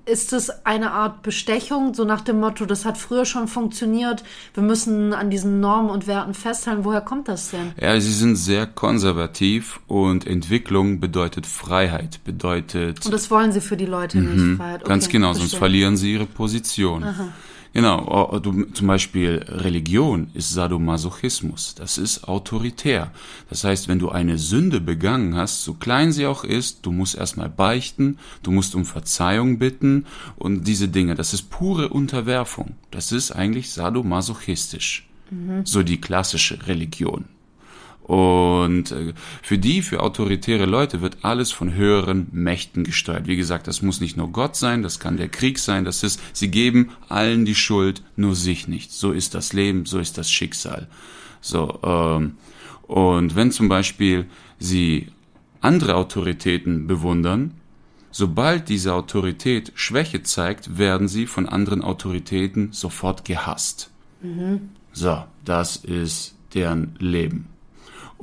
ist 0.05 0.33
das 0.33 0.67
eine 0.67 0.91
Art 0.91 1.23
Bestechung, 1.23 1.95
so 1.95 2.05
nach 2.05 2.23
dem 2.23 2.41
Motto, 2.41 2.67
das 2.67 2.85
hat 2.85 2.99
früher 2.99 3.25
schon 3.25 3.47
funktioniert, 3.47 4.25
wir 4.55 4.63
müssen 4.63 5.13
an 5.13 5.31
diesen 5.31 5.61
Normen 5.61 5.91
und 5.91 6.09
Werten 6.09 6.35
festhalten? 6.35 6.85
Woher 6.85 7.01
kommt 7.01 7.29
das 7.29 7.51
denn? 7.51 7.73
Ja, 7.81 7.99
sie 8.01 8.13
sind 8.13 8.35
sehr 8.35 8.67
konservativ 8.67 9.81
und 9.87 10.27
Entwicklung 10.27 10.99
bedeutet 10.99 11.47
Freiheit, 11.47 12.19
bedeutet. 12.25 13.05
Und 13.07 13.13
das 13.13 13.31
wollen 13.31 13.53
sie 13.53 13.61
für 13.61 13.77
die 13.77 13.87
Leute 13.87 14.19
mhm, 14.19 14.49
nicht, 14.49 14.57
Freiheit. 14.59 14.81
Okay, 14.81 14.89
ganz 14.89 15.09
genau, 15.09 15.29
verstehe. 15.29 15.49
sonst 15.49 15.59
verlieren 15.59 15.97
sie 15.97 16.15
ihre 16.15 16.27
Position. 16.27 17.05
Aha. 17.05 17.29
Genau, 17.73 18.39
du, 18.39 18.65
zum 18.73 18.87
Beispiel 18.87 19.45
Religion 19.49 20.31
ist 20.35 20.53
Sadomasochismus. 20.53 21.75
Das 21.75 21.97
ist 21.97 22.25
autoritär. 22.29 23.13
Das 23.49 23.65
heißt, 23.65 23.89
wenn 23.89 23.99
du 23.99 24.11
eine 24.11 24.37
Sünde 24.39 24.81
begangen 24.81 25.37
hast, 25.37 25.65
so 25.65 25.75
klein 25.75 26.13
sie 26.13 26.27
auch 26.27 26.45
ist, 26.45 26.85
du 26.85 26.93
musst 26.93 27.15
erstmal 27.15 27.49
beichten, 27.49 28.19
du 28.43 28.51
musst 28.51 28.75
um 28.75 28.85
Verzeihung 28.85 29.59
bitten 29.59 30.05
und 30.37 30.67
diese 30.67 30.89
Dinge. 30.89 31.15
Das 31.15 31.33
ist 31.33 31.49
pure 31.49 31.89
Unterwerfung. 31.89 32.77
Das 32.91 33.11
ist 33.11 33.31
eigentlich 33.31 33.71
sadomasochistisch. 33.71 35.09
Mhm. 35.31 35.65
So 35.65 35.83
die 35.83 36.01
klassische 36.01 36.67
Religion. 36.67 37.25
Und 38.13 38.93
äh, 38.93 39.15
für 39.41 39.57
die, 39.57 39.81
für 39.81 40.03
autoritäre 40.03 40.67
Leute 40.67 41.01
wird 41.01 41.25
alles 41.25 41.51
von 41.51 41.73
höheren 41.73 42.27
Mächten 42.31 42.85
gesteuert. 42.85 43.27
Wie 43.27 43.37
gesagt, 43.37 43.67
das 43.67 43.81
muss 43.81 44.03
nicht 44.03 44.19
nur 44.19 44.31
Gott 44.31 44.55
sein, 44.55 44.83
das 44.83 45.01
kann 45.01 45.17
der 45.17 45.31
Krieg 45.31 45.59
sein, 45.59 45.87
das 45.87 46.03
ist, 46.03 46.21
sie 46.35 46.51
geben 46.51 46.91
allen 47.09 47.47
die 47.47 47.55
Schuld, 47.55 48.03
nur 48.15 48.35
sich 48.35 48.69
nicht. 48.69 48.93
So 48.93 49.13
ist 49.13 49.35
das 49.35 49.55
Leben, 49.55 49.87
so 49.87 49.99
ist 49.99 50.19
das 50.19 50.31
Schicksal. 50.31 50.89
So, 51.41 51.79
ähm, 51.83 52.37
und 52.83 53.35
wenn 53.35 53.51
zum 53.51 53.71
Beispiel 53.71 54.27
sie 54.59 55.07
andere 55.63 55.95
Autoritäten 55.95 56.87
bewundern, 56.87 57.53
sobald 58.11 58.69
diese 58.69 58.93
Autorität 58.93 59.73
Schwäche 59.75 60.23
zeigt, 60.23 60.77
werden 60.77 61.09
sie 61.09 61.27
von 61.27 61.49
anderen 61.49 61.81
Autoritäten 61.81 62.73
sofort 62.73 63.25
gehasst. 63.25 63.91
Mhm. 64.21 64.69
So, 64.93 65.25
das 65.47 65.77
ist 65.77 66.35
deren 66.53 66.95
Leben. 66.99 67.52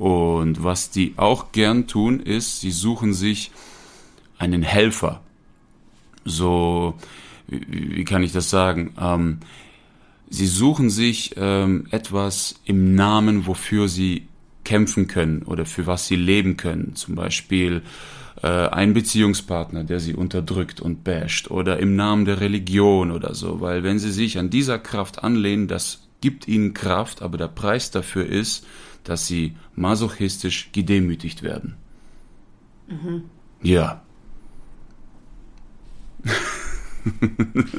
Und 0.00 0.64
was 0.64 0.88
die 0.88 1.12
auch 1.18 1.52
gern 1.52 1.86
tun, 1.86 2.20
ist, 2.20 2.62
sie 2.62 2.70
suchen 2.70 3.12
sich 3.12 3.50
einen 4.38 4.62
Helfer. 4.62 5.20
So, 6.24 6.94
wie, 7.46 7.96
wie 7.96 8.04
kann 8.04 8.22
ich 8.22 8.32
das 8.32 8.48
sagen? 8.48 8.94
Ähm, 8.98 9.40
sie 10.30 10.46
suchen 10.46 10.88
sich 10.88 11.34
ähm, 11.36 11.86
etwas 11.90 12.62
im 12.64 12.94
Namen, 12.94 13.46
wofür 13.46 13.88
sie 13.88 14.26
kämpfen 14.64 15.06
können 15.06 15.42
oder 15.42 15.66
für 15.66 15.86
was 15.86 16.06
sie 16.06 16.16
leben 16.16 16.56
können. 16.56 16.94
Zum 16.94 17.14
Beispiel 17.14 17.82
äh, 18.42 18.46
ein 18.46 18.94
Beziehungspartner, 18.94 19.84
der 19.84 20.00
sie 20.00 20.14
unterdrückt 20.14 20.80
und 20.80 21.04
basht 21.04 21.50
oder 21.50 21.78
im 21.78 21.94
Namen 21.94 22.24
der 22.24 22.40
Religion 22.40 23.10
oder 23.10 23.34
so. 23.34 23.60
Weil 23.60 23.82
wenn 23.82 23.98
sie 23.98 24.12
sich 24.12 24.38
an 24.38 24.48
dieser 24.48 24.78
Kraft 24.78 25.22
anlehnen, 25.22 25.68
das 25.68 26.08
gibt 26.22 26.48
ihnen 26.48 26.72
Kraft, 26.72 27.20
aber 27.20 27.36
der 27.36 27.48
Preis 27.48 27.90
dafür 27.90 28.24
ist, 28.24 28.64
dass 29.04 29.26
sie 29.26 29.56
masochistisch 29.74 30.70
gedemütigt 30.72 31.42
werden. 31.42 31.76
Mhm. 32.88 33.24
Ja. 33.62 34.02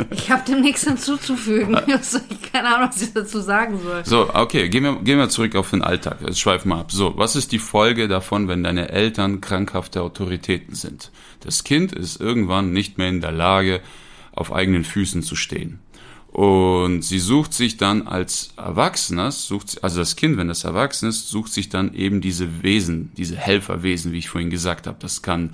Ich 0.09 0.31
habe 0.31 0.43
dem 0.45 0.61
nichts 0.61 0.83
hinzuzufügen. 0.83 1.75
Keine 2.51 2.75
Ahnung, 2.75 2.89
was 2.89 3.01
ich 3.01 3.13
dazu 3.13 3.39
sagen 3.39 3.79
soll. 3.79 4.03
So, 4.03 4.33
okay, 4.33 4.67
gehen 4.69 4.83
wir, 4.83 4.95
gehen 4.95 5.19
wir 5.19 5.29
zurück 5.29 5.55
auf 5.55 5.69
den 5.69 5.83
Alltag. 5.83 6.17
Jetzt 6.25 6.39
schweifen 6.39 6.69
wir 6.69 6.77
ab. 6.77 6.91
So, 6.91 7.17
was 7.17 7.35
ist 7.35 7.51
die 7.51 7.59
Folge 7.59 8.07
davon, 8.07 8.47
wenn 8.47 8.63
deine 8.63 8.89
Eltern 8.89 9.41
krankhafte 9.41 10.01
Autoritäten 10.01 10.73
sind? 10.75 11.11
Das 11.41 11.63
Kind 11.63 11.91
ist 11.93 12.19
irgendwann 12.19 12.73
nicht 12.73 12.97
mehr 12.97 13.09
in 13.09 13.21
der 13.21 13.31
Lage, 13.31 13.81
auf 14.33 14.51
eigenen 14.53 14.83
Füßen 14.83 15.23
zu 15.23 15.35
stehen. 15.35 15.79
Und 16.31 17.01
sie 17.01 17.19
sucht 17.19 17.53
sich 17.53 17.75
dann 17.75 18.07
als 18.07 18.53
Erwachsener, 18.55 19.31
sucht, 19.31 19.83
also 19.83 19.99
das 19.99 20.15
Kind, 20.15 20.37
wenn 20.37 20.47
das 20.47 20.63
erwachsen 20.63 21.09
ist, 21.09 21.27
sucht 21.27 21.51
sich 21.51 21.67
dann 21.67 21.93
eben 21.93 22.21
diese 22.21 22.63
Wesen, 22.63 23.11
diese 23.17 23.35
Helferwesen, 23.35 24.13
wie 24.13 24.19
ich 24.19 24.29
vorhin 24.29 24.49
gesagt 24.49 24.87
habe. 24.87 24.97
Das 24.99 25.21
kann 25.21 25.53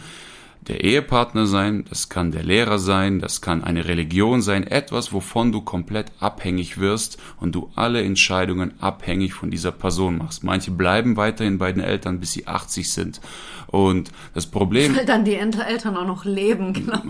der 0.61 0.83
Ehepartner 0.83 1.47
sein, 1.47 1.85
das 1.89 2.09
kann 2.09 2.31
der 2.31 2.43
Lehrer 2.43 2.77
sein, 2.77 3.19
das 3.19 3.41
kann 3.41 3.63
eine 3.63 3.85
Religion 3.85 4.41
sein, 4.41 4.67
etwas, 4.67 5.13
wovon 5.13 5.51
du 5.51 5.61
komplett 5.61 6.11
abhängig 6.19 6.77
wirst 6.77 7.17
und 7.39 7.53
du 7.55 7.71
alle 7.75 8.03
Entscheidungen 8.03 8.73
abhängig 8.81 9.33
von 9.33 9.49
dieser 9.49 9.71
Person 9.71 10.17
machst. 10.17 10.43
Manche 10.43 10.71
bleiben 10.71 11.15
weiterhin 11.15 11.57
bei 11.57 11.71
den 11.71 11.81
Eltern, 11.81 12.19
bis 12.19 12.33
sie 12.33 12.47
80 12.47 12.91
sind. 12.91 13.21
Und 13.67 14.11
das 14.33 14.47
Problem. 14.47 14.95
Weil 14.95 15.05
dann 15.05 15.25
die 15.25 15.35
Eltern 15.35 15.97
auch 15.97 16.07
noch 16.07 16.25
leben, 16.25 16.73
genau. 16.73 17.01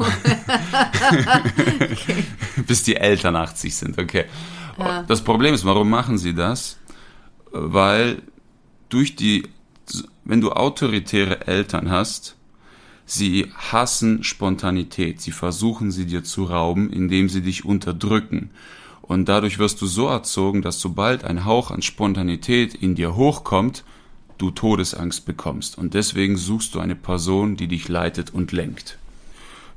okay. 1.82 2.24
Bis 2.68 2.84
die 2.84 2.95
Eltern 2.95 3.36
80 3.36 3.76
sind, 3.76 4.00
okay. 4.00 4.26
Ja. 4.80 5.04
Das 5.04 5.24
Problem 5.24 5.54
ist, 5.54 5.66
warum 5.66 5.89
machen 5.89 6.18
sie 6.18 6.34
das? 6.34 6.78
Weil 7.52 8.22
durch 8.89 9.16
die, 9.16 9.43
wenn 10.24 10.41
du 10.41 10.52
autoritäre 10.52 11.48
Eltern 11.48 11.89
hast, 11.89 12.36
Sie 13.10 13.47
hassen 13.55 14.26
Spontanität. 14.26 15.22
Sie 15.22 15.32
versuchen 15.32 15.91
sie 15.91 16.05
dir 16.05 16.26
zu 16.26 16.43
rauben, 16.43 16.91
indem 16.91 17.30
sie 17.30 17.41
dich 17.41 17.64
unterdrücken. 17.64 18.49
Und 19.01 19.30
dadurch 19.30 19.60
wirst 19.60 19.82
du 19.82 19.88
so 19.88 20.08
erzogen, 20.08 20.62
dass 20.62 20.82
sobald 20.82 21.24
ein 21.24 21.45
Hauch 21.45 21.72
an 21.72 21.82
Spontanität 21.82 22.76
in 22.76 22.95
dir 22.95 23.16
hochkommt, 23.16 23.86
du 24.38 24.51
Todesangst 24.51 25.26
bekommst. 25.26 25.78
Und 25.78 25.93
deswegen 25.93 26.36
suchst 26.36 26.76
du 26.76 26.80
eine 26.80 26.97
Person, 26.97 27.55
die 27.55 27.70
dich 27.70 27.88
leitet 27.88 28.34
und 28.34 28.51
lenkt. 28.51 28.97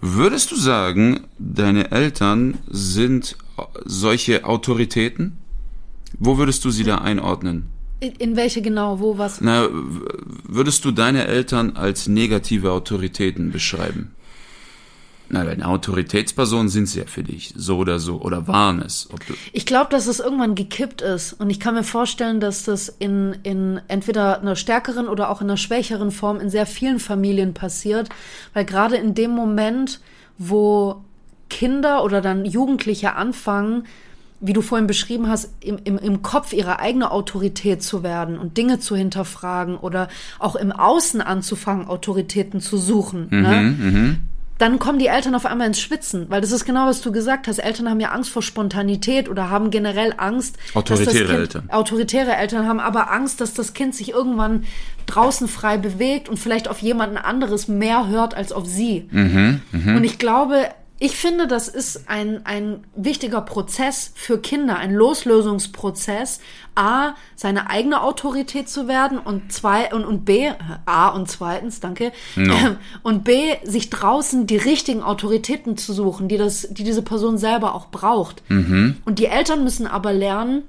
Würdest 0.00 0.50
du 0.50 0.56
sagen, 0.56 1.20
deine 1.38 1.92
Eltern 1.92 2.58
sind 2.66 3.36
solche 3.84 4.44
Autoritäten? 4.44 5.36
Wo 6.18 6.36
würdest 6.36 6.64
du 6.64 6.70
sie 6.70 6.84
da 6.84 6.98
einordnen? 6.98 7.68
In, 8.00 8.12
in 8.12 8.36
welche 8.36 8.62
genau, 8.62 9.00
wo 9.00 9.18
was? 9.18 9.40
Na, 9.40 9.68
würdest 9.70 10.84
du 10.84 10.90
deine 10.90 11.26
Eltern 11.26 11.76
als 11.76 12.08
negative 12.08 12.72
Autoritäten 12.72 13.52
beschreiben? 13.52 14.14
Na, 15.32 15.42
eine 15.42 15.68
Autoritätsperson 15.68 16.68
sind 16.68 16.86
sie 16.86 16.98
ja 16.98 17.06
für 17.06 17.22
dich, 17.22 17.52
so 17.54 17.76
oder 17.76 18.00
so, 18.00 18.20
oder 18.20 18.48
waren 18.48 18.82
es. 18.82 19.08
ich 19.52 19.64
glaube, 19.64 19.90
dass 19.90 20.08
es 20.08 20.18
irgendwann 20.18 20.56
gekippt 20.56 21.02
ist. 21.02 21.34
Und 21.34 21.50
ich 21.50 21.60
kann 21.60 21.74
mir 21.74 21.84
vorstellen, 21.84 22.40
dass 22.40 22.64
das 22.64 22.88
in, 22.88 23.36
in 23.44 23.80
entweder 23.86 24.40
einer 24.40 24.56
stärkeren 24.56 25.06
oder 25.06 25.30
auch 25.30 25.40
in 25.40 25.46
einer 25.46 25.56
schwächeren 25.56 26.10
Form 26.10 26.40
in 26.40 26.50
sehr 26.50 26.66
vielen 26.66 26.98
Familien 26.98 27.54
passiert. 27.54 28.08
Weil 28.54 28.64
gerade 28.64 28.96
in 28.96 29.14
dem 29.14 29.30
Moment, 29.30 30.00
wo 30.36 31.04
Kinder 31.48 32.02
oder 32.02 32.20
dann 32.20 32.44
Jugendliche 32.44 33.14
anfangen, 33.14 33.84
wie 34.40 34.52
du 34.52 34.62
vorhin 34.62 34.86
beschrieben 34.86 35.28
hast, 35.28 35.50
im, 35.60 35.78
im, 35.84 35.98
im 35.98 36.22
Kopf 36.22 36.52
ihre 36.52 36.78
eigene 36.80 37.10
Autorität 37.10 37.82
zu 37.82 38.02
werden 38.02 38.38
und 38.38 38.56
Dinge 38.56 38.80
zu 38.80 38.96
hinterfragen 38.96 39.76
oder 39.76 40.08
auch 40.38 40.56
im 40.56 40.72
Außen 40.72 41.20
anzufangen, 41.20 41.86
Autoritäten 41.88 42.60
zu 42.60 42.78
suchen. 42.78 43.26
Mhm, 43.30 43.42
ne? 43.42 43.62
Mhm 43.62 44.20
dann 44.60 44.78
kommen 44.78 44.98
die 44.98 45.06
Eltern 45.06 45.34
auf 45.34 45.46
einmal 45.46 45.66
ins 45.66 45.80
Schwitzen, 45.80 46.26
weil 46.28 46.42
das 46.42 46.52
ist 46.52 46.66
genau, 46.66 46.86
was 46.86 47.00
du 47.00 47.12
gesagt 47.12 47.48
hast. 47.48 47.58
Eltern 47.58 47.88
haben 47.88 47.98
ja 47.98 48.10
Angst 48.10 48.28
vor 48.28 48.42
Spontanität 48.42 49.30
oder 49.30 49.48
haben 49.48 49.70
generell 49.70 50.12
Angst. 50.18 50.58
Autoritäre 50.74 51.24
kind, 51.24 51.30
Eltern. 51.30 51.70
Autoritäre 51.70 52.36
Eltern 52.36 52.68
haben 52.68 52.78
aber 52.78 53.10
Angst, 53.10 53.40
dass 53.40 53.54
das 53.54 53.72
Kind 53.72 53.94
sich 53.94 54.10
irgendwann 54.10 54.64
draußen 55.06 55.48
frei 55.48 55.78
bewegt 55.78 56.28
und 56.28 56.38
vielleicht 56.38 56.68
auf 56.68 56.80
jemanden 56.80 57.16
anderes 57.16 57.68
mehr 57.68 58.08
hört 58.08 58.34
als 58.34 58.52
auf 58.52 58.66
sie. 58.66 59.08
Mhm, 59.10 59.62
mh. 59.72 59.96
Und 59.96 60.04
ich 60.04 60.18
glaube, 60.18 60.68
ich 61.02 61.16
finde, 61.16 61.46
das 61.46 61.68
ist 61.68 62.10
ein, 62.10 62.44
ein 62.44 62.84
wichtiger 62.94 63.40
Prozess 63.40 64.12
für 64.14 64.38
Kinder, 64.38 64.76
ein 64.76 64.92
Loslösungsprozess. 64.92 66.40
A, 66.74 67.14
seine 67.34 67.70
eigene 67.70 68.02
Autorität 68.02 68.68
zu 68.68 68.86
werden 68.86 69.18
und 69.18 69.50
zwei, 69.50 69.92
und, 69.94 70.04
und 70.04 70.24
B, 70.24 70.50
A 70.84 71.08
und 71.08 71.28
zweitens, 71.28 71.80
danke, 71.80 72.12
no. 72.36 72.54
und 73.02 73.24
B, 73.24 73.56
sich 73.64 73.90
draußen 73.90 74.46
die 74.46 74.58
richtigen 74.58 75.02
Autoritäten 75.02 75.76
zu 75.76 75.92
suchen, 75.94 76.28
die 76.28 76.36
das, 76.36 76.68
die 76.70 76.84
diese 76.84 77.02
Person 77.02 77.38
selber 77.38 77.74
auch 77.74 77.86
braucht. 77.86 78.42
Mhm. 78.48 78.98
Und 79.04 79.18
die 79.18 79.26
Eltern 79.26 79.64
müssen 79.64 79.86
aber 79.86 80.12
lernen, 80.12 80.64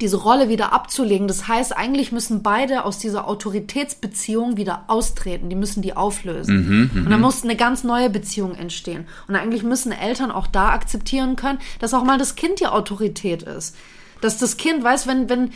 diese 0.00 0.16
Rolle 0.16 0.48
wieder 0.48 0.72
abzulegen. 0.72 1.26
Das 1.26 1.48
heißt, 1.48 1.76
eigentlich 1.76 2.12
müssen 2.12 2.42
beide 2.42 2.84
aus 2.84 2.98
dieser 2.98 3.26
Autoritätsbeziehung 3.26 4.56
wieder 4.56 4.84
austreten. 4.86 5.48
Die 5.48 5.56
müssen 5.56 5.82
die 5.82 5.96
auflösen. 5.96 6.56
Mhm, 6.56 6.90
mhm, 6.92 7.04
und 7.06 7.10
dann 7.10 7.20
muss 7.20 7.42
eine 7.42 7.56
ganz 7.56 7.84
neue 7.84 8.08
Beziehung 8.08 8.54
entstehen. 8.54 9.06
Und 9.26 9.34
eigentlich 9.34 9.62
müssen 9.62 9.90
Eltern 9.92 10.30
auch 10.30 10.46
da 10.46 10.70
akzeptieren 10.70 11.36
können, 11.36 11.58
dass 11.80 11.94
auch 11.94 12.04
mal 12.04 12.18
das 12.18 12.36
Kind 12.36 12.60
die 12.60 12.66
Autorität 12.66 13.42
ist. 13.42 13.76
Dass 14.20 14.38
das 14.38 14.56
Kind 14.56 14.82
weiß, 14.82 15.06
wenn, 15.06 15.28
wenn, 15.28 15.50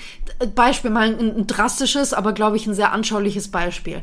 Beispiel 0.55 0.91
mal 0.91 1.09
ein, 1.09 1.37
ein 1.37 1.47
drastisches, 1.47 2.13
aber 2.13 2.33
glaube 2.33 2.57
ich 2.57 2.67
ein 2.67 2.75
sehr 2.75 2.93
anschauliches 2.93 3.49
Beispiel. 3.49 4.03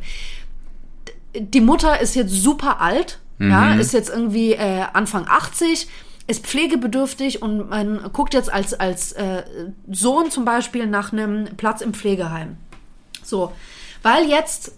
Die 1.38 1.62
Mutter 1.62 2.00
ist 2.00 2.16
jetzt 2.16 2.32
super 2.32 2.82
alt, 2.82 3.20
mhm. 3.38 3.52
ja, 3.52 3.74
ist 3.76 3.94
jetzt 3.94 4.10
irgendwie 4.10 4.54
äh, 4.54 4.86
Anfang 4.94 5.26
80, 5.28 5.88
ist 6.30 6.46
pflegebedürftig 6.46 7.42
und 7.42 7.70
man 7.70 8.12
guckt 8.14 8.36
jetzt 8.36 8.54
als, 8.54 8.76
als 8.76 9.14
äh, 9.14 9.44
Sohn 9.90 10.30
zum 10.30 10.46
Beispiel 10.46 10.86
nach 10.86 11.12
einem 11.12 11.58
Platz 11.58 11.82
im 11.82 11.94
Pflegeheim. 11.94 12.58
So, 13.24 13.52
weil 14.04 14.30
jetzt 14.30 14.74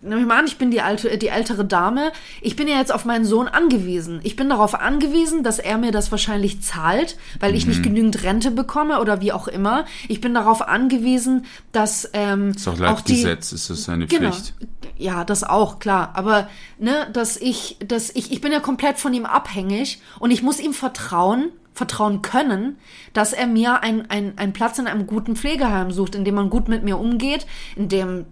nehme 0.00 0.20
ich 0.20 0.26
mal 0.26 0.38
an, 0.38 0.46
ich 0.46 0.58
bin 0.58 0.70
die 0.70 0.80
alte, 0.80 1.16
die 1.18 1.28
ältere 1.28 1.64
Dame. 1.64 2.12
Ich 2.40 2.56
bin 2.56 2.68
ja 2.68 2.78
jetzt 2.78 2.92
auf 2.92 3.04
meinen 3.04 3.24
Sohn 3.24 3.48
angewiesen. 3.48 4.20
Ich 4.22 4.36
bin 4.36 4.48
darauf 4.48 4.74
angewiesen, 4.74 5.42
dass 5.42 5.58
er 5.58 5.78
mir 5.78 5.92
das 5.92 6.10
wahrscheinlich 6.10 6.62
zahlt, 6.62 7.16
weil 7.40 7.54
ich 7.54 7.66
nicht 7.66 7.80
mhm. 7.80 7.84
genügend 7.84 8.22
Rente 8.22 8.50
bekomme 8.50 9.00
oder 9.00 9.20
wie 9.20 9.32
auch 9.32 9.48
immer. 9.48 9.84
Ich 10.08 10.20
bin 10.20 10.34
darauf 10.34 10.62
angewiesen, 10.62 11.46
dass 11.72 12.10
ähm, 12.12 12.50
ist 12.50 12.68
auch 12.68 12.78
laut 12.78 13.04
Gesetz 13.04 13.52
ist 13.52 13.70
das 13.70 13.88
eine 13.88 14.06
genau, 14.06 14.30
Pflicht. 14.30 14.54
Ja, 14.96 15.24
das 15.24 15.44
auch 15.44 15.78
klar. 15.78 16.12
Aber 16.14 16.48
ne, 16.78 17.08
dass 17.12 17.36
ich, 17.36 17.76
dass 17.86 18.10
ich, 18.10 18.32
ich 18.32 18.40
bin 18.40 18.52
ja 18.52 18.60
komplett 18.60 18.98
von 18.98 19.12
ihm 19.14 19.26
abhängig 19.26 20.00
und 20.18 20.30
ich 20.30 20.42
muss 20.42 20.60
ihm 20.60 20.74
vertrauen 20.74 21.50
vertrauen 21.74 22.20
können, 22.20 22.76
dass 23.14 23.32
er 23.32 23.46
mir 23.46 23.82
einen 23.82 24.06
ein 24.10 24.52
Platz 24.52 24.78
in 24.78 24.86
einem 24.86 25.06
guten 25.06 25.36
Pflegeheim 25.36 25.90
sucht, 25.90 26.14
in 26.14 26.24
dem 26.24 26.34
man 26.34 26.50
gut 26.50 26.68
mit 26.68 26.84
mir 26.84 26.98
umgeht, 26.98 27.46
in 27.76 27.88
dem 27.88 28.26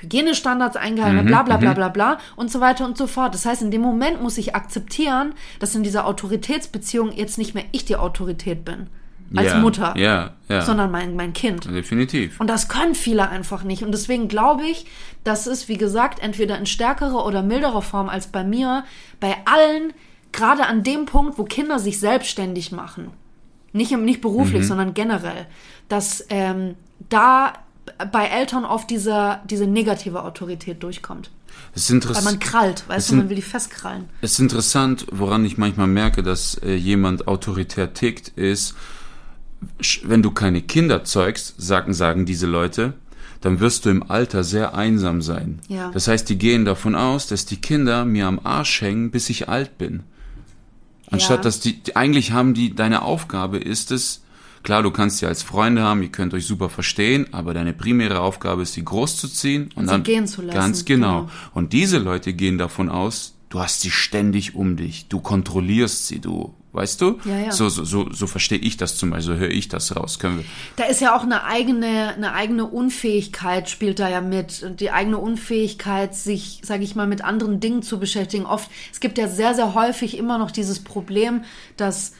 Hygienestandards 0.00 0.76
eingehalten 0.76 1.24
mhm, 1.24 1.26
bla 1.26 1.42
bla 1.42 1.56
bla 1.56 1.70
mhm. 1.70 1.74
bla 1.74 1.88
bla 1.88 2.18
und 2.36 2.50
so 2.50 2.60
weiter 2.60 2.84
und 2.84 2.96
so 2.96 3.06
fort. 3.06 3.34
Das 3.34 3.46
heißt, 3.46 3.62
in 3.62 3.70
dem 3.70 3.80
Moment 3.80 4.22
muss 4.22 4.38
ich 4.38 4.54
akzeptieren, 4.54 5.34
dass 5.58 5.74
in 5.74 5.82
dieser 5.82 6.06
Autoritätsbeziehung 6.06 7.12
jetzt 7.12 7.38
nicht 7.38 7.54
mehr 7.54 7.64
ich 7.72 7.84
die 7.84 7.96
Autorität 7.96 8.64
bin 8.64 8.88
als 9.34 9.52
ja, 9.52 9.58
Mutter, 9.58 9.94
ja, 9.96 10.32
ja. 10.48 10.62
sondern 10.62 10.90
mein, 10.90 11.16
mein 11.16 11.32
Kind. 11.32 11.64
Definitiv. 11.64 12.38
Und 12.40 12.48
das 12.48 12.68
können 12.68 12.94
viele 12.94 13.28
einfach 13.28 13.64
nicht. 13.64 13.82
Und 13.82 13.92
deswegen 13.92 14.28
glaube 14.28 14.64
ich, 14.64 14.86
dass 15.24 15.46
es, 15.46 15.68
wie 15.68 15.76
gesagt, 15.76 16.20
entweder 16.22 16.58
in 16.58 16.66
stärkerer 16.66 17.26
oder 17.26 17.42
milderer 17.42 17.82
Form 17.82 18.08
als 18.08 18.28
bei 18.28 18.44
mir, 18.44 18.84
bei 19.20 19.36
allen, 19.44 19.92
gerade 20.32 20.66
an 20.66 20.82
dem 20.82 21.06
Punkt, 21.06 21.38
wo 21.38 21.44
Kinder 21.44 21.78
sich 21.78 21.98
selbstständig 21.98 22.70
machen, 22.70 23.10
nicht, 23.72 23.96
nicht 23.96 24.20
beruflich, 24.20 24.62
mhm. 24.62 24.66
sondern 24.66 24.94
generell, 24.94 25.46
dass 25.88 26.26
ähm, 26.30 26.76
da 27.08 27.54
bei 28.12 28.26
Eltern 28.26 28.64
oft 28.64 28.90
diese, 28.90 29.38
diese 29.48 29.66
negative 29.66 30.22
Autorität 30.22 30.82
durchkommt. 30.82 31.30
Es 31.74 31.90
ist 31.90 32.14
Weil 32.14 32.22
man 32.22 32.38
krallt, 32.38 32.84
weißt 32.88 33.10
du, 33.10 33.16
man 33.16 33.28
will 33.28 33.36
die 33.36 33.42
festkrallen. 33.42 34.08
Es 34.20 34.32
ist 34.32 34.40
interessant, 34.40 35.06
woran 35.10 35.44
ich 35.44 35.58
manchmal 35.58 35.86
merke, 35.86 36.22
dass 36.22 36.54
äh, 36.56 36.74
jemand 36.74 37.26
autoritär 37.28 37.94
tickt, 37.94 38.28
ist, 38.28 38.74
wenn 40.04 40.22
du 40.22 40.30
keine 40.30 40.62
Kinder 40.62 41.04
zeugst, 41.04 41.54
sagen, 41.58 41.94
sagen 41.94 42.26
diese 42.26 42.46
Leute, 42.46 42.94
dann 43.40 43.60
wirst 43.60 43.84
du 43.84 43.90
im 43.90 44.08
Alter 44.10 44.44
sehr 44.44 44.74
einsam 44.74 45.20
sein. 45.20 45.60
Ja. 45.68 45.90
Das 45.90 46.08
heißt, 46.08 46.28
die 46.28 46.38
gehen 46.38 46.64
davon 46.64 46.94
aus, 46.94 47.26
dass 47.26 47.44
die 47.44 47.56
Kinder 47.56 48.04
mir 48.04 48.26
am 48.26 48.40
Arsch 48.42 48.80
hängen, 48.80 49.10
bis 49.10 49.28
ich 49.28 49.48
alt 49.48 49.76
bin. 49.78 50.02
Anstatt 51.10 51.38
ja. 51.38 51.42
dass 51.42 51.60
die, 51.60 51.80
eigentlich 51.94 52.32
haben 52.32 52.54
die, 52.54 52.74
deine 52.74 53.02
Aufgabe 53.02 53.58
ist 53.58 53.90
es, 53.90 54.22
Klar, 54.64 54.82
du 54.82 54.90
kannst 54.90 55.18
sie 55.18 55.26
als 55.26 55.42
Freunde 55.42 55.82
haben, 55.82 56.02
ihr 56.02 56.08
könnt 56.08 56.34
euch 56.34 56.46
super 56.46 56.70
verstehen, 56.70 57.28
aber 57.32 57.54
deine 57.54 57.74
primäre 57.74 58.20
Aufgabe 58.20 58.62
ist, 58.62 58.72
sie 58.72 58.84
großzuziehen 58.84 59.64
und, 59.64 59.76
und 59.76 59.86
dann 59.86 60.02
gehen 60.02 60.26
zu 60.26 60.42
lassen. 60.42 60.58
Ganz 60.58 60.84
genau. 60.84 61.22
genau. 61.22 61.32
Und 61.52 61.72
diese 61.72 61.98
Leute 61.98 62.32
gehen 62.32 62.58
davon 62.58 62.88
aus, 62.88 63.36
du 63.50 63.60
hast 63.60 63.82
sie 63.82 63.90
ständig 63.90 64.54
um 64.54 64.76
dich, 64.76 65.06
du 65.08 65.20
kontrollierst 65.20 66.08
sie, 66.08 66.18
du 66.18 66.54
Weißt 66.74 67.00
du? 67.00 67.20
Ja, 67.24 67.38
ja. 67.38 67.52
So, 67.52 67.68
so, 67.68 67.84
so, 67.84 68.10
so 68.10 68.26
verstehe 68.26 68.58
ich 68.58 68.76
das 68.76 68.98
zum 68.98 69.10
Beispiel, 69.10 69.36
so 69.36 69.40
höre 69.40 69.50
ich 69.50 69.68
das 69.68 69.94
raus. 69.94 70.18
Können 70.18 70.38
wir. 70.38 70.44
Da 70.74 70.86
ist 70.86 71.00
ja 71.00 71.16
auch 71.16 71.22
eine 71.22 71.44
eigene, 71.44 72.14
eine 72.16 72.32
eigene 72.32 72.66
Unfähigkeit 72.66 73.70
spielt 73.70 74.00
da 74.00 74.08
ja 74.08 74.20
mit. 74.20 74.64
Und 74.64 74.80
die 74.80 74.90
eigene 74.90 75.18
Unfähigkeit, 75.18 76.16
sich, 76.16 76.62
sage 76.64 76.82
ich 76.82 76.96
mal, 76.96 77.06
mit 77.06 77.22
anderen 77.22 77.60
Dingen 77.60 77.82
zu 77.82 78.00
beschäftigen. 78.00 78.44
Oft, 78.44 78.68
es 78.92 78.98
gibt 78.98 79.18
ja 79.18 79.28
sehr, 79.28 79.54
sehr 79.54 79.74
häufig 79.74 80.18
immer 80.18 80.36
noch 80.36 80.50
dieses 80.50 80.82
Problem, 80.82 81.44
dass 81.76 82.14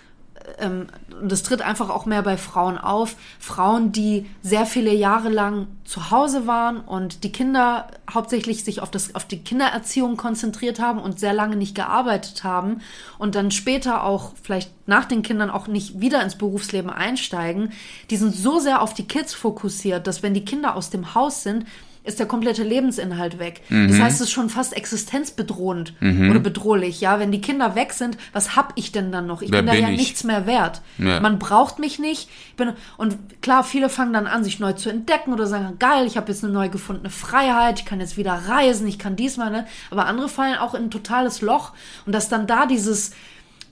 ähm, 0.59 0.87
das 1.23 1.43
tritt 1.43 1.63
einfach 1.63 1.91
auch 1.91 2.07
mehr 2.07 2.23
bei 2.23 2.37
Frauen 2.37 2.79
auf. 2.79 3.17
Frauen, 3.39 3.93
die 3.93 4.27
sehr 4.43 4.67
viele 4.67 4.93
Jahre 4.93 5.29
lang 5.29 5.69
zu 5.85 6.11
Hause 6.11 6.47
waren 6.47 6.81
und 6.81 7.25
die 7.25 7.33
Kinder 7.33 7.89
hauptsächlich 8.13 8.65
sich 8.65 8.81
auf, 8.81 8.91
das, 8.91 9.15
auf 9.15 9.25
die 9.25 9.43
Kindererziehung 9.43 10.17
konzentriert 10.17 10.81
haben 10.81 11.01
und 11.01 11.19
sehr 11.19 11.33
lange 11.33 11.57
nicht 11.57 11.75
gearbeitet 11.75 12.45
haben 12.45 12.81
und 13.19 13.35
dann 13.35 13.51
später 13.51 14.05
auch 14.05 14.33
vielleicht 14.43 14.71
nach 14.87 15.07
den 15.07 15.23
Kindern 15.23 15.51
auch 15.51 15.67
nicht 15.67 16.01
wieder 16.01 16.23
ins 16.23 16.37
Berufsleben 16.37 16.91
einsteigen, 16.91 17.73
die 18.11 18.17
sind 18.17 18.35
so 18.35 18.59
sehr 18.59 18.83
auf 18.83 18.95
die 18.95 19.07
Kids 19.07 19.35
fokussiert, 19.35 20.07
dass 20.07 20.23
wenn 20.23 20.35
die 20.35 20.45
Kinder 20.45 20.77
aus 20.77 20.91
dem 20.91 21.15
Haus 21.15 21.43
sind, 21.43 21.65
ist 22.05 22.19
der 22.19 22.27
komplette 22.27 22.63
Lebensinhalt 22.63 23.39
weg. 23.39 23.63
Mhm. 23.71 23.89
Das 23.89 23.99
heißt, 23.99 24.17
es 24.17 24.29
ist 24.29 24.33
schon 24.33 24.51
fast 24.51 24.77
existenzbedrohend 24.77 25.95
mhm. 26.01 26.31
oder 26.31 26.39
bedrohlich. 26.39 27.01
Ja, 27.01 27.19
wenn 27.19 27.33
die 27.33 27.41
Kinder 27.41 27.75
weg 27.75 27.95
sind, 27.95 28.19
was 28.33 28.57
hab 28.57 28.73
ich 28.77 28.93
denn 28.93 29.11
dann 29.11 29.27
noch? 29.27 29.41
Ich 29.41 29.51
Wer 29.51 29.63
bin 29.63 29.67
da 29.67 29.75
ja 29.75 29.89
ich? 29.89 29.97
nichts 29.97 30.23
mehr 30.23 30.47
wert. 30.47 30.83
Ja. 30.99 31.21
Man 31.21 31.39
braucht 31.39 31.79
mich 31.79 31.99
nicht. 31.99 32.29
Bin, 32.59 32.73
und 32.99 33.17
klar, 33.41 33.65
viele 33.65 33.89
fangen 33.89 34.13
dann 34.13 34.27
an, 34.27 34.45
sich 34.45 34.61
neu 34.61 34.75
zu 34.75 34.91
entdecken 34.91 35.33
oder 35.33 35.47
sagen, 35.47 35.79
geil, 35.79 36.07
ich 36.07 36.19
habe 36.19 36.31
jetzt 36.31 36.45
eine 36.45 36.53
neu 36.53 36.69
gefundene 36.69 37.11
Freiheit, 37.11 37.81
ich 37.81 37.87
kann 37.87 38.01
jetzt 38.01 38.19
wieder 38.19 38.35
reisen, 38.49 38.87
ich 38.87 38.99
kann 38.99 39.17
diesmal, 39.17 39.51
ne? 39.51 39.67
Aber 39.91 40.07
andere 40.07 40.29
fallen 40.29 40.59
auch 40.59 40.75
in 40.75 40.85
ein 40.85 40.91
totales 40.91 41.41
Loch 41.41 41.73
und 42.05 42.15
dass 42.15 42.29
dann 42.29 42.47
da 42.47 42.67
dieses 42.67 43.13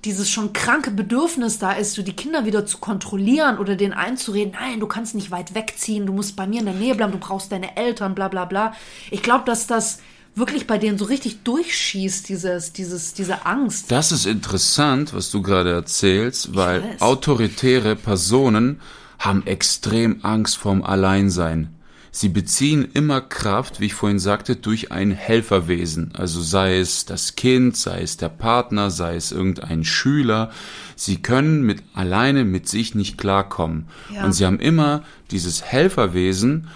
dieses 0.05 0.29
schon 0.29 0.53
kranke 0.53 0.91
Bedürfnis 0.91 1.59
da 1.59 1.73
ist, 1.73 1.95
so 1.95 2.03
die 2.03 2.15
Kinder 2.15 2.45
wieder 2.45 2.67
zu 2.67 2.79
kontrollieren 2.79 3.59
oder 3.59 3.77
denen 3.77 3.93
einzureden, 3.93 4.55
nein, 4.61 4.81
du 4.81 4.87
kannst 4.87 5.15
nicht 5.15 5.31
weit 5.31 5.55
wegziehen, 5.55 6.07
du 6.07 6.13
musst 6.13 6.35
bei 6.35 6.47
mir 6.47 6.61
in 6.61 6.67
der 6.67 6.75
Nähe 6.75 6.95
bleiben, 6.95 7.13
du 7.13 7.19
brauchst 7.19 7.53
deine 7.53 7.77
Eltern, 7.77 8.15
bla 8.15 8.29
bla 8.29 8.45
bla. 8.45 8.75
Ich 9.11 9.23
glaube, 9.23 9.45
dass 9.47 9.67
das 9.67 10.01
wirklich 10.35 10.67
bei 10.67 10.79
denen 10.79 10.99
so 10.99 11.05
richtig 11.05 11.43
durchschießt, 11.45 12.29
dieses, 12.29 12.73
dieses, 12.73 13.15
diese 13.15 13.47
Angst. 13.47 13.91
Das 13.93 14.13
ist 14.13 14.27
interessant, 14.27 15.15
was 15.15 15.31
du 15.31 15.43
gerade 15.43 15.71
erzählst, 15.71 16.57
weil 16.57 16.97
autoritäre 17.01 17.97
Personen 17.97 18.81
haben 19.19 19.47
extrem 19.47 20.25
Angst 20.25 20.57
vorm 20.57 20.83
Alleinsein. 20.83 21.75
Sie 22.15 22.29
beziehen 22.29 22.87
immer 22.93 23.23
Kraft, 23.23 23.81
wie 23.81 23.87
ich 23.87 23.95
vorhin 23.95 24.19
sagte, 24.19 24.55
durch 24.55 24.93
ein 24.93 25.13
Helferwesen. 25.13 26.11
Also 26.15 26.43
sei 26.43 26.79
es 26.79 27.07
das 27.07 27.37
Kind, 27.37 27.75
sei 27.75 28.03
es 28.03 28.19
der 28.19 28.29
Partner, 28.29 28.91
sei 28.91 29.17
es 29.17 29.33
irgendein 29.33 29.83
Schüler. 29.83 30.51
Sie 30.95 31.23
können 31.23 31.63
mit, 31.63 31.83
alleine 31.95 32.45
mit 32.45 32.69
sich 32.69 32.95
nicht 32.95 33.17
klarkommen. 33.17 33.87
Ja. 34.15 34.27
Und 34.27 34.35
sie 34.35 34.45
haben 34.45 34.61
immer 34.61 35.05
dieses 35.31 35.63
Helferwesen 35.63 36.69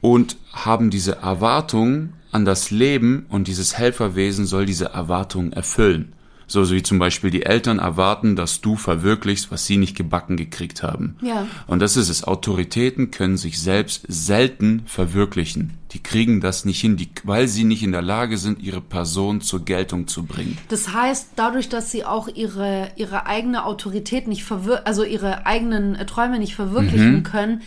und 0.00 0.36
haben 0.52 0.90
diese 0.90 1.16
Erwartung 1.16 2.12
an 2.30 2.44
das 2.44 2.70
Leben 2.70 3.26
und 3.28 3.48
dieses 3.48 3.76
Helferwesen 3.76 4.46
soll 4.46 4.66
diese 4.66 4.86
Erwartung 4.86 5.52
erfüllen. 5.52 6.12
So, 6.46 6.64
so 6.64 6.74
wie 6.74 6.82
zum 6.82 6.98
Beispiel 6.98 7.30
die 7.30 7.44
Eltern 7.44 7.78
erwarten, 7.78 8.36
dass 8.36 8.60
du 8.60 8.76
verwirklichst, 8.76 9.50
was 9.50 9.66
sie 9.66 9.76
nicht 9.76 9.96
gebacken 9.96 10.36
gekriegt 10.36 10.82
haben. 10.82 11.16
Ja. 11.20 11.46
Und 11.66 11.80
das 11.80 11.96
ist 11.96 12.08
es. 12.08 12.24
Autoritäten 12.24 13.10
können 13.10 13.36
sich 13.36 13.60
selbst 13.60 14.04
selten 14.08 14.82
verwirklichen. 14.86 15.74
Die 15.92 16.02
kriegen 16.02 16.40
das 16.40 16.64
nicht 16.64 16.80
hin, 16.80 16.96
die, 16.96 17.08
weil 17.24 17.48
sie 17.48 17.64
nicht 17.64 17.82
in 17.82 17.92
der 17.92 18.02
Lage 18.02 18.38
sind, 18.38 18.62
ihre 18.62 18.80
Person 18.80 19.40
zur 19.40 19.64
Geltung 19.64 20.06
zu 20.08 20.24
bringen. 20.24 20.58
Das 20.68 20.92
heißt, 20.92 21.30
dadurch, 21.36 21.68
dass 21.68 21.90
sie 21.90 22.04
auch 22.04 22.28
ihre, 22.28 22.90
ihre 22.96 23.26
eigene 23.26 23.64
Autorität 23.64 24.28
nicht 24.28 24.44
verwir 24.44 24.86
also 24.86 25.04
ihre 25.04 25.46
eigenen 25.46 25.94
äh, 25.94 26.06
Träume 26.06 26.38
nicht 26.38 26.54
verwirklichen 26.54 27.22
können, 27.22 27.62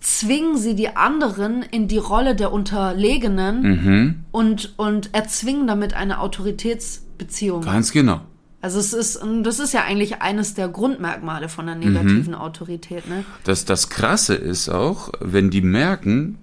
zwingen 0.00 0.56
sie 0.56 0.74
die 0.74 0.96
anderen 0.96 1.62
in 1.62 1.86
die 1.86 1.98
Rolle 1.98 2.34
der 2.34 2.52
Unterlegenen 2.52 4.24
und, 4.32 4.74
und 4.78 5.14
erzwingen 5.14 5.66
damit 5.66 5.94
eine 5.94 6.20
Autoritätsbeziehung. 7.20 7.62
Ganz 7.62 7.92
genau. 7.92 8.20
Also 8.62 8.78
es 8.78 8.92
ist, 8.92 9.20
das 9.42 9.58
ist 9.58 9.72
ja 9.72 9.84
eigentlich 9.84 10.20
eines 10.20 10.54
der 10.54 10.68
Grundmerkmale 10.68 11.48
von 11.48 11.68
einer 11.68 11.78
negativen 11.78 12.34
Autorität, 12.34 13.08
ne? 13.08 13.24
Das, 13.44 13.64
das 13.64 13.88
Krasse 13.88 14.34
ist 14.34 14.68
auch, 14.68 15.10
wenn 15.20 15.48
die 15.48 15.62
merken, 15.62 16.36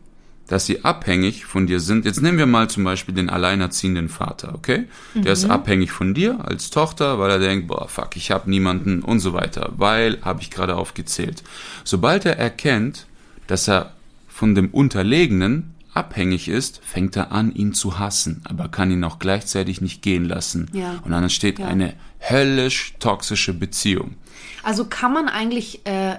dass 0.48 0.66
sie 0.66 0.84
abhängig 0.84 1.46
von 1.46 1.68
dir 1.68 1.80
sind. 1.80 2.06
Jetzt 2.06 2.22
nehmen 2.24 2.40
wir 2.40 2.48
mal 2.48 2.70
zum 2.70 2.84
Beispiel 2.86 3.14
den 3.14 3.30
alleinerziehenden 3.30 4.10
Vater, 4.10 4.56
okay? 4.56 4.86
Der 5.14 5.34
ist 5.34 5.46
abhängig 5.46 5.92
von 5.92 6.16
dir 6.16 6.44
als 6.44 6.72
Tochter, 6.72 7.20
weil 7.20 7.30
er 7.30 7.40
denkt, 7.40 7.68
boah, 7.68 7.88
fuck, 7.88 8.16
ich 8.16 8.32
habe 8.32 8.50
niemanden 8.50 9.04
und 9.04 9.20
so 9.20 9.34
weiter, 9.34 9.74
weil, 9.78 10.18
habe 10.24 10.42
ich 10.42 10.50
gerade 10.50 10.76
aufgezählt. 10.76 11.44
Sobald 11.84 12.26
er 12.26 12.40
erkennt, 12.40 13.06
dass 13.46 13.68
er 13.68 13.94
von 14.28 14.56
dem 14.56 14.70
Unterlegenen 14.70 15.76
abhängig 15.98 16.48
ist, 16.48 16.82
fängt 16.86 17.16
er 17.18 17.32
an, 17.32 17.52
ihn 17.54 17.74
zu 17.74 18.00
hassen, 18.00 18.42
aber 18.46 18.70
kann 18.70 18.92
ihn 18.92 19.04
auch 19.04 19.20
gleichzeitig 19.20 19.82
nicht 19.82 20.02
gehen 20.02 20.26
lassen. 20.26 20.70
Ja. 20.74 20.96
Und 21.04 21.12
dann 21.12 21.24
entsteht 21.24 21.60
Ja. 21.60 21.68
eine 21.68 21.94
höllisch 22.20 22.94
toxische 23.00 23.54
Beziehung. 23.54 24.16
Also 24.64 24.86
kann 24.86 25.14
man 25.14 25.28
eigentlich, 25.28 25.86
äh, 25.86 26.18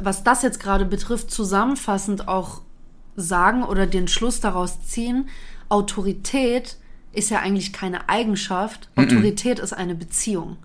was 0.00 0.22
das 0.24 0.42
jetzt 0.42 0.60
gerade 0.60 0.84
betrifft, 0.84 1.30
zusammenfassend 1.30 2.28
auch 2.28 2.62
sagen 3.16 3.64
oder 3.64 3.86
den 3.86 4.08
Schluss 4.08 4.40
daraus 4.40 4.82
ziehen, 4.86 5.28
Autorität 5.68 6.76
ist 7.12 7.30
ja 7.30 7.40
eigentlich 7.40 7.72
keine 7.72 8.08
Eigenschaft, 8.08 8.88
Autorität 8.96 9.58
ist 9.58 9.72
eine 9.72 9.94
Beziehung. 9.94 10.56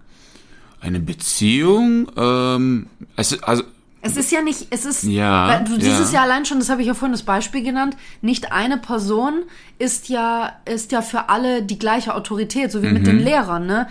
Eine 0.82 1.00
Beziehung, 1.00 2.10
ähm, 2.16 2.88
ist- 3.18 3.44
also 3.44 3.64
Es 4.02 4.16
ist 4.16 4.32
ja 4.32 4.42
nicht, 4.42 4.68
es 4.70 4.86
ist, 4.86 5.04
Ja, 5.04 5.60
du 5.60 5.74
siehst 5.76 5.88
ja. 6.00 6.00
es 6.00 6.12
ja 6.14 6.22
allein 6.22 6.46
schon, 6.46 6.60
das 6.60 6.70
habe 6.70 6.82
ich 6.82 6.88
ja 6.88 6.94
vorhin 6.94 7.12
das 7.12 7.24
Beispiel 7.24 7.64
genannt, 7.64 7.98
nicht 8.22 8.52
eine 8.54 8.78
Person 8.78 9.44
ist 9.78 10.08
ja, 10.08 10.54
ist 10.66 10.92
ja 10.94 11.02
für 11.02 11.28
alle 11.30 11.64
die 11.64 11.78
gleiche 11.78 12.16
Autorität, 12.16 12.72
so 12.72 12.82
wie 12.82 12.88
mit 12.88 13.02
Mhm. 13.02 13.06
den 13.08 13.20
Lehrern, 13.20 13.66
ne? 13.66 13.88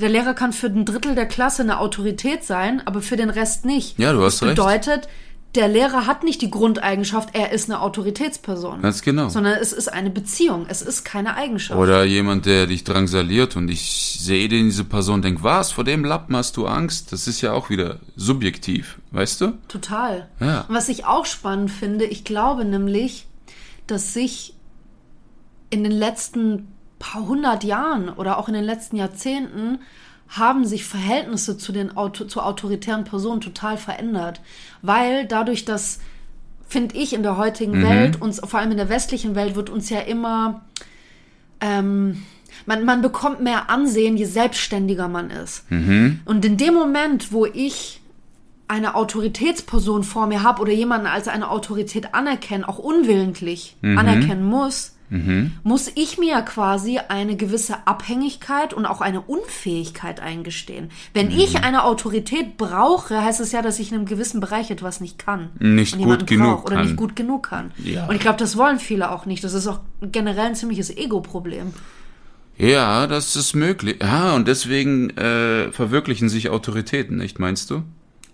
Der 0.00 0.08
Lehrer 0.08 0.34
kann 0.34 0.52
für 0.52 0.66
ein 0.66 0.84
Drittel 0.84 1.14
der 1.14 1.26
Klasse 1.26 1.62
eine 1.62 1.78
Autorität 1.78 2.42
sein, 2.44 2.82
aber 2.84 3.00
für 3.00 3.16
den 3.16 3.30
Rest 3.30 3.64
nicht. 3.64 3.96
Ja, 3.96 4.12
du 4.12 4.24
hast 4.24 4.42
das 4.42 4.48
recht. 4.48 4.56
bedeutet, 4.56 5.08
der 5.54 5.68
Lehrer 5.68 6.06
hat 6.06 6.24
nicht 6.24 6.42
die 6.42 6.50
Grundeigenschaft, 6.50 7.30
er 7.32 7.52
ist 7.52 7.70
eine 7.70 7.80
Autoritätsperson. 7.80 8.82
Ganz 8.82 9.02
genau. 9.02 9.28
Sondern 9.28 9.54
es 9.60 9.72
ist 9.72 9.92
eine 9.92 10.10
Beziehung, 10.10 10.66
es 10.68 10.82
ist 10.82 11.04
keine 11.04 11.36
Eigenschaft. 11.36 11.78
Oder 11.78 12.04
jemand, 12.04 12.46
der 12.46 12.66
dich 12.66 12.82
drangsaliert 12.82 13.56
und 13.56 13.68
ich 13.68 14.18
sehe 14.20 14.48
den 14.48 14.66
diese 14.66 14.84
Person 14.84 15.22
denke, 15.22 15.42
was, 15.42 15.70
vor 15.70 15.84
dem 15.84 16.04
Lappen 16.04 16.36
hast 16.36 16.56
du 16.56 16.66
Angst? 16.66 17.12
Das 17.12 17.28
ist 17.28 17.40
ja 17.40 17.52
auch 17.52 17.70
wieder 17.70 18.00
subjektiv, 18.16 18.98
weißt 19.12 19.40
du? 19.42 19.52
Total. 19.68 20.28
Ja. 20.40 20.62
Und 20.68 20.74
was 20.74 20.88
ich 20.88 21.04
auch 21.04 21.26
spannend 21.26 21.70
finde, 21.70 22.04
ich 22.04 22.24
glaube 22.24 22.64
nämlich, 22.64 23.26
dass 23.86 24.12
sich 24.12 24.54
in 25.70 25.84
den 25.84 25.92
letzten 25.92 26.68
paar 26.98 27.26
hundert 27.26 27.64
Jahren 27.64 28.08
oder 28.08 28.38
auch 28.38 28.48
in 28.48 28.54
den 28.54 28.64
letzten 28.64 28.96
Jahrzehnten 28.96 29.80
haben 30.36 30.64
sich 30.66 30.84
Verhältnisse 30.84 31.58
zu 31.58 31.72
den 31.72 31.96
Auto, 31.96 32.24
zu 32.24 32.40
autoritären 32.40 33.04
Personen 33.04 33.40
total 33.40 33.76
verändert. 33.76 34.40
Weil 34.82 35.26
dadurch, 35.26 35.64
dass, 35.64 36.00
finde 36.68 36.96
ich, 36.96 37.12
in 37.12 37.22
der 37.22 37.36
heutigen 37.36 37.82
Welt, 37.82 38.20
uns, 38.20 38.40
vor 38.44 38.60
allem 38.60 38.70
in 38.70 38.76
der 38.76 38.88
westlichen 38.88 39.34
Welt, 39.34 39.54
wird 39.54 39.70
uns 39.70 39.90
ja 39.90 40.00
immer 40.00 40.62
ähm, 41.60 42.22
man, 42.66 42.84
man 42.84 43.02
bekommt 43.02 43.40
mehr 43.40 43.70
Ansehen, 43.70 44.16
je 44.16 44.24
selbstständiger 44.24 45.08
man 45.08 45.30
ist. 45.30 45.64
Und 46.24 46.44
in 46.44 46.56
dem 46.56 46.74
Moment, 46.74 47.32
wo 47.32 47.46
ich 47.46 48.00
eine 48.68 48.94
Autoritätsperson 48.94 50.04
vor 50.04 50.26
mir 50.26 50.42
habe 50.42 50.62
oder 50.62 50.72
jemanden 50.72 51.06
als 51.06 51.28
eine 51.28 51.50
Autorität 51.50 52.14
anerkennen, 52.14 52.64
auch 52.64 52.78
unwillentlich 52.78 53.76
anerkennen 53.98 54.44
muss, 54.44 54.93
muss 55.62 55.90
ich 55.94 56.18
mir 56.18 56.40
quasi 56.42 56.98
eine 57.08 57.36
gewisse 57.36 57.86
Abhängigkeit 57.86 58.74
und 58.74 58.86
auch 58.86 59.00
eine 59.00 59.20
Unfähigkeit 59.20 60.20
eingestehen. 60.20 60.90
Wenn 61.12 61.30
ich 61.30 61.62
eine 61.62 61.84
Autorität 61.84 62.56
brauche, 62.56 63.22
heißt 63.22 63.40
es 63.40 63.52
ja, 63.52 63.62
dass 63.62 63.78
ich 63.78 63.90
in 63.90 63.98
einem 63.98 64.06
gewissen 64.06 64.40
Bereich 64.40 64.70
etwas 64.70 65.00
nicht 65.00 65.18
kann. 65.18 65.50
Nicht 65.58 65.98
gut 65.98 66.26
genug 66.26 66.64
oder 66.64 66.76
kann. 66.76 66.86
nicht 66.86 66.96
gut 66.96 67.16
genug 67.16 67.48
kann. 67.48 67.70
Ja. 67.78 68.06
Und 68.06 68.14
ich 68.14 68.20
glaube, 68.20 68.38
das 68.38 68.56
wollen 68.56 68.78
viele 68.78 69.10
auch 69.10 69.26
nicht. 69.26 69.44
Das 69.44 69.54
ist 69.54 69.66
auch 69.66 69.80
generell 70.02 70.46
ein 70.46 70.54
ziemliches 70.54 70.94
Ego-Problem. 70.96 71.72
Ja, 72.56 73.06
das 73.06 73.36
ist 73.36 73.54
möglich. 73.54 73.98
Ja, 74.00 74.34
und 74.34 74.46
deswegen 74.46 75.10
äh, 75.10 75.72
verwirklichen 75.72 76.28
sich 76.28 76.50
Autoritäten, 76.50 77.16
nicht 77.16 77.38
meinst 77.38 77.70
du? 77.70 77.82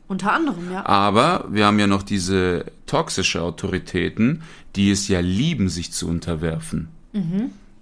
Unter 0.08 0.32
anderem, 0.32 0.72
ja. 0.72 0.84
Aber 0.86 1.44
wir 1.50 1.66
haben 1.66 1.78
ja 1.78 1.86
noch 1.86 2.02
diese 2.02 2.64
toxische 2.86 3.42
Autoritäten, 3.42 4.42
die 4.76 4.90
es 4.90 5.08
ja 5.08 5.20
lieben, 5.20 5.68
sich 5.68 5.92
zu 5.92 6.08
unterwerfen. 6.08 6.88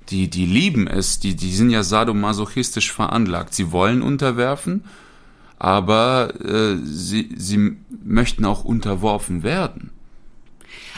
Die, 0.09 0.29
die 0.29 0.47
lieben 0.47 0.87
es, 0.87 1.19
die, 1.21 1.37
die 1.37 1.53
sind 1.55 1.71
ja 1.71 1.83
sadomasochistisch 1.83 2.93
veranlagt. 2.93 3.55
Sie 3.55 3.73
wollen 3.73 4.01
unterwerfen, 4.01 4.85
aber 5.59 6.35
äh, 6.43 6.77
sie, 6.83 7.31
sie 7.37 7.77
möchten 8.05 8.45
auch 8.45 8.65
unterworfen 8.65 9.43
werden. 9.43 9.91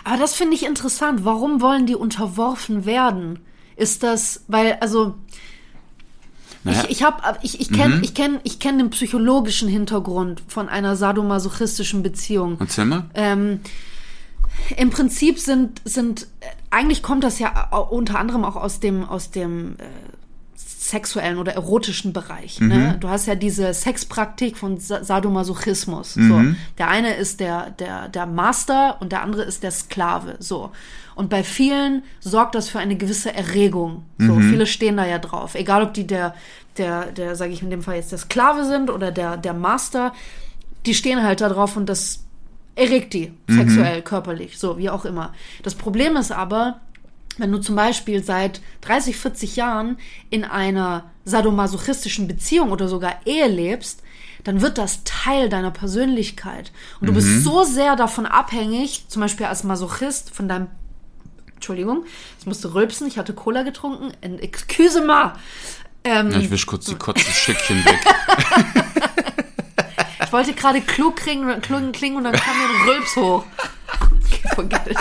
Aber 0.05 0.17
das 0.17 0.35
finde 0.35 0.55
ich 0.55 0.65
interessant. 0.65 1.25
Warum 1.25 1.61
wollen 1.61 1.87
die 1.87 1.97
unterworfen 1.97 2.87
werden? 2.87 3.41
Ist 3.77 4.03
das, 4.03 4.45
weil, 4.49 4.75
also, 4.81 5.15
Naja, 6.65 6.85
ich, 6.85 6.91
ich 6.99 7.03
habe, 7.03 7.39
ich, 7.43 7.61
ich 7.61 7.73
kenne, 7.73 8.01
ich 8.03 8.15
kenne, 8.15 8.41
ich 8.45 8.59
kenne 8.61 8.79
den 8.79 8.91
psychologischen 8.91 9.69
Hintergrund 9.69 10.43
von 10.47 10.69
einer 10.69 10.97
sadomasochistischen 10.97 12.03
Beziehung. 12.03 12.59
erzähl 12.61 12.85
mal. 12.85 13.11
Ähm, 13.15 13.61
Im 14.77 14.91
Prinzip 14.91 15.39
sind, 15.39 15.81
sind, 15.85 16.27
eigentlich 16.71 17.03
kommt 17.03 17.25
das 17.25 17.39
ja 17.39 17.69
unter 17.71 18.19
anderem 18.19 18.45
auch 18.45 18.57
aus 18.57 18.81
dem, 18.81 19.05
aus 19.05 19.31
dem 19.31 19.77
äh, 19.79 19.85
sexuellen 20.55 21.39
oder 21.39 21.53
erotischen 21.53 22.13
Bereich. 22.13 22.61
Ne? 22.61 22.97
Du 23.01 23.09
hast 23.09 23.27
ja 23.27 23.35
diese 23.35 23.73
Sexpraktik 23.73 24.57
von 24.57 24.79
Sa 24.79 25.05
Sadomasochismus. 25.05 26.15
So. 26.15 26.43
Der 26.79 26.89
eine 26.89 27.15
ist 27.15 27.41
der, 27.41 27.71
der, 27.71 28.09
der 28.09 28.27
Master 28.27 28.97
und 29.01 29.13
der 29.13 29.23
andere 29.23 29.43
ist 29.43 29.63
der 29.63 29.71
Sklave. 29.71 30.37
So. 30.41 30.73
Und 31.15 31.29
bei 31.29 31.45
vielen 31.45 32.03
sorgt 32.21 32.55
das 32.55 32.69
für 32.69 32.79
eine 32.79 32.97
gewisse 32.97 33.33
Erregung. 33.33 34.05
So, 34.19 34.41
viele 34.41 34.67
stehen 34.67 34.97
da 34.97 35.07
ja 35.07 35.19
drauf. 35.19 35.55
Egal 35.55 35.83
ob 35.83 35.95
die 35.95 36.07
der, 36.07 36.35
der, 36.79 37.13
der, 37.13 37.37
sage 37.37 37.53
ich 37.53 37.63
in 37.63 37.71
dem 37.71 37.83
Fall 37.83 37.97
jetzt 37.97 38.13
der 38.13 38.19
Sklave 38.19 38.65
sind 38.65 38.91
oder 38.91 39.13
der, 39.13 39.37
der 39.37 39.55
Master, 39.55 40.13
die 40.87 40.95
stehen 40.95 41.23
halt 41.23 41.41
da 41.41 41.49
drauf 41.49 41.77
und 41.77 41.91
das 41.91 42.25
erregt 42.81 43.13
die 43.13 43.33
sexuell, 43.49 44.03
körperlich, 44.03 44.59
so 44.59 44.79
wie 44.79 44.89
auch 44.91 45.05
immer. 45.05 45.35
Das 45.63 45.75
Problem 45.75 46.17
ist 46.17 46.33
aber, 46.33 46.81
wenn 47.37 47.53
du 47.53 47.59
zum 47.59 47.77
Beispiel 47.77 48.25
seit 48.25 48.61
30, 48.83 49.17
40 49.17 49.57
Jahren 49.57 49.99
in 50.31 50.45
einer 50.45 51.05
sadomasochistischen 51.25 52.27
Beziehung 52.27 52.71
oder 52.73 52.89
sogar 52.89 53.21
Ehe 53.27 53.49
lebst, 53.49 54.03
dann 54.45 54.63
wird 54.63 54.79
das 54.79 55.05
Teil 55.05 55.49
deiner 55.51 55.71
Persönlichkeit. 55.71 56.73
Und 57.01 57.09
du 57.09 57.13
bist 57.13 57.45
so 57.45 57.63
sehr 57.65 57.95
davon 57.97 58.25
abhängig, 58.25 59.05
zum 59.09 59.21
Beispiel 59.21 59.47
als 59.47 59.65
Masochist, 59.65 60.35
von 60.35 60.49
deinem 60.49 60.69
Entschuldigung, 61.55 62.07
ich 62.39 62.47
musste 62.47 62.73
rülpsen, 62.73 63.07
ich 63.07 63.19
hatte 63.19 63.35
Cola 63.35 63.63
getrunken. 63.63 64.13
Excuse 64.23 65.03
me. 65.03 65.35
Ähm, 66.05 66.31
Ja, 66.31 66.39
ich 66.39 66.51
wisch 66.51 66.65
kurz 66.65 66.87
die 66.87 66.95
Kotzenschickchen 66.95 67.85
weg. 67.85 67.99
Ich 70.31 70.33
wollte 70.33 70.53
gerade 70.53 70.81
klug 70.81 71.17
klingen, 71.17 71.61
klingen 71.91 72.17
und 72.17 72.23
dann 72.23 72.35
kam 72.35 72.57
mir 72.57 72.63
ein 72.63 72.89
Rülps 72.89 73.17
hoch. 73.17 73.45
Okay, 74.25 74.49
forget 74.55 74.87
it. 74.87 74.97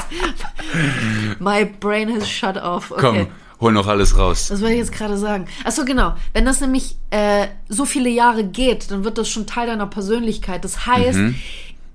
My 1.39 1.65
brain 1.65 2.11
has 2.11 2.27
shut 2.27 2.57
off. 2.57 2.89
Okay. 2.89 2.99
Komm, 2.99 3.27
hol 3.61 3.71
noch 3.71 3.86
alles 3.86 4.17
raus. 4.17 4.47
Das 4.47 4.59
wollte 4.59 4.73
ich 4.73 4.80
jetzt 4.80 4.91
gerade 4.91 5.19
sagen. 5.19 5.45
Achso, 5.63 5.86
genau. 5.86 6.15
Wenn 6.34 6.45
das 6.45 6.61
nämlich 6.61 6.95
äh, 7.11 7.45
so 7.67 7.86
viele 7.86 8.09
Jahre 8.09 8.43
geht, 8.43 8.89
dann 8.89 9.03
wird 9.03 9.19
das 9.19 9.30
schon 9.30 9.45
Teil 9.45 9.67
deiner 9.67 9.86
Persönlichkeit. 9.86 10.65
Das 10.65 10.88
heißt, 10.88 11.19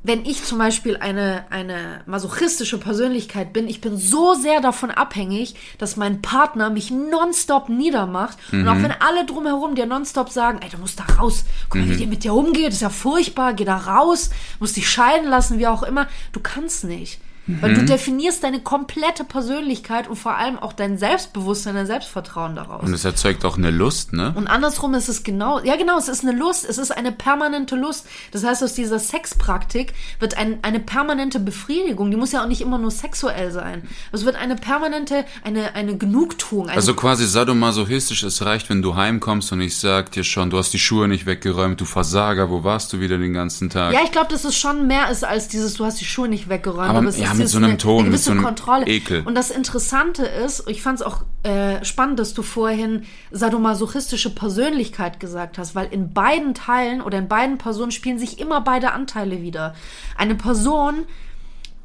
wenn 0.05 0.27
ich 0.27 0.45
zum 0.45 0.59
Beispiel 0.59 0.99
eine, 0.99 1.47
eine 1.49 2.03
masochistische 2.05 2.79
Persönlichkeit 2.79 3.55
bin, 3.55 3.67
ich 3.67 3.81
bin 3.81 3.97
so 3.97 4.35
sehr 4.35 4.61
davon 4.61 4.91
abhängig, 4.91 5.55
dass 5.79 5.97
mein 5.97 6.21
Partner 6.21 6.69
mich 6.69 6.91
nonstop 6.91 7.71
niedermacht. 7.71 8.37
Und 8.53 8.69
auch 8.69 8.77
wenn 8.77 8.93
alle 8.93 9.25
drumherum 9.25 9.75
dir 9.75 9.87
nonstop 9.87 10.29
sagen, 10.29 10.61
ey, 10.63 10.69
du 10.69 10.77
musst 10.77 11.01
da 11.01 11.05
raus, 11.19 11.47
guck 11.71 11.81
mal, 11.81 11.89
wie 11.89 11.97
dir 11.97 12.07
mit 12.07 12.23
dir 12.23 12.35
umgeht, 12.35 12.75
ist 12.75 12.83
ja 12.83 12.91
furchtbar, 12.91 13.55
geh 13.55 13.65
da 13.65 13.79
raus, 13.79 14.29
musst 14.61 14.77
dich 14.77 14.89
scheiden 14.91 15.29
lassen, 15.29 15.59
wie 15.59 15.67
auch 15.67 15.83
immer, 15.83 16.07
du 16.33 16.41
kannst 16.41 16.85
nicht. 16.85 17.19
Weil 17.47 17.73
Mhm. 17.73 17.75
du 17.81 17.85
definierst 17.85 18.43
deine 18.43 18.61
komplette 18.61 19.23
Persönlichkeit 19.23 20.09
und 20.09 20.17
vor 20.17 20.35
allem 20.37 20.59
auch 20.59 20.73
dein 20.73 20.97
Selbstbewusstsein, 20.97 21.75
dein 21.75 21.87
Selbstvertrauen 21.87 22.55
daraus. 22.57 22.83
Und 22.83 22.95
es 22.95 23.05
erzeugt 23.05 23.45
auch 23.45 23.59
eine 23.59 23.71
Lust, 23.71 24.15
ne? 24.15 24.33
Und 24.35 24.47
andersrum 24.47 24.95
ist 24.95 25.09
es 25.09 25.23
genau, 25.25 25.61
ja 25.61 25.77
genau, 25.77 25.99
es 25.99 26.09
ist 26.09 26.25
eine 26.25 26.33
Lust, 26.37 26.65
es 26.67 26.79
ist 26.79 26.91
eine 26.91 27.13
permanente 27.13 27.77
Lust. 27.77 28.07
Das 28.33 28.45
heißt, 28.45 28.63
aus 28.65 28.73
dieser 28.73 28.99
Sexpraktik 28.99 29.93
wird 30.21 30.37
ein, 30.39 30.59
eine 30.63 30.81
permanente 30.81 31.39
Befriedigung, 31.41 32.11
die 32.11 32.17
muss 32.17 32.33
ja 32.33 32.43
auch 32.43 32.49
nicht 32.49 32.61
immer 32.63 32.79
nur 32.79 32.91
sexuell 32.91 33.51
sein. 33.51 33.83
Es 34.13 34.25
wird 34.25 34.37
eine 34.37 34.57
permanente, 34.57 35.25
eine, 35.43 35.75
eine 35.75 35.97
Genugtuung. 35.99 36.69
Eine, 36.69 36.77
Also 36.77 36.95
quasi 36.95 37.27
sadomasochistisch, 37.27 38.23
es 38.23 38.45
reicht, 38.45 38.71
wenn 38.71 38.83
du 38.83 38.95
heimkommst 38.97 39.53
und 39.53 39.61
ich 39.61 39.77
sag 39.77 40.13
dir 40.13 40.25
schon, 40.25 40.51
du 40.51 40.59
hast 40.59 40.73
die 40.73 40.79
Schuhe 40.79 41.09
nicht 41.09 41.27
weggeräumt, 41.27 41.81
du 41.81 41.85
Versager, 41.85 42.51
wo 42.51 42.65
warst 42.65 42.93
du 42.93 43.01
wieder 43.01 43.19
den 43.19 43.33
ganzen 43.35 43.71
Tag? 43.71 43.93
ja, 43.93 44.01
ich 44.05 44.13
glaube, 44.13 44.29
dass 44.31 44.45
es 44.45 44.57
schon 44.57 44.87
mehr 44.87 45.11
ist 45.11 45.25
als 45.25 45.49
dieses, 45.49 45.75
du 45.75 45.85
hast 45.85 46.01
die 46.01 46.05
Schuhe 46.05 46.29
nicht 46.29 46.49
weggeräumt. 46.49 46.89
Aber- 46.91 47.05
es 47.09 47.19
ja, 47.19 47.33
ist 47.33 47.34
mit 47.39 47.45
jetzt 47.45 47.53
so 47.53 47.59
einem 47.59 47.71
eine, 47.71 47.79
Ton, 47.79 48.09
mit 48.11 48.21
so 48.21 48.31
einem 48.31 48.43
Kontrolle. 48.43 48.87
Ekel. 48.87 49.23
Und 49.25 49.35
das 49.35 49.51
Interessante 49.51 50.25
ist, 50.25 50.69
ich 50.69 50.83
fand 50.83 51.01
es 51.01 51.07
auch 51.07 51.23
äh, 51.43 51.85
spannend, 51.85 52.19
dass 52.19 52.35
du 52.35 52.43
vorhin 52.43 53.03
sadomasochistische 53.31 54.31
Persönlichkeit 54.35 55.21
gesagt 55.21 55.59
hast, 55.59 55.75
weil 55.75 55.89
in 55.91 56.13
beiden 56.13 56.55
Teilen 56.55 57.01
oder 57.01 57.19
in 57.19 57.29
beiden 57.29 57.59
Personen 57.59 57.91
spielen 57.93 58.19
sich 58.19 58.41
immer 58.41 58.61
beide 58.63 58.93
Anteile 58.93 59.43
wieder. 59.43 59.75
Eine 60.17 60.35
Person, 60.35 61.05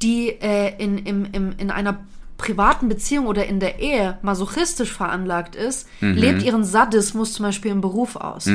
die 0.02 0.28
äh, 0.28 0.74
in, 0.82 0.98
im, 0.98 1.26
im, 1.32 1.54
in 1.58 1.70
einer 1.70 2.00
privaten 2.38 2.88
Beziehung 2.88 3.26
oder 3.26 3.44
in 3.44 3.60
der 3.60 3.80
Ehe 3.80 4.16
masochistisch 4.22 4.90
veranlagt 4.90 5.56
ist, 5.56 5.86
Mhm. 6.00 6.14
lebt 6.14 6.42
ihren 6.42 6.64
Sadismus 6.64 7.34
zum 7.34 7.44
Beispiel 7.44 7.70
im 7.70 7.82
Beruf 7.82 8.16
aus. 8.16 8.46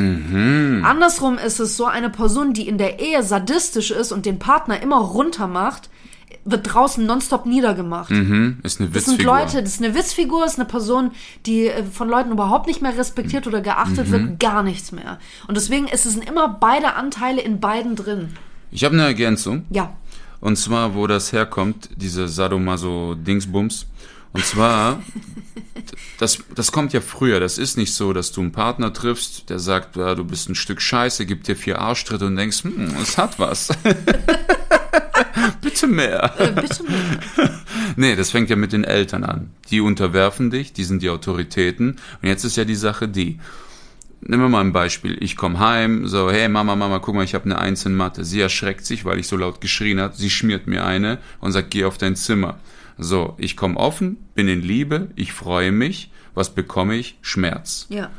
Andersrum 0.83 1.37
ist 1.37 1.59
es 1.59 1.77
so, 1.77 1.85
eine 1.85 2.09
Person, 2.09 2.53
die 2.53 2.67
in 2.67 2.79
der 2.79 2.99
Ehe 2.99 3.21
sadistisch 3.21 3.91
ist 3.91 4.11
und 4.11 4.25
den 4.25 4.39
Partner 4.39 4.81
immer 4.81 4.97
runter 4.97 5.45
macht, 5.45 5.89
wird 6.47 6.73
draußen 6.73 7.03
nonstop 7.05 7.45
niedergemacht. 7.47 8.09
Hm, 8.11 8.59
ist 8.63 8.79
eine 8.79 8.89
Das 8.89 9.05
sind 9.05 9.13
Witzfigur. 9.15 9.35
Leute, 9.39 9.63
das 9.63 9.73
ist 9.73 9.83
eine 9.83 9.95
Witzfigur, 9.95 10.45
ist 10.45 10.57
eine 10.59 10.65
Person, 10.65 11.11
die 11.47 11.67
äh, 11.67 11.83
von 11.83 12.07
Leuten 12.07 12.31
überhaupt 12.31 12.67
nicht 12.67 12.81
mehr 12.83 12.95
respektiert 12.97 13.47
oder 13.47 13.61
geachtet 13.61 14.07
Mhm. 14.07 14.11
wird, 14.11 14.39
gar 14.39 14.61
nichts 14.63 14.91
mehr. 14.91 15.17
Und 15.47 15.57
deswegen 15.57 15.87
ist 15.87 16.05
es 16.05 16.15
immer 16.17 16.47
beide 16.47 16.93
Anteile 16.93 17.41
in 17.41 17.59
beiden 17.59 17.95
drin. 17.95 18.29
Ich 18.71 18.83
habe 18.83 18.93
eine 18.93 19.03
Ergänzung. 19.05 19.65
Ja. 19.71 19.93
Und 20.39 20.57
zwar, 20.57 20.93
wo 20.95 21.07
das 21.07 21.31
herkommt, 21.33 21.89
diese 21.95 22.27
Sadomaso-Dingsbums. 22.27 23.87
Und 24.35 24.45
zwar, 24.45 25.01
das, 26.17 26.39
das 26.53 26.73
kommt 26.73 26.91
ja 26.91 26.99
früher. 26.99 27.39
Das 27.39 27.57
ist 27.57 27.77
nicht 27.77 27.93
so, 27.93 28.11
dass 28.11 28.33
du 28.33 28.41
einen 28.41 28.51
Partner 28.51 28.91
triffst, 28.91 29.49
der 29.49 29.59
sagt, 29.59 29.95
ja, 29.95 30.13
du 30.13 30.25
bist 30.25 30.49
ein 30.49 30.55
Stück 30.55 30.81
Scheiße, 30.81 31.25
gibt 31.25 31.47
dir 31.47 31.55
vier 31.55 31.79
Arschtritte 31.79 32.25
und 32.25 32.35
denkst, 32.35 32.65
hm, 32.65 32.97
es 33.01 33.17
hat 33.17 33.39
was. 33.39 33.69
Bitte 35.61 35.87
mehr. 35.87 36.33
Äh, 36.37 36.51
bitte 36.51 36.83
nicht. 36.83 37.21
Nee, 37.97 38.17
das 38.17 38.31
fängt 38.31 38.49
ja 38.49 38.57
mit 38.57 38.73
den 38.73 38.83
Eltern 38.83 39.23
an. 39.23 39.51
Die 39.71 39.79
unterwerfen 39.79 40.51
dich, 40.51 40.73
die 40.73 40.83
sind 40.83 41.01
die 41.01 41.09
Autoritäten. 41.09 41.95
Und 42.21 42.27
jetzt 42.27 42.43
ist 42.43 42.57
ja 42.57 42.65
die 42.65 42.75
Sache 42.75 43.07
die. 43.07 43.39
Nehmen 44.19 44.43
wir 44.43 44.49
mal 44.49 44.59
ein 44.59 44.73
Beispiel. 44.73 45.17
Ich 45.21 45.37
komme 45.37 45.59
heim, 45.59 46.07
so, 46.07 46.29
hey 46.29 46.49
Mama, 46.49 46.75
Mama, 46.75 46.99
guck 46.99 47.15
mal, 47.15 47.23
ich 47.23 47.35
habe 47.35 47.45
eine 47.45 47.57
Eins 47.57 47.85
in 47.85 47.95
Mathe. 47.95 48.25
Sie 48.25 48.41
erschreckt 48.41 48.85
sich, 48.85 49.05
weil 49.05 49.17
ich 49.17 49.27
so 49.27 49.37
laut 49.37 49.61
geschrien 49.61 50.01
hat. 50.01 50.17
Sie 50.17 50.29
schmiert 50.29 50.67
mir 50.67 50.85
eine 50.85 51.19
und 51.39 51.53
sagt, 51.53 51.71
geh 51.71 51.85
auf 51.85 51.97
dein 51.97 52.17
Zimmer. 52.17 52.59
So, 52.97 53.35
ich 53.37 53.57
komme 53.57 53.77
offen, 53.77 54.17
bin 54.35 54.47
in 54.47 54.61
Liebe, 54.61 55.09
ich 55.15 55.33
freue 55.33 55.71
mich. 55.71 56.11
Was 56.33 56.53
bekomme 56.53 56.95
ich? 56.95 57.17
Schmerz. 57.21 57.87
Ja. 57.89 58.09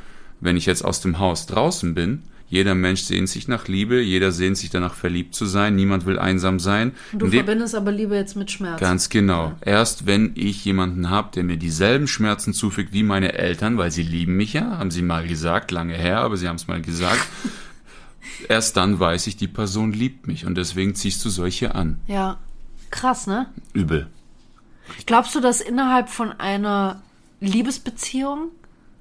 Wenn 0.41 0.57
ich 0.57 0.67
jetzt 0.67 0.85
aus 0.85 1.01
dem 1.01 1.19
Haus 1.19 1.47
draußen 1.47 1.95
bin, 1.95 2.23
jeder 2.49 2.75
Mensch 2.77 3.01
sehnt 3.03 3.29
sich 3.29 3.49
nach 3.49 3.67
Liebe, 3.69 4.01
jeder 4.01 4.31
sehnt 4.33 4.57
sich 4.57 4.71
danach 4.71 4.95
verliebt 4.95 5.35
zu 5.35 5.47
sein, 5.47 5.75
niemand 5.75 6.07
will 6.07 6.19
einsam 6.19 6.61
sein. 6.61 6.93
Du 7.13 7.25
In 7.27 7.33
dem- 7.33 7.45
verbindest 7.45 7.75
aber 7.75 7.91
Liebe 7.91 8.15
jetzt 8.15 8.37
mit 8.37 8.51
Schmerz. 8.51 8.79
Ganz 8.81 9.09
genau. 9.09 9.55
Erst 9.63 10.07
wenn 10.07 10.31
ich 10.37 10.65
jemanden 10.65 11.11
habe, 11.11 11.31
der 11.35 11.43
mir 11.43 11.57
dieselben 11.57 12.07
Schmerzen 12.07 12.53
zufügt 12.55 12.93
wie 12.93 13.03
meine 13.03 13.33
Eltern, 13.33 13.79
weil 13.79 13.91
sie 13.91 14.03
lieben 14.05 14.37
mich 14.37 14.53
ja, 14.53 14.79
haben 14.79 14.91
sie 14.93 15.03
mal 15.03 15.27
gesagt, 15.27 15.71
lange 15.73 15.95
her, 15.95 16.19
aber 16.21 16.37
sie 16.37 16.47
haben 16.49 16.57
es 16.57 16.69
mal 16.69 16.81
gesagt. 16.83 17.27
Erst 18.49 18.77
dann 18.77 19.01
weiß 19.01 19.27
ich, 19.27 19.37
die 19.37 19.49
Person 19.49 19.93
liebt 19.93 20.27
mich 20.27 20.47
und 20.47 20.57
deswegen 20.57 20.95
ziehst 20.95 21.25
du 21.25 21.31
solche 21.31 21.75
an. 21.75 21.99
Ja. 22.07 22.39
Krass, 22.91 23.27
ne? 23.27 23.47
Übel. 23.73 24.07
Glaubst 25.07 25.35
du, 25.35 25.41
dass 25.41 25.61
innerhalb 25.61 26.09
von 26.09 26.33
einer 26.39 27.03
Liebesbeziehung, 27.41 28.49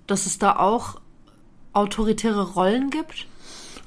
dass 0.07 0.25
es 0.25 0.37
da 0.39 0.55
auch 0.57 0.99
autoritäre 1.73 2.53
Rollen 2.53 2.89
gibt? 2.89 3.25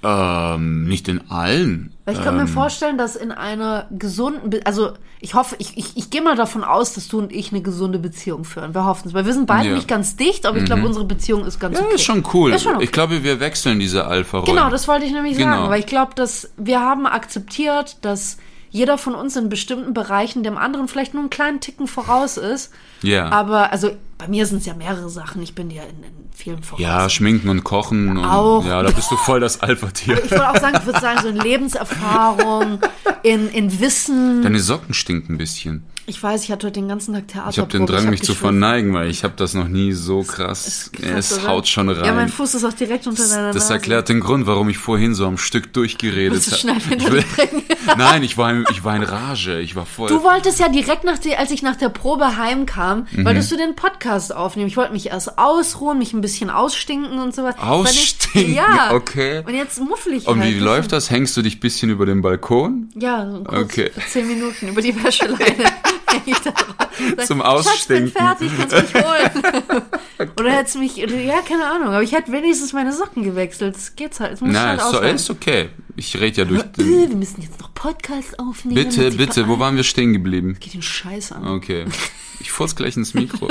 Ähm, 0.03 0.85
nicht 0.85 1.09
in 1.09 1.29
allen. 1.31 1.93
Weil 2.05 2.15
ich 2.15 2.23
kann 2.23 2.37
mir 2.37 2.43
Ähm, 2.43 2.49
vorstellen, 2.49 2.99
dass 2.99 3.17
in 3.17 3.33
einer 3.33 3.87
gesunden, 3.91 4.51
Be 4.51 4.61
also 4.65 4.93
ich 5.21 5.35
hoffe, 5.35 5.57
ich, 5.59 5.77
ich, 5.77 5.97
ich 5.97 6.11
gehe 6.11 6.23
mal 6.23 6.37
davon 6.37 6.63
aus, 6.63 6.93
dass 6.93 7.09
du 7.09 7.19
und 7.19 7.33
ich 7.33 7.51
eine 7.51 7.63
gesunde 7.63 7.99
Beziehung 7.99 8.45
führen. 8.45 8.73
Wir 8.75 8.85
hoffen 8.85 9.09
es, 9.09 9.15
weil 9.15 9.27
wir 9.27 9.33
sind 9.33 9.47
beide 9.47 9.65
Ja. 9.65 9.71
Mhm. 9.71 9.77
nicht 9.79 9.89
ganz 9.89 10.15
dicht, 10.15 10.47
aber 10.47 10.59
ich 10.59 10.65
glaube, 10.67 10.87
unsere 10.87 11.05
Beziehung 11.05 11.45
ist 11.45 11.59
ganz 11.59 11.77
Ja, 11.79 11.85
okay. 11.85 11.97
ist 11.97 12.05
schon 12.05 12.23
cool. 12.33 12.53
Ist 12.53 12.63
schon 12.63 12.77
okay. 12.77 12.85
Ich 12.85 12.93
glaube, 12.93 13.25
wir 13.25 13.41
wechseln 13.41 13.81
diese 13.81 14.07
Alpha-Rollen. 14.07 14.55
Genau, 14.55 14.71
das 14.71 14.87
wollte 14.87 15.05
ich 15.07 15.13
nämlich 15.13 15.37
Genau. 15.37 15.51
sagen, 15.57 15.71
weil 15.71 15.81
ich 15.81 15.87
glaube, 15.87 16.15
dass 16.15 16.53
wir 16.57 16.79
haben 16.81 17.05
akzeptiert, 17.07 17.97
dass 18.03 18.37
jeder 18.71 18.99
von 18.99 19.15
uns 19.15 19.37
in 19.37 19.49
bestimmten 19.49 19.95
Bereichen 19.95 20.43
dem 20.43 20.57
anderen 20.59 20.89
vielleicht 20.89 21.15
nur 21.15 21.23
einen 21.23 21.31
kleinen 21.31 21.61
Ticken 21.61 21.87
voraus 21.87 22.37
ist. 22.37 22.73
Ja. 23.03 23.31
Aber 23.31 23.73
also 23.73 23.91
bei 24.19 24.29
mir 24.29 24.47
sind 24.47 24.59
es 24.59 24.67
ja 24.67 24.75
mehrere 24.75 25.09
Sachen. 25.09 25.43
Ich 25.43 25.55
bin 25.55 25.69
dir 25.69 25.83
in, 25.83 26.03
in 26.03 26.29
vielen 26.35 26.63
voraus. 26.63 26.81
Ja, 26.81 27.09
schminken 27.09 27.49
und 27.49 27.65
kochen. 27.65 28.17
Und, 28.17 28.25
Auch. 28.25 28.65
Ja, 28.65 28.83
da 28.83 28.91
bist 28.91 29.11
du 29.11 29.17
voll 29.17 29.41
das 29.41 29.61
Alpha-Tier. 29.61 30.23
ich 30.25 30.31
würde 30.31 30.51
auch 30.51 30.57
sagen, 30.57 30.77
ich 30.79 30.87
würde 30.87 31.01
sagen, 31.01 31.21
so 31.23 31.29
in 31.29 31.37
Lebenserfahrung, 31.41 32.81
in, 33.23 33.49
in 33.51 33.81
Wissen. 33.81 34.43
Deine 34.43 34.61
Socken 34.61 34.95
stinken 34.95 35.35
ein 35.35 35.39
bisschen. 35.39 35.85
Ich 36.11 36.23
weiß, 36.23 36.43
ich 36.45 36.51
hatte 36.51 36.67
heute 36.69 36.81
den 36.81 36.89
ganzen 36.89 37.13
Tag 37.13 37.29
Theater. 37.29 37.51
Ich 37.51 37.59
habe 37.59 37.71
den 37.71 37.85
Drang, 37.85 38.09
mich 38.09 38.23
zu 38.23 38.35
verneigen, 38.35 38.95
weil 38.95 39.11
ich 39.11 39.25
habe 39.25 39.35
das 39.37 39.53
noch 39.53 39.69
nie 39.69 39.93
so 39.93 40.23
krass. 40.23 40.91
Es, 41.03 41.47
haut 41.47 41.69
schon 41.69 41.91
rein. 41.91 42.03
Ja, 42.07 42.15
mein 42.15 42.31
Fuß 42.31 42.55
ist 42.55 42.65
auch 42.65 42.73
direkt 42.73 43.07
unter 43.07 43.29
deiner 43.29 43.53
Das 43.53 43.65
Nase. 43.65 43.75
erklärt 43.75 44.09
den 44.09 44.21
Grund, 44.21 44.47
warum 44.47 44.71
ich 44.71 44.79
vorhin 44.79 45.15
so 45.15 45.27
am 45.27 45.37
Stück 45.37 45.71
durchgeredet 45.75 46.47
du 46.51 46.69
habe. 46.69 46.79
Ich 46.97 47.07
bringen? 47.37 47.63
Nein, 47.99 48.23
ich 48.23 48.39
war, 48.39 48.51
in, 48.51 48.65
ich 48.71 48.85
war 48.85 48.97
in 48.97 49.03
Rage. 49.03 49.61
Ich 49.61 49.77
war 49.77 49.85
voll. 49.85 50.09
Du 50.09 50.23
wolltest 50.23 50.59
ja 50.61 50.71
direkt 50.71 51.05
nach 51.05 51.19
der, 51.19 51.39
als 51.41 51.51
ich 51.51 51.61
nach 51.61 51.77
der 51.77 51.91
Probe 51.91 52.39
heimkam, 52.39 53.07
Mhm. 53.13 53.27
wolltest 53.27 53.53
du 53.53 53.57
den 53.59 53.77
Podcast 53.77 54.35
aufnehmen. 54.35 54.69
Ich 54.69 54.79
wollte 54.79 54.93
mich 54.95 55.09
erst 55.09 55.39
ausruhen, 55.39 55.99
mich 55.99 56.15
ein 56.15 56.23
bisschen 56.23 56.49
ausstinken 56.49 57.19
und 57.19 57.35
so 57.35 57.43
was. 57.45 57.59
Ausstinken? 57.59 58.55
Ja. 58.55 58.93
Okay. 58.95 59.43
Und 59.47 59.55
jetzt 59.55 59.79
muffel 59.79 60.15
ich 60.15 60.27
Und 60.27 60.41
halt. 60.41 60.55
wie 60.55 60.59
läuft 60.59 60.93
das? 60.93 61.11
Hängst 61.11 61.37
du 61.37 61.43
dich 61.43 61.57
ein 61.59 61.61
bisschen 61.61 61.91
über 61.91 62.07
den 62.07 62.23
Balkon? 62.23 62.89
Ja, 62.95 63.31
so 63.31 63.45
Okay. 63.47 63.91
zehn 64.11 64.27
Minuten 64.27 64.69
über 64.69 64.81
die 64.81 64.95
Wäscheleine. 65.05 65.65
ich 66.33 66.39
da 66.41 66.51
drauf. 66.51 67.27
Zum 67.27 67.41
Schatz, 67.41 67.87
bin 67.87 68.05
Ausstinken. 68.05 68.13
fertig, 68.13 68.51
kannst 68.59 68.95
mich 68.95 69.05
holen. 69.05 70.31
Oder 70.39 70.51
hättest 70.53 70.77
mich, 70.77 70.97
ja, 70.97 71.41
keine 71.47 71.67
Ahnung, 71.67 71.89
aber 71.89 72.03
ich 72.03 72.13
hätte 72.13 72.33
wenigstens 72.33 72.73
meine 72.73 72.93
Socken 72.93 73.23
gewechselt. 73.23 73.75
Das 73.77 73.97
geht's 73.97 74.21
halt. 74.21 74.33
Das 74.33 74.41
ich 74.43 74.47
Nein, 74.49 74.81
halt 74.81 74.81
ist, 74.81 74.91
so, 74.91 74.99
ist 75.01 75.31
okay. 75.31 75.71
Ich 75.97 76.19
rede 76.19 76.39
ja 76.39 76.45
durch. 76.45 76.61
Äh, 76.63 77.09
wir 77.09 77.09
müssen 77.17 77.43
jetzt 77.43 77.61
noch 77.61 77.73
Podcast 77.75 78.39
aufnehmen. 78.39 78.75
Bitte, 78.77 79.11
bitte, 79.13 79.49
wo 79.49 79.59
waren 79.59 79.77
wir 79.77 79.85
stehen 79.85 80.13
geblieben? 80.13 80.57
Geht 80.61 80.75
den 80.75 80.83
Scheiß 80.83 81.33
an. 81.33 81.47
Okay. 81.47 81.85
Ich 82.41 82.53
furz 82.53 82.77
gleich 82.77 82.97
ins 82.97 83.15
Mikro. 83.15 83.49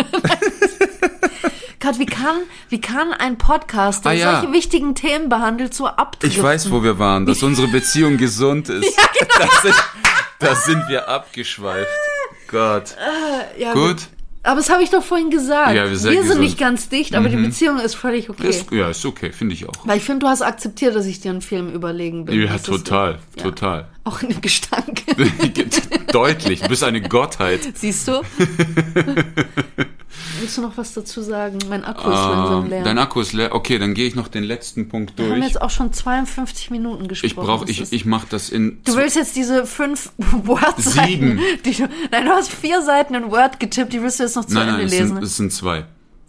Gott, 1.82 1.99
wie 1.99 2.05
kann, 2.05 2.38
wie 2.69 2.80
kann 2.80 3.11
ein 3.11 3.38
Podcast, 3.38 4.05
der 4.05 4.11
Ah, 4.13 4.15
ja. 4.15 4.39
solche 4.39 4.53
wichtigen 4.53 4.95
Themen 4.95 5.28
behandelt, 5.28 5.73
so 5.73 5.88
abdriften? 5.88 6.30
Ich 6.30 6.41
weiß, 6.41 6.71
wo 6.71 6.84
wir 6.84 6.97
waren, 6.97 7.25
dass 7.25 7.43
unsere 7.43 7.67
Beziehung 7.67 8.15
gesund 8.17 8.69
ist. 8.69 8.84
genau. 9.19 9.36
da, 9.39 9.61
sind, 9.61 9.75
da 10.39 10.55
sind 10.55 10.88
wir 10.88 11.07
abgeschweift. 11.09 11.88
Gott. 12.47 12.95
Ja, 13.57 13.73
Gut. 13.73 14.07
Aber 14.43 14.61
das 14.61 14.69
habe 14.69 14.81
ich 14.81 14.89
doch 14.89 15.03
vorhin 15.03 15.29
gesagt. 15.29 15.75
Ja, 15.75 15.89
wir 15.89 15.97
sind 15.97 16.23
sind. 16.25 16.35
Mhm. 16.35 16.41
nicht 16.41 16.57
ganz 16.57 16.87
dicht, 16.87 17.15
aber 17.15 17.27
die 17.27 17.35
Beziehung 17.35 17.79
ist 17.81 17.95
völlig 17.95 18.29
okay. 18.29 18.47
Ist, 18.47 18.71
ja, 18.71 18.89
ist 18.89 19.05
okay, 19.05 19.33
finde 19.33 19.53
ich 19.55 19.67
auch. 19.67 19.73
Weil 19.85 19.97
ich 19.97 20.03
finde, 20.03 20.19
du 20.19 20.27
hast 20.27 20.41
akzeptiert, 20.41 20.95
dass 20.95 21.05
ich 21.05 21.19
dir 21.19 21.31
einen 21.31 21.41
Film 21.41 21.73
überlegen 21.73 22.23
bin. 22.23 22.39
Ja, 22.39 22.53
Das 22.53 22.61
ist- 22.61 22.67
total, 22.67 23.19
ja. 23.35 23.43
total. 23.43 23.87
Auch 24.05 24.21
in 24.21 24.29
dem 24.29 24.39
Gestank. 24.39 25.03
Deutlich, 26.13 26.61
du 26.61 26.69
bist 26.69 26.83
eine 26.85 27.01
Gottheit. 27.01 27.59
Siehst 27.75 28.07
du? 28.07 28.21
Willst 30.39 30.57
du 30.57 30.61
noch 30.61 30.77
was 30.77 30.93
dazu 30.93 31.21
sagen? 31.21 31.57
Mein 31.69 31.83
Akku 31.83 32.09
ist 32.09 32.15
langsam 32.15 32.63
Ähm, 32.65 32.69
leer. 32.69 32.83
dein 32.83 32.97
Akku 32.97 33.19
ist 33.21 33.33
leer. 33.33 33.53
Okay, 33.55 33.79
dann 33.79 33.93
gehe 33.93 34.07
ich 34.07 34.15
noch 34.15 34.27
den 34.27 34.43
letzten 34.43 34.88
Punkt 34.89 35.17
wir 35.17 35.25
haben 35.25 35.35
durch. 35.35 35.45
jetzt 35.45 35.61
auch 35.61 35.69
schon 35.69 35.91
52 35.93 36.69
Minuten 36.71 37.07
gesprochen. 37.07 37.27
Ich 37.29 37.35
brauche, 37.35 37.69
ich, 37.69 37.91
ich 37.93 38.05
mache 38.05 38.27
das 38.29 38.49
in. 38.49 38.79
Du 38.83 38.95
willst 38.95 39.15
jetzt 39.15 39.35
diese 39.35 39.65
fünf 39.65 40.11
Word-Seiten. 40.17 41.07
Sieben. 41.07 41.39
Die 41.65 41.71
du, 41.73 41.88
nein, 42.11 42.25
du 42.25 42.31
hast 42.31 42.51
vier 42.51 42.81
Seiten 42.81 43.13
in 43.15 43.31
Word 43.31 43.59
getippt, 43.59 43.93
die 43.93 44.01
willst 44.01 44.19
du 44.19 44.23
jetzt 44.23 44.35
noch 44.35 44.45
zu 44.45 44.53
nein, 44.53 44.67
Ende 44.69 44.77
nein, 44.79 44.85
es 44.88 44.91
lesen. 44.91 45.07
sind, 45.15 45.23
es 45.23 45.38
sind 45.38 45.53
zwei. 45.53 45.85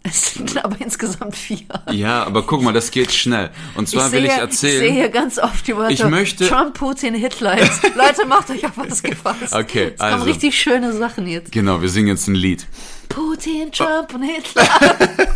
Es 0.09 0.33
sind 0.33 0.63
aber 0.63 0.75
insgesamt 0.79 1.35
vier. 1.35 1.59
Ja, 1.91 2.23
aber 2.23 2.43
guck 2.43 2.61
mal, 2.63 2.73
das 2.73 2.89
geht 2.91 3.11
schnell. 3.11 3.49
Und 3.75 3.87
zwar 3.87 4.07
ich 4.07 4.13
will 4.13 4.21
sehe, 4.21 4.27
ich 4.29 4.33
Ich 4.35 4.39
erzählen. 4.41 4.79
sehe 4.79 4.91
hier 4.91 5.09
ganz 5.09 5.37
oft 5.37 5.67
die 5.67 5.75
Wörter 5.75 5.91
Ich 5.91 6.03
möchte- 6.05 6.47
Trump, 6.47 6.73
Putin, 6.73 7.13
Hitler. 7.13 7.57
Jetzt, 7.59 7.83
Leute, 7.95 8.25
macht 8.27 8.49
euch 8.49 8.65
auf 8.65 8.71
was 8.77 9.03
gefasst. 9.03 9.53
Okay, 9.53 9.91
es 9.93 9.99
kommen 9.99 10.13
also. 10.13 10.25
richtig 10.25 10.59
schöne 10.59 10.93
Sachen 10.93 11.27
jetzt. 11.27 11.51
Genau, 11.51 11.81
wir 11.81 11.89
singen 11.89 12.07
jetzt 12.07 12.27
ein 12.27 12.35
Lied. 12.35 12.65
Putin, 13.09 13.71
Trump 13.71 14.13
und 14.13 14.23
Hitler. 14.23 14.67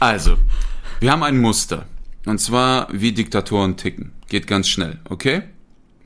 Also, 0.00 0.36
wir 1.00 1.10
haben 1.12 1.22
ein 1.22 1.38
Muster. 1.40 1.86
Und 2.26 2.38
zwar, 2.38 2.88
wie 2.92 3.12
Diktatoren 3.12 3.76
ticken. 3.76 4.12
Geht 4.28 4.46
ganz 4.46 4.68
schnell, 4.68 4.98
okay? 5.08 5.42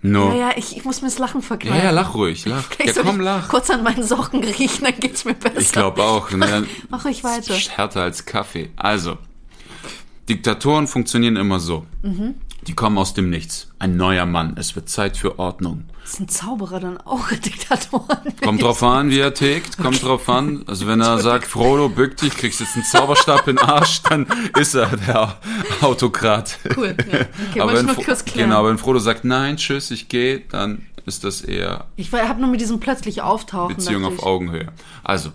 No. 0.01 0.31
Ja, 0.31 0.37
ja, 0.37 0.51
ich, 0.57 0.77
ich 0.77 0.85
muss 0.85 1.03
mir 1.03 1.09
das 1.09 1.19
Lachen 1.19 1.41
Ja, 1.41 1.47
verkleiden. 1.47 1.83
ja, 1.85 1.91
lach 1.91 2.15
ruhig, 2.15 2.47
lach. 2.47 2.63
Vielleicht 2.71 2.97
Ja, 2.97 3.03
komm, 3.03 3.17
ich 3.19 3.25
lach. 3.25 3.49
Kurz 3.49 3.69
an 3.71 3.83
meinen 3.83 4.05
Socken 4.05 4.45
riechen, 4.45 4.85
dann 4.85 4.99
geht's 5.01 5.25
mir 5.25 5.35
besser. 5.35 5.59
Ich 5.59 5.73
glaube 5.73 6.03
auch. 6.05 6.31
Ne? 6.31 6.67
Mach 6.89 7.05
ruhig 7.05 7.25
weiter. 7.25 7.57
Ist 7.57 7.77
Härter 7.77 8.03
als 8.03 8.25
Kaffee. 8.25 8.71
Also, 8.77 9.19
Diktatoren 10.29 10.87
funktionieren 10.87 11.37
immer 11.37 11.59
so. 11.59 11.85
Mhm. 12.03 12.35
Die 12.67 12.75
kommen 12.75 12.99
aus 12.99 13.15
dem 13.15 13.31
Nichts. 13.31 13.69
Ein 13.79 13.97
neuer 13.97 14.27
Mann. 14.27 14.55
Es 14.57 14.77
wird 14.77 14.89
Zeit 14.89 15.17
für 15.17 15.39
Ordnung. 15.39 15.85
Sind 16.09 16.33
Zauberer 16.33 16.81
dann 16.81 16.99
auch 16.99 17.29
Diktatoren? 17.31 18.35
Kommt 18.43 18.63
drauf 18.63 18.83
an, 18.83 19.11
wie 19.11 19.19
er 19.19 19.35
tickt. 19.35 19.77
Kommt 19.77 20.03
drauf 20.03 20.27
an. 20.31 20.65
Also 20.67 20.87
wenn 20.87 21.03
er 21.03 21.19
sagt, 21.19 21.47
Frodo, 21.47 21.91
bück 21.91 22.17
dich, 22.17 22.35
kriegst 22.35 22.61
jetzt 22.61 22.77
einen 22.77 22.85
Zauberstab 22.85 23.47
in 23.47 23.57
den 23.57 23.65
Arsch, 23.65 24.03
dann 24.05 24.27
ist 24.59 24.75
er 24.75 24.87
der 24.97 25.37
Autokrat. 25.83 26.59
Cool, 26.75 26.97
ja. 26.99 27.27
Okay, 27.51 27.61
aber 27.61 27.75
wenn, 27.75 27.89
genau, 28.35 28.65
wenn 28.67 28.79
Frodo 28.79 28.99
sagt, 29.01 29.25
nein, 29.27 29.59
tschüss, 29.59 29.91
ich 29.91 30.09
gehe, 30.09 30.41
dann 30.41 30.87
ist 31.05 31.25
das 31.25 31.43
eher 31.43 31.85
Ich 31.97 32.11
habe 32.11 32.41
nur 32.41 32.51
mit 32.51 32.63
diesem 32.63 32.81
plötzlich 32.81 33.21
Auftauchen. 33.21 33.77
Beziehung 33.77 34.07
auf. 34.07 34.23
Augenhöhe. 34.23 34.69
Also, 35.05 35.31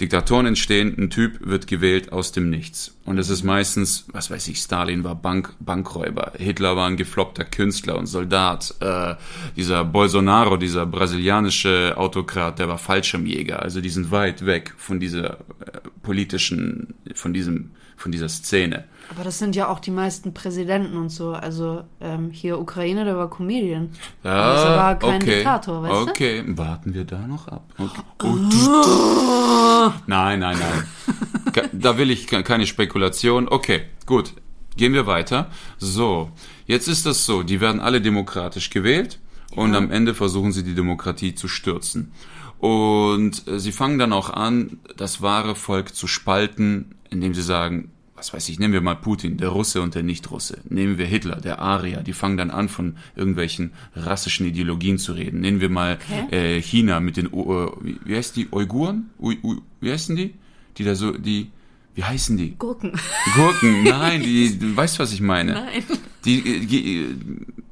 Diktatoren 0.00 0.46
entstehen, 0.46 0.94
ein 0.98 1.10
Typ 1.10 1.46
wird 1.46 1.66
gewählt 1.66 2.12
aus 2.12 2.32
dem 2.32 2.50
Nichts. 2.50 2.96
Und 3.04 3.18
es 3.18 3.28
ist 3.28 3.42
meistens, 3.42 4.06
was 4.12 4.30
weiß 4.30 4.48
ich, 4.48 4.58
Stalin 4.58 5.04
war 5.04 5.14
Bank, 5.14 5.54
Bankräuber, 5.60 6.32
Hitler 6.36 6.76
war 6.76 6.86
ein 6.86 6.96
gefloppter 6.96 7.44
Künstler 7.44 7.98
und 7.98 8.06
Soldat, 8.06 8.74
äh, 8.80 9.14
dieser 9.56 9.84
Bolsonaro, 9.84 10.56
dieser 10.56 10.86
brasilianische 10.86 11.94
Autokrat, 11.96 12.58
der 12.58 12.68
war 12.68 12.78
Fallschirmjäger. 12.78 13.60
Also 13.60 13.80
die 13.80 13.90
sind 13.90 14.10
weit 14.10 14.46
weg 14.46 14.74
von 14.76 15.00
dieser 15.00 15.32
äh, 15.32 15.80
politischen, 16.02 16.94
von 17.14 17.32
diesem, 17.32 17.70
von 17.96 18.12
dieser 18.12 18.28
Szene. 18.28 18.84
Aber 19.14 19.24
das 19.24 19.38
sind 19.38 19.54
ja 19.54 19.68
auch 19.68 19.78
die 19.78 19.90
meisten 19.90 20.32
Präsidenten 20.32 20.96
und 20.96 21.10
so. 21.10 21.32
Also 21.32 21.82
ähm, 22.00 22.30
hier 22.30 22.58
Ukraine, 22.58 23.04
der 23.04 23.16
war 23.16 23.28
Comedian. 23.28 23.90
Ja, 24.24 24.52
das 24.54 24.64
war 24.64 24.98
kein 24.98 25.16
okay. 25.22 25.34
Diktator, 25.36 25.82
weißt 25.82 25.92
du? 26.06 26.10
Okay, 26.10 26.44
warten 26.46 26.94
wir 26.94 27.04
da 27.04 27.18
noch 27.26 27.46
ab. 27.48 27.64
Okay. 27.78 28.00
Oh, 28.24 29.90
nein, 30.06 30.38
nein, 30.40 30.56
nein. 30.58 31.52
Ke- 31.52 31.68
Da 31.72 31.98
will 31.98 32.10
ich 32.10 32.26
ke- 32.26 32.42
keine 32.42 32.66
Spekulation. 32.66 33.48
Okay, 33.48 33.82
gut. 34.06 34.32
Gehen 34.76 34.94
wir 34.94 35.06
weiter. 35.06 35.50
So, 35.78 36.30
jetzt 36.66 36.88
ist 36.88 37.04
das 37.04 37.26
so, 37.26 37.42
die 37.42 37.60
werden 37.60 37.80
alle 37.80 38.00
demokratisch 38.00 38.70
gewählt 38.70 39.18
und 39.54 39.74
am 39.74 39.90
Ende 39.90 40.14
versuchen 40.14 40.52
sie 40.52 40.64
die 40.64 40.74
Demokratie 40.74 41.34
zu 41.34 41.46
stürzen. 41.46 42.12
Und 42.58 43.46
äh, 43.48 43.60
sie 43.60 43.72
fangen 43.72 43.98
dann 43.98 44.14
auch 44.14 44.30
an, 44.30 44.78
das 44.96 45.20
wahre 45.20 45.54
Volk 45.54 45.94
zu 45.94 46.06
spalten, 46.06 46.94
indem 47.10 47.34
sie 47.34 47.42
sagen, 47.42 47.90
was 48.22 48.32
weiß 48.32 48.48
ich, 48.50 48.60
nehmen 48.60 48.72
wir 48.72 48.80
mal 48.80 48.94
Putin, 48.94 49.36
der 49.36 49.48
Russe 49.48 49.82
und 49.82 49.96
der 49.96 50.04
Nicht-Russe. 50.04 50.58
Nehmen 50.68 50.96
wir 50.96 51.06
Hitler, 51.06 51.40
der 51.40 51.58
Arier, 51.58 52.02
die 52.04 52.12
fangen 52.12 52.36
dann 52.36 52.50
an, 52.52 52.68
von 52.68 52.94
irgendwelchen 53.16 53.72
rassischen 53.96 54.46
Ideologien 54.46 54.98
zu 54.98 55.12
reden. 55.14 55.40
Nehmen 55.40 55.60
wir 55.60 55.70
mal 55.70 55.98
äh, 56.30 56.60
China 56.62 57.00
mit 57.00 57.16
den, 57.16 57.28
U- 57.32 57.52
äh, 57.52 57.70
wie, 57.80 57.98
wie 58.04 58.14
heißt 58.16 58.36
die, 58.36 58.46
Uiguren? 58.52 59.10
Ui, 59.18 59.38
Ui, 59.42 59.56
wie 59.80 59.90
heißen 59.90 60.14
die? 60.14 60.34
Die 60.78 60.84
da 60.84 60.94
so, 60.94 61.10
die, 61.18 61.50
wie 61.96 62.04
heißen 62.04 62.36
die? 62.36 62.54
Gurken. 62.58 62.92
Gurken, 63.34 63.82
nein, 63.82 64.22
die, 64.22 64.56
du 64.60 64.76
weißt, 64.76 65.00
was 65.00 65.12
ich 65.12 65.20
meine. 65.20 65.54
Nein. 65.54 65.82
Die, 66.24 66.38
äh, 66.38 66.60
die 66.64 67.00
äh, 67.02 67.06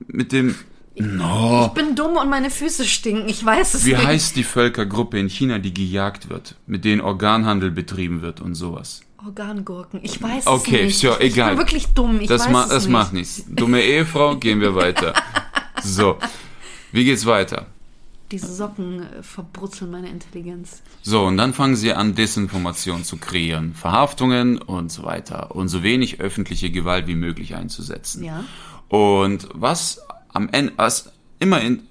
mit 0.09 0.33
dem, 0.33 0.57
no, 0.97 1.67
Ich 1.69 1.81
bin 1.81 1.95
dumm 1.95 2.17
und 2.17 2.29
meine 2.29 2.51
Füße 2.51 2.85
stinken. 2.87 3.29
Ich 3.29 3.45
weiß 3.45 3.75
es 3.75 3.85
wie 3.87 3.91
nicht. 3.93 4.05
heißt 4.05 4.35
die 4.35 4.43
Völkergruppe 4.43 5.17
in 5.21 5.29
China, 5.29 5.61
die 5.61 5.73
gejagt 5.73 6.29
wird, 6.29 6.57
mit 6.67 6.85
denen 6.85 7.01
Organhandel 7.01 7.71
betrieben 7.71 8.21
wird 8.21 8.41
und 8.41 8.57
sowas? 8.57 9.03
Organgurken. 9.25 10.01
Ich 10.03 10.23
weiß 10.23 10.47
Okay, 10.47 10.81
es 10.81 10.87
nicht. 10.87 10.99
so, 11.01 11.13
Ich 11.21 11.33
egal. 11.35 11.51
bin 11.51 11.59
wirklich 11.59 11.87
dumm. 11.89 12.21
Ich 12.21 12.29
das 12.29 12.43
weiß 12.47 12.51
ma 12.53 12.63
es 12.65 12.69
das 12.69 12.83
nicht. 12.85 12.93
macht 12.93 13.13
nichts. 13.13 13.45
Dumme 13.49 13.81
Ehefrau, 13.83 14.37
gehen 14.37 14.61
wir 14.61 14.75
weiter. 14.75 15.15
So, 15.83 16.19
wie 16.93 17.05
geht's 17.07 17.25
weiter? 17.25 17.65
Diese 18.31 18.55
Socken 18.55 19.03
äh, 19.03 19.23
verbrutzeln 19.23 19.91
meine 19.91 20.11
Intelligenz. 20.11 20.83
So, 21.01 21.25
und 21.25 21.39
dann 21.39 21.55
fangen 21.55 21.75
sie 21.75 21.95
an, 21.95 22.15
Desinformation 22.15 23.03
zu 23.03 23.17
kreieren, 23.17 23.73
Verhaftungen 23.75 24.59
und 24.59 24.93
so 24.93 25.05
weiter 25.05 25.57
und 25.57 25.69
so 25.69 25.83
wenig 25.83 26.21
öffentliche 26.21 26.71
Gewalt 26.71 27.07
wie 27.07 27.15
möglich 27.15 27.55
einzusetzen. 27.55 28.23
Ja. 28.25 28.45
Und 28.89 29.49
was 29.55 30.03
am 30.29 30.51
Ende, 30.53 30.75
was 30.77 31.11
immer 31.39 31.63
in, 31.63 31.83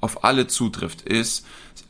auf 0.00 0.24
alle 0.24 0.48
zutrifft, 0.48 1.02
ist, 1.02 1.46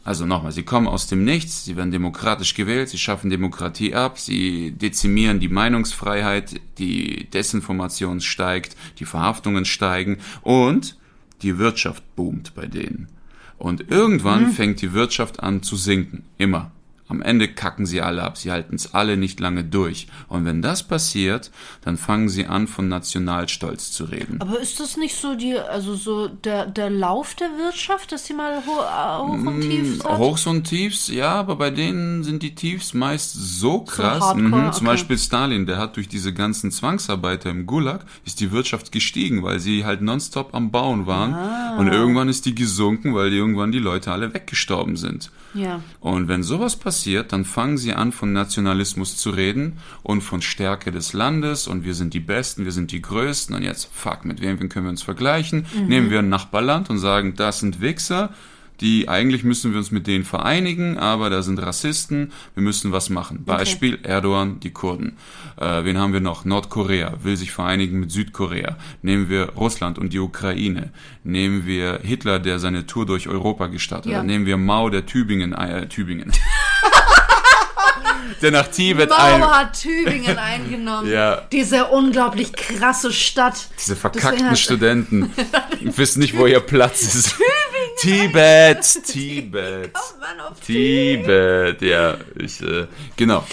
also 0.08 0.24
nochmal, 0.24 0.52
sie 0.52 0.62
kommen 0.62 0.86
aus 0.86 1.06
dem 1.06 1.22
Nichts, 1.22 1.66
sie 1.66 1.76
werden 1.76 1.90
demokratisch 1.90 2.54
gewählt, 2.54 2.88
sie 2.88 2.96
schaffen 2.96 3.28
Demokratie 3.28 3.94
ab, 3.94 4.18
sie 4.18 4.70
dezimieren 4.70 5.38
die 5.38 5.50
Meinungsfreiheit, 5.50 6.62
die 6.78 7.28
Desinformation 7.28 8.22
steigt, 8.22 8.74
die 9.00 9.04
Verhaftungen 9.04 9.66
steigen 9.66 10.16
und 10.40 10.96
die 11.42 11.58
Wirtschaft 11.58 12.02
boomt 12.16 12.54
bei 12.54 12.64
denen. 12.64 13.08
Und 13.58 13.90
irgendwann 13.90 14.50
fängt 14.50 14.80
die 14.80 14.94
Wirtschaft 14.94 15.42
an 15.42 15.62
zu 15.62 15.76
sinken. 15.76 16.24
Immer. 16.38 16.70
Am 17.08 17.22
Ende 17.22 17.48
kacken 17.48 17.86
sie 17.86 18.02
alle 18.02 18.22
ab. 18.22 18.36
Sie 18.36 18.50
halten 18.50 18.74
es 18.74 18.92
alle 18.94 19.16
nicht 19.16 19.40
lange 19.40 19.64
durch. 19.64 20.08
Und 20.28 20.44
wenn 20.44 20.60
das 20.60 20.82
passiert, 20.82 21.50
dann 21.82 21.96
fangen 21.96 22.28
sie 22.28 22.46
an, 22.46 22.66
von 22.66 22.88
Nationalstolz 22.88 23.92
zu 23.92 24.04
reden. 24.04 24.40
Aber 24.40 24.60
ist 24.60 24.78
das 24.78 24.98
nicht 24.98 25.16
so 25.16 25.34
die, 25.34 25.58
also 25.58 25.94
so 25.94 26.28
der, 26.28 26.66
der 26.66 26.90
Lauf 26.90 27.34
der 27.34 27.48
Wirtschaft, 27.56 28.12
dass 28.12 28.26
sie 28.26 28.34
mal 28.34 28.62
ho 28.66 28.80
äh, 28.82 29.22
hoch 29.26 29.46
und 29.46 29.60
tief 29.62 30.04
hat? 30.04 30.18
Hochs 30.18 30.46
und 30.46 30.64
Tiefs, 30.64 31.08
ja, 31.08 31.32
aber 31.32 31.56
bei 31.56 31.70
denen 31.70 32.24
sind 32.24 32.42
die 32.42 32.54
Tiefs 32.54 32.92
meist 32.92 33.32
so 33.32 33.80
krass. 33.80 34.20
hardcore, 34.20 34.42
mhm, 34.42 34.72
zum 34.72 34.86
okay. 34.86 34.96
Beispiel 34.96 35.18
Stalin, 35.18 35.64
der 35.64 35.78
hat 35.78 35.96
durch 35.96 36.08
diese 36.08 36.34
ganzen 36.34 36.70
Zwangsarbeiter 36.70 37.48
im 37.48 37.64
Gulag, 37.64 38.04
ist 38.26 38.40
die 38.40 38.52
Wirtschaft 38.52 38.92
gestiegen, 38.92 39.42
weil 39.42 39.60
sie 39.60 39.86
halt 39.86 40.02
nonstop 40.02 40.54
am 40.54 40.70
Bauen 40.70 41.06
waren. 41.06 41.32
Ah. 41.32 41.78
Und 41.78 41.88
irgendwann 41.88 42.28
ist 42.28 42.44
die 42.44 42.54
gesunken, 42.54 43.14
weil 43.14 43.32
irgendwann 43.32 43.72
die 43.72 43.78
Leute 43.78 44.12
alle 44.12 44.34
weggestorben 44.34 44.96
sind. 44.96 45.30
Ja. 45.54 45.80
Und 46.00 46.28
wenn 46.28 46.42
sowas 46.42 46.76
passiert, 46.76 46.97
dann 47.06 47.44
fangen 47.44 47.78
sie 47.78 47.92
an, 47.94 48.12
von 48.12 48.32
Nationalismus 48.32 49.16
zu 49.16 49.30
reden 49.30 49.78
und 50.02 50.20
von 50.22 50.42
Stärke 50.42 50.90
des 50.90 51.12
Landes 51.12 51.66
und 51.66 51.84
wir 51.84 51.94
sind 51.94 52.14
die 52.14 52.20
Besten, 52.20 52.64
wir 52.64 52.72
sind 52.72 52.92
die 52.92 53.02
Größten 53.02 53.54
und 53.54 53.62
jetzt, 53.62 53.88
fuck, 53.92 54.24
mit 54.24 54.40
wem 54.40 54.58
können 54.68 54.86
wir 54.86 54.90
uns 54.90 55.02
vergleichen? 55.02 55.66
Nehmen 55.86 56.10
wir 56.10 56.20
ein 56.20 56.28
Nachbarland 56.28 56.90
und 56.90 56.98
sagen, 56.98 57.34
das 57.36 57.60
sind 57.60 57.80
Wichser, 57.80 58.30
die 58.80 59.08
eigentlich 59.08 59.42
müssen 59.42 59.72
wir 59.72 59.78
uns 59.78 59.90
mit 59.90 60.06
denen 60.06 60.24
vereinigen, 60.24 60.98
aber 60.98 61.30
da 61.30 61.42
sind 61.42 61.60
Rassisten, 61.60 62.30
wir 62.54 62.62
müssen 62.62 62.92
was 62.92 63.10
machen. 63.10 63.44
Beispiel 63.44 63.98
Erdogan, 64.04 64.60
die 64.60 64.70
Kurden. 64.70 65.16
Äh, 65.56 65.84
wen 65.84 65.98
haben 65.98 66.12
wir 66.12 66.20
noch? 66.20 66.44
Nordkorea 66.44 67.14
will 67.24 67.36
sich 67.36 67.50
vereinigen 67.50 67.98
mit 67.98 68.12
Südkorea. 68.12 68.76
Nehmen 69.02 69.28
wir 69.28 69.50
Russland 69.56 69.98
und 69.98 70.12
die 70.12 70.20
Ukraine. 70.20 70.92
Nehmen 71.24 71.66
wir 71.66 71.98
Hitler, 72.04 72.38
der 72.38 72.60
seine 72.60 72.86
Tour 72.86 73.04
durch 73.04 73.28
Europa 73.28 73.66
gestartet 73.66 74.12
Ja. 74.12 74.18
hat. 74.18 74.26
Nehmen 74.26 74.46
wir 74.46 74.56
Mao, 74.56 74.90
der 74.90 75.06
Tübingen, 75.06 75.54
äh, 75.54 75.88
Tübingen. 75.88 76.30
der 78.42 78.50
nach 78.50 78.68
Tibet 78.68 79.10
ein... 79.12 79.42
hat 79.42 79.80
Tübingen 79.80 80.38
eingenommen. 80.38 81.10
Ja. 81.10 81.42
Diese 81.52 81.86
unglaublich 81.86 82.52
krasse 82.52 83.12
Stadt. 83.12 83.68
Diese 83.78 83.96
verkackten 83.96 84.56
Studenten 84.56 85.32
wissen 85.80 86.20
nicht, 86.20 86.36
wo 86.36 86.46
ihr 86.46 86.60
Platz 86.60 87.02
ist. 87.02 87.36
Tibet, 88.00 89.04
Tibet, 89.04 89.90
Oh 89.96 90.20
Mann, 90.20 90.40
auf 90.40 90.60
Tibet, 90.60 91.82
ja, 91.82 92.16
ich, 92.38 92.62
äh, 92.62 92.86
genau. 93.16 93.44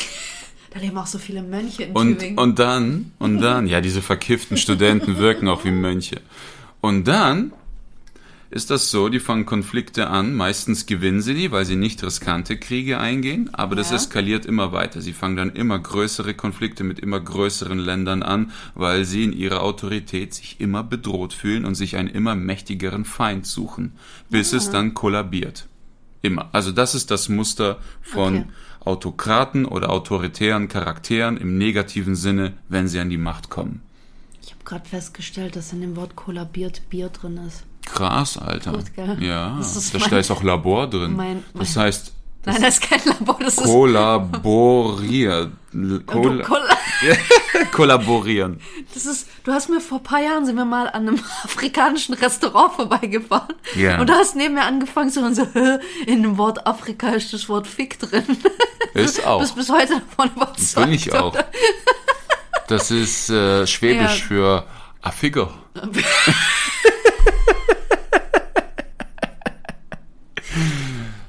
Da 0.72 0.80
leben 0.80 0.98
auch 0.98 1.08
so 1.08 1.18
viele 1.18 1.42
Mönche 1.42 1.84
in 1.84 1.92
Und, 1.94 2.20
Tübingen. 2.20 2.38
und 2.38 2.60
dann, 2.60 3.12
und 3.18 3.42
dann, 3.42 3.66
ja, 3.66 3.82
diese 3.82 4.02
verkifften 4.02 4.58
Studenten 4.58 5.18
wirken 5.18 5.48
auch 5.48 5.64
wie 5.64 5.72
Mönche. 5.72 6.22
Und 6.82 7.08
dann 7.08 7.54
ist 8.52 8.70
das 8.72 8.92
so, 8.92 9.10
die 9.10 9.20
fangen 9.20 9.46
Konflikte 9.46 10.08
an, 10.08 10.34
meistens 10.34 10.86
gewinnen 10.86 11.22
sie 11.22 11.34
die, 11.34 11.52
weil 11.52 11.66
sie 11.66 11.76
nicht 11.76 12.04
riskante 12.04 12.58
Kriege 12.58 13.00
eingehen, 13.00 13.50
aber 13.54 13.76
das 13.76 13.90
Ja. 13.90 13.96
eskaliert 13.98 14.46
immer 14.46 14.72
weiter. 14.72 15.02
Sie 15.02 15.14
fangen 15.14 15.36
dann 15.36 15.50
immer 15.52 15.78
größere 15.80 16.34
Konflikte 16.34 16.84
mit 16.84 17.00
immer 17.00 17.20
größeren 17.20 17.80
Ländern 17.80 18.24
an, 18.24 18.52
weil 18.76 19.04
sie 19.06 19.24
in 19.24 19.34
ihrer 19.34 19.62
Autorität 19.62 20.34
sich 20.34 20.60
immer 20.62 20.84
bedroht 20.84 21.34
fühlen 21.34 21.66
und 21.66 21.76
sich 21.76 21.98
einen 21.98 22.10
immer 22.10 22.36
mächtigeren 22.36 23.04
Feind 23.06 23.46
suchen, 23.46 23.94
bis 24.30 24.54
es 24.54 24.70
dann 24.70 24.94
kollabiert. 24.94 25.68
Immer. 26.22 26.50
Also 26.54 26.72
das 26.72 26.96
ist 26.96 27.12
das 27.12 27.30
Muster 27.30 27.80
von 28.02 28.36
Okay. 28.36 28.46
Autokraten 28.82 29.66
oder 29.66 29.90
autoritären 29.90 30.68
Charakteren 30.68 31.38
im 31.38 31.58
negativen 31.58 32.16
Sinne, 32.16 32.54
wenn 32.70 32.88
sie 32.88 33.00
an 33.00 33.10
die 33.10 33.18
Macht 33.18 33.50
kommen. 33.50 33.82
ich 34.44 34.52
habe 34.52 34.64
gerade 34.64 34.88
festgestellt, 34.88 35.56
dass 35.56 35.74
in 35.74 35.82
dem 35.82 35.96
Wort 35.96 36.16
kollabiert 36.16 36.84
Bier 36.92 37.10
drin 37.10 37.38
ist. 37.48 37.64
Krass, 37.86 38.38
Alter. 38.38 38.72
Gut, 38.74 38.94
gell? 38.96 39.18
Ja, 39.22 39.56
Das 39.58 39.76
ist 39.76 39.94
da 40.12 40.18
ist 40.20 40.32
auch 40.32 40.44
Labor 40.44 40.88
drin. 40.90 41.16
mein- 41.16 41.44
das 41.54 41.76
mein- 41.76 41.86
heißt 41.86 42.12
Nein, 42.48 42.62
das 42.62 42.76
ist 42.76 42.82
kein 42.82 43.00
Labor, 43.06 43.38
das 43.40 43.58
ist 43.58 43.64
kollaboriert. 43.64 45.50
Koll 46.06 46.44
Kolla- 46.44 47.18
kollaborieren. 47.72 48.60
Das 48.94 49.08
ist, 49.08 49.28
du 49.44 49.52
hast 49.52 49.68
mir 49.70 49.82
vor 49.82 49.98
ein 49.98 50.04
paar 50.04 50.22
Jahren 50.22 50.46
sind 50.46 50.56
wir 50.56 50.64
mal 50.66 50.88
an 50.88 51.08
einem 51.08 51.20
afrikanischen 51.44 52.14
Restaurant 52.14 52.74
vorbeigefahren. 52.74 53.56
Ja. 53.76 54.00
Und 54.00 54.08
du 54.10 54.14
hast 54.14 54.36
neben 54.36 54.54
mir 54.54 54.62
angefangen 54.64 55.10
zu 55.10 55.34
so, 55.34 55.48
"Hä, 55.54 55.80
in 56.06 56.22
dem 56.22 56.38
Wort 56.38 56.68
Afrika 56.68 57.10
ist 57.10 57.34
das 57.34 57.50
Wort 57.50 57.66
Fick 57.68 57.98
drin. 58.00 58.24
Ist 58.94 59.26
auch. 59.26 59.42
Bist 59.42 59.56
bis 59.56 59.70
heute 59.70 60.00
davon 60.00 60.30
überzeugt. 60.36 60.86
Bin 60.86 60.94
ich 60.94 61.12
auch. 61.14 61.34
oder? 61.34 61.46
Das 62.70 62.92
ist 62.92 63.30
äh, 63.30 63.68
Schwäbisch 63.68 64.20
Ja. 64.22 64.26
für 64.28 64.64
Affiger. 65.02 65.50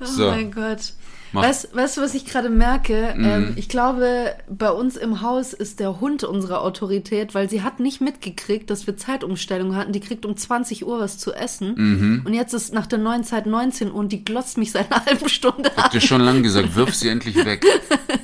So. 0.00 0.30
mein 0.30 0.50
Gott. 0.52 0.92
Mach. 1.32 1.42
Weißt, 1.42 1.74
weißt 1.74 1.96
du, 1.96 2.02
was 2.02 2.14
ich 2.14 2.24
gerade 2.24 2.48
merke? 2.48 3.12
Mhm. 3.16 3.24
Ähm, 3.24 3.52
ich 3.56 3.68
glaube, 3.68 4.34
bei 4.48 4.70
uns 4.70 4.96
im 4.96 5.22
Haus 5.22 5.52
ist 5.52 5.80
der 5.80 6.00
Hund 6.00 6.22
unsere 6.22 6.60
Autorität, 6.60 7.34
weil 7.34 7.50
sie 7.50 7.62
hat 7.62 7.80
nicht 7.80 8.00
mitgekriegt, 8.00 8.70
dass 8.70 8.86
wir 8.86 8.96
Zeitumstellung 8.96 9.74
hatten. 9.74 9.92
Die 9.92 9.98
kriegt 10.00 10.24
um 10.24 10.36
20 10.36 10.86
Uhr 10.86 11.00
was 11.00 11.18
zu 11.18 11.32
essen. 11.34 11.74
Mhm. 11.76 12.22
Und 12.24 12.32
jetzt 12.32 12.54
ist 12.54 12.72
nach 12.72 12.86
der 12.86 13.00
neuen 13.00 13.24
Zeit 13.24 13.46
19 13.46 13.88
Uhr 13.88 13.96
und 13.96 14.12
die 14.12 14.24
glotzt 14.24 14.56
mich 14.56 14.70
seit 14.70 14.90
einer 14.92 15.04
halben 15.06 15.28
Stunde 15.28 15.70
Hab 15.76 15.86
an. 15.86 15.90
dir 15.90 16.00
schon 16.00 16.20
lange 16.20 16.42
gesagt, 16.42 16.74
wirf 16.76 16.94
sie 16.94 17.08
endlich 17.08 17.36
weg. 17.44 17.64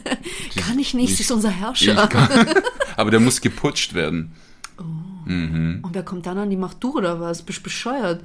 Kann 0.56 0.78
ich 0.78 0.94
nicht, 0.94 1.10
die- 1.10 1.14
sie 1.14 1.22
ist 1.24 1.32
unser 1.32 1.50
Herrscher. 1.50 2.06
Kann, 2.06 2.28
aber 2.96 3.10
der 3.10 3.20
muss 3.20 3.40
geputscht 3.40 3.94
werden. 3.94 4.32
Und 5.24 5.82
wer 5.92 6.02
kommt 6.02 6.26
dann 6.26 6.36
an, 6.38 6.50
die 6.50 6.56
macht 6.56 6.82
du 6.82 6.96
oder 6.96 7.20
was? 7.20 7.42
Bist 7.42 7.62
bescheuert. 7.62 8.22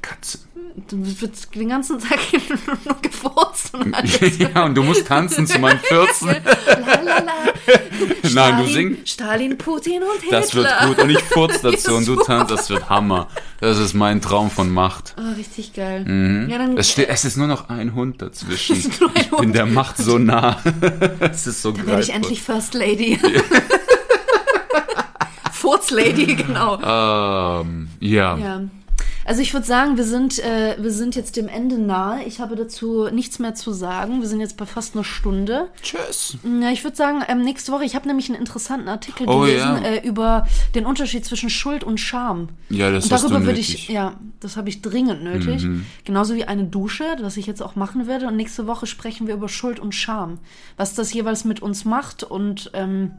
Katze. 0.00 0.38
Du 0.88 0.96
wird 1.20 1.54
den 1.54 1.68
ganzen 1.68 1.98
Tag 1.98 2.18
nur 2.84 2.96
gefurzt 3.02 3.74
und 3.74 3.92
alles. 3.94 4.38
ja, 4.38 4.64
und 4.64 4.74
du 4.74 4.82
musst 4.82 5.06
tanzen 5.06 5.46
zu 5.46 5.58
meinen 5.58 5.78
14. 5.80 6.28
Lalala. 7.04 7.32
Nein, 8.32 8.58
du 8.58 8.72
singst. 8.72 9.08
Stalin, 9.10 9.58
Putin 9.58 10.02
und 10.02 10.22
Hitler. 10.22 10.40
Das 10.40 10.54
wird 10.54 10.68
gut. 10.86 10.98
Und 10.98 11.10
ich 11.10 11.22
furz 11.24 11.60
dazu 11.60 11.94
und 11.94 12.08
du 12.08 12.16
tanzt, 12.16 12.50
das 12.50 12.70
wird 12.70 12.88
Hammer. 12.88 13.28
Das 13.60 13.78
ist 13.78 13.92
mein 13.92 14.22
Traum 14.22 14.50
von 14.50 14.70
Macht. 14.70 15.14
Oh, 15.18 15.36
richtig 15.36 15.74
geil. 15.74 16.06
Ja, 16.48 16.58
dann, 16.58 16.78
Es, 16.78 16.90
steht, 16.90 17.08
es 17.10 17.24
ist 17.26 17.36
nur 17.36 17.48
noch 17.48 17.68
ein 17.68 17.94
Hund 17.94 18.22
dazwischen. 18.22 18.76
Es 18.76 18.86
ist 18.86 19.00
nur 19.00 19.10
ein 19.10 19.16
ich 19.16 19.30
bin 19.30 19.38
Hund. 19.38 19.54
der 19.54 19.66
Macht 19.66 19.98
so 19.98 20.16
nah. 20.16 20.58
es 21.20 21.46
ist 21.46 21.60
so 21.60 21.72
Dann 21.72 21.86
werde 21.86 22.02
ich 22.02 22.10
endlich 22.14 22.40
First 22.42 22.72
Lady. 22.74 23.20
Furz 25.52 25.90
Lady, 25.90 26.34
genau. 26.34 27.60
Ähm, 27.60 27.88
ja. 28.00 28.36
Ja. 28.36 28.62
Also 29.24 29.40
ich 29.42 29.52
würde 29.52 29.66
sagen, 29.66 29.96
wir 29.96 30.04
sind, 30.04 30.38
äh, 30.38 30.76
wir 30.78 30.90
sind 30.90 31.14
jetzt 31.14 31.36
dem 31.36 31.48
Ende 31.48 31.78
nahe. 31.78 32.24
Ich 32.24 32.40
habe 32.40 32.56
dazu 32.56 33.08
nichts 33.12 33.38
mehr 33.38 33.54
zu 33.54 33.72
sagen. 33.72 34.20
Wir 34.20 34.28
sind 34.28 34.40
jetzt 34.40 34.56
bei 34.56 34.66
fast 34.66 34.94
einer 34.94 35.04
Stunde. 35.04 35.68
Tschüss. 35.82 36.36
Ja, 36.60 36.70
ich 36.70 36.82
würde 36.84 36.96
sagen, 36.96 37.22
ähm, 37.28 37.42
nächste 37.42 37.72
Woche, 37.72 37.84
ich 37.84 37.94
habe 37.94 38.08
nämlich 38.08 38.28
einen 38.28 38.38
interessanten 38.38 38.88
Artikel 38.88 39.28
Oh, 39.28 39.40
gelesen 39.40 39.82
ja. 39.82 39.82
äh, 39.82 40.06
über 40.06 40.46
den 40.74 40.86
Unterschied 40.86 41.24
zwischen 41.24 41.50
Schuld 41.50 41.84
und 41.84 41.98
Scham. 41.98 42.48
Ja, 42.68 42.90
das 42.90 43.04
und 43.04 43.12
darüber 43.12 43.44
würde 43.44 43.60
ich, 43.60 43.88
ja, 43.88 44.16
das 44.40 44.56
habe 44.56 44.68
ich 44.68 44.82
dringend 44.82 45.22
nötig. 45.22 45.66
Genauso 46.04 46.34
wie 46.34 46.44
eine 46.44 46.64
Dusche, 46.64 47.04
was 47.20 47.36
ich 47.36 47.46
jetzt 47.46 47.62
auch 47.62 47.76
machen 47.76 48.06
werde. 48.06 48.26
Und 48.26 48.36
nächste 48.36 48.66
Woche 48.66 48.86
sprechen 48.86 49.26
wir 49.26 49.34
über 49.34 49.48
Schuld 49.48 49.78
und 49.78 49.94
Scham. 49.94 50.38
Was 50.76 50.94
das 50.94 51.12
jeweils 51.12 51.44
mit 51.44 51.60
uns 51.60 51.84
macht. 51.84 52.24
Und 52.24 52.70
ähm, 52.74 53.12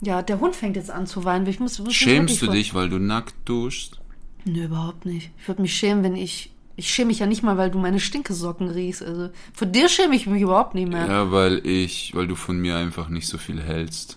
ja, 0.00 0.22
der 0.22 0.40
Hund 0.40 0.56
fängt 0.56 0.76
jetzt 0.76 0.90
an 0.90 1.06
zu 1.06 1.24
weinen. 1.24 1.46
Ich 1.46 1.60
muss, 1.60 1.78
muss 1.78 1.94
Schämst 1.94 2.40
du 2.42 2.48
dich, 2.48 2.74
weil 2.74 2.88
du 2.88 2.98
nackt 2.98 3.34
duschst? 3.44 3.99
Nö, 4.44 4.64
überhaupt 4.64 5.06
nicht. 5.06 5.30
Ich 5.40 5.48
würde 5.48 5.62
mich 5.62 5.74
schämen, 5.74 6.02
wenn 6.04 6.16
ich. 6.16 6.50
Ich 6.76 6.88
schäme 6.88 7.08
mich 7.08 7.18
ja 7.18 7.26
nicht 7.26 7.42
mal, 7.42 7.58
weil 7.58 7.70
du 7.70 7.78
meine 7.78 8.00
Stinkesocken 8.00 8.68
riechst. 8.70 9.02
Also 9.02 9.28
vor 9.52 9.66
dir 9.66 9.88
schäme 9.90 10.16
ich 10.16 10.26
mich 10.26 10.40
überhaupt 10.40 10.74
nicht 10.74 10.88
mehr. 10.88 11.06
Ja, 11.06 11.30
weil 11.30 11.66
ich, 11.66 12.12
weil 12.14 12.26
du 12.26 12.36
von 12.36 12.58
mir 12.58 12.76
einfach 12.76 13.08
nicht 13.10 13.26
so 13.26 13.36
viel 13.36 13.60
hältst. 13.60 14.16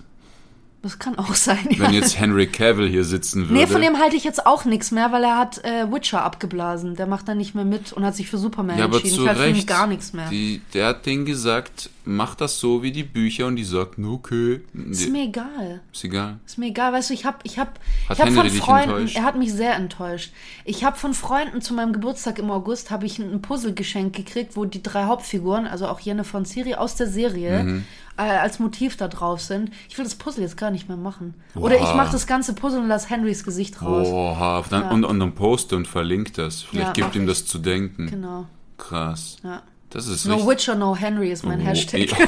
Das 0.82 0.98
kann 1.00 1.18
auch 1.18 1.34
sein. 1.36 1.68
Ja. 1.72 1.80
Wenn 1.80 1.94
jetzt 1.94 2.18
Henry 2.20 2.48
Cavill 2.48 2.88
hier 2.90 3.04
sitzen 3.04 3.44
würde. 3.50 3.54
Nee, 3.54 3.68
von 3.68 3.82
dem 3.82 4.00
halte 4.00 4.16
ich 4.16 4.24
jetzt 4.24 4.46
auch 4.46 4.64
nichts 4.64 4.92
mehr, 4.92 5.12
weil 5.12 5.24
er 5.26 5.38
hat 5.38 5.64
äh, 5.66 5.92
Witcher 5.92 6.24
abgeblasen. 6.24 6.96
Der 6.96 7.06
macht 7.08 7.28
da 7.28 7.36
nicht 7.36 7.54
mehr 7.56 7.66
mit 7.66 7.92
und 7.92 8.06
hat 8.06 8.16
sich 8.16 8.30
für 8.30 8.38
Superman 8.38 8.78
ja, 8.78 8.86
aber 8.86 8.96
entschieden. 8.98 9.16
zu 9.18 9.24
ich 9.24 9.30
halte 9.30 9.42
Recht. 9.42 9.68
gar 9.68 9.88
nichts 9.88 10.14
mehr. 10.14 10.30
Die, 10.30 10.62
der 10.74 10.88
hat 10.88 11.06
denen 11.06 11.26
gesagt, 11.26 11.90
mach 12.06 12.36
das 12.36 12.60
so 12.60 12.84
wie 12.84 12.92
die 12.92 13.04
Bücher 13.04 13.48
und 13.48 13.56
die 13.56 13.64
sagten, 13.64 14.06
okay. 14.06 14.62
ist 14.90 15.10
mir 15.10 15.24
egal. 15.24 15.82
Ist 15.94 16.04
egal. 16.04 16.40
Ist 16.46 16.58
mir 16.58 16.68
egal, 16.68 16.92
weißt 16.94 17.10
du, 17.10 17.14
ich 17.14 17.26
habe 17.26 17.38
ich 17.44 17.58
hab, 17.60 17.80
Hat 18.10 18.18
ich 18.18 18.22
hab 18.22 18.28
von 18.28 18.36
Henry 18.38 18.50
dich 18.50 18.60
Freunden, 18.60 18.90
enttäuscht? 18.92 19.16
er 19.16 19.24
hat 19.24 19.38
mich 19.38 19.54
sehr 19.54 19.76
enttäuscht. 19.76 20.34
Ich 20.66 20.84
habe 20.84 20.98
von 20.98 21.14
Freunden 21.14 21.62
zu 21.62 21.74
meinem 21.74 21.94
Geburtstag 21.94 22.40
im 22.40 22.52
August 22.52 22.92
habe 22.92 23.06
ich 23.06 23.20
ein 23.20 23.42
Puzzle 23.42 23.74
geschenkt 23.74 24.16
gekriegt, 24.16 24.56
wo 24.58 24.66
die 24.66 24.84
drei 24.84 25.06
Hauptfiguren, 25.06 25.66
also 25.68 25.88
auch 25.88 26.00
Jennifer 26.00 26.38
und 26.38 26.48
Siri 26.48 26.76
aus 26.76 26.96
der 26.96 27.08
Serie 27.08 27.64
Mhm. 27.64 27.84
äh, 28.18 28.22
als 28.24 28.60
Motiv 28.60 28.98
da 28.98 29.08
drauf 29.08 29.42
sind. 29.42 29.72
Ich 29.90 29.98
will 29.98 30.04
das 30.06 30.16
Puzzle 30.16 30.44
jetzt 30.44 30.58
gar 30.58 30.72
nicht 30.72 30.88
mehr 30.88 30.98
machen. 30.98 31.34
Oder 31.56 31.76
ich 31.78 31.82
Oha. 31.84 31.96
mache 31.96 32.12
das 32.12 32.28
ganze 32.28 32.54
Puzzle 32.54 32.82
und 32.82 32.88
lass 32.88 33.10
Henrys 33.10 33.44
Gesicht 33.44 33.82
raus. 33.82 34.08
Oha, 34.10 34.64
dann, 34.70 34.90
und, 34.92 35.06
und 35.06 35.20
dann 35.20 35.34
poste 35.34 35.76
und 35.78 35.88
verlinkt 35.88 36.38
das. 36.38 36.62
Vielleicht 36.64 36.98
Ja, 36.98 37.06
gibt 37.06 37.16
ihm 37.16 37.24
ich. 37.24 37.30
das 37.30 37.46
zu 37.46 37.60
denken. 37.60 38.08
Genau. 38.08 38.46
Krass. 38.78 39.38
Ja. 39.44 39.62
Das 39.94 40.08
ist 40.08 40.26
No 40.26 40.36
richtig. 40.36 40.50
Witcher, 40.50 40.76
no 40.76 40.96
Henry 40.96 41.32
ist 41.32 41.46
mein 41.46 41.62
Oh, 41.62 41.66
Hashtag. 41.66 42.10
ja. 42.12 42.28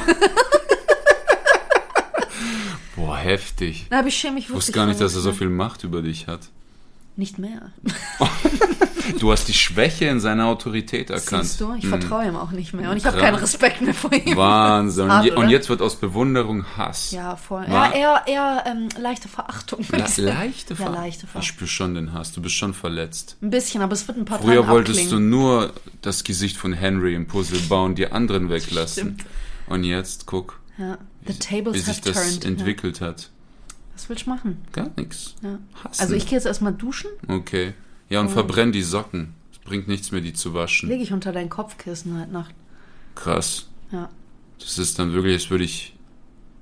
Boah, 2.96 3.16
heftig. 3.18 3.86
Da 3.90 3.98
habe 3.98 4.08
ich 4.08 4.16
schäme 4.16 4.34
mich 4.34 4.44
Ich 4.44 4.48
wirklich 4.50 4.56
wusste 4.58 4.72
gar 4.72 4.86
nicht, 4.86 5.00
dass 5.00 5.14
er 5.14 5.20
so 5.20 5.32
viel 5.32 5.48
Macht 5.50 5.84
über 5.84 6.00
dich 6.00 6.28
hat. 6.28 6.40
Nicht 7.16 7.38
mehr. 7.38 7.72
Du 9.20 9.30
hast 9.32 9.46
die 9.48 9.54
Schwäche 9.54 10.06
in 10.06 10.20
seiner 10.20 10.46
Autorität 10.46 11.10
erkannt. 11.10 11.44
Siehst 11.44 11.60
du, 11.60 11.74
ich 11.74 11.82
Hm. 11.84 11.90
vertraue 11.90 12.26
ihm 12.26 12.36
auch 12.36 12.50
nicht 12.50 12.72
mehr. 12.74 12.90
Und 12.90 12.96
ich 12.96 13.04
habe 13.06 13.18
keinen 13.18 13.36
Respekt 13.36 13.80
mehr 13.82 13.94
vor 13.94 14.12
ihm. 14.12 14.36
Wahnsinn. 14.36 15.04
Und, 15.04 15.10
Hart, 15.12 15.30
und 15.36 15.48
jetzt 15.48 15.68
wird 15.68 15.80
aus 15.82 15.96
Bewunderung 15.96 16.64
Hass. 16.76 17.10
Ja, 17.12 17.36
voll. 17.36 17.64
Ja, 17.68 17.92
eher, 17.92 18.22
eher 18.26 18.64
ähm, 18.66 18.88
leichte 19.00 19.28
Verachtung. 19.28 19.84
Le 19.90 20.04
ich 20.06 20.16
leichte 20.16 20.74
Ja, 20.74 20.76
Ver 20.76 20.90
leichte 20.90 21.24
Ich 21.24 21.30
Verachtung. 21.30 21.42
spüre 21.42 21.68
schon 21.68 21.94
den 21.94 22.12
Hass. 22.12 22.32
Du 22.32 22.40
bist 22.42 22.54
schon 22.54 22.74
verletzt. 22.74 23.36
Ein 23.42 23.50
bisschen, 23.50 23.82
aber 23.82 23.92
es 23.92 24.06
wird 24.08 24.18
ein 24.18 24.24
paar 24.24 24.38
Früher 24.40 24.60
Tagen 24.62 24.68
wolltest 24.68 24.98
du 25.00 25.04
abklingen. 25.04 25.28
nur 25.30 25.72
das 26.02 26.24
Gesicht 26.24 26.56
von 26.56 26.72
Henry 26.72 27.14
im 27.14 27.26
Puzzle 27.26 27.60
bauen, 27.68 27.94
die 27.94 28.10
anderen 28.10 28.48
weglassen. 28.50 29.16
Stimmt. 29.18 29.24
Und 29.68 29.84
jetzt 29.84 30.26
guck, 30.26 30.60
Ja. 30.78 30.98
The 31.26 31.32
wie 31.34 31.38
tables 31.38 31.84
sich 31.84 31.88
have 31.96 32.00
das 32.12 32.22
turned. 32.40 32.44
entwickelt 32.44 33.00
hat. 33.00 33.20
Ja. 33.22 33.26
Was 33.94 34.08
willst 34.08 34.26
du 34.26 34.30
machen? 34.30 34.58
Gar 34.72 34.90
nichts. 34.96 35.34
Ja. 35.42 35.58
Also 35.98 36.14
ich 36.14 36.26
gehe 36.26 36.36
jetzt 36.36 36.44
erstmal 36.46 36.72
duschen, 36.74 37.10
Okay. 37.28 37.72
Ja, 38.08 38.20
und 38.20 38.28
verbrenn 38.30 38.72
die 38.72 38.82
Socken. 38.82 39.34
Es 39.52 39.58
bringt 39.58 39.88
nichts 39.88 40.12
mehr, 40.12 40.20
die 40.20 40.32
zu 40.32 40.54
waschen. 40.54 40.88
lege 40.88 41.02
ich 41.02 41.12
unter 41.12 41.32
dein 41.32 41.48
Kopfkissen 41.48 42.20
heute 42.20 42.30
Nacht. 42.32 42.54
Krass. 43.14 43.68
Ja. 43.90 44.08
Das 44.60 44.78
ist 44.78 44.98
dann 44.98 45.12
wirklich, 45.12 45.34
als 45.34 45.50
würde 45.50 45.64
ich 45.64 45.94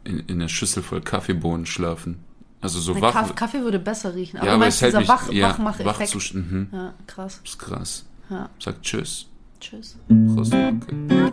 in, 0.05 0.21
in 0.21 0.37
einer 0.41 0.49
Schüssel 0.49 0.83
voll 0.83 1.01
Kaffeebohnen 1.01 1.67
schlafen. 1.67 2.19
Also 2.61 2.81
so 2.81 2.93
Mein 2.95 3.03
wach. 3.03 3.13
Kaff- 3.13 3.35
Kaffee 3.35 3.61
würde 3.61 3.79
besser 3.79 4.15
riechen. 4.15 4.39
Aber 4.39 4.47
ja, 4.47 4.53
du 4.53 4.57
aber 4.57 4.65
meinst 4.65 4.77
es 4.79 4.83
hält 4.83 4.95
dieser 4.95 5.09
Wach 5.09 5.31
ja, 5.31 5.51
Wachmach-Effekt. 5.51 6.01
Wachzustand. 6.01 6.51
Mhm. 6.53 6.69
Ja, 6.73 6.95
krass. 7.07 7.41
Das 7.43 7.51
ist 7.53 7.59
krass. 7.59 8.05
Ja. 8.31 8.49
Sag 8.59 8.83
Tschüss. 8.83 9.27
Tschüss. 9.61 9.97
Prost, 10.35 10.53
danke. 10.53 11.33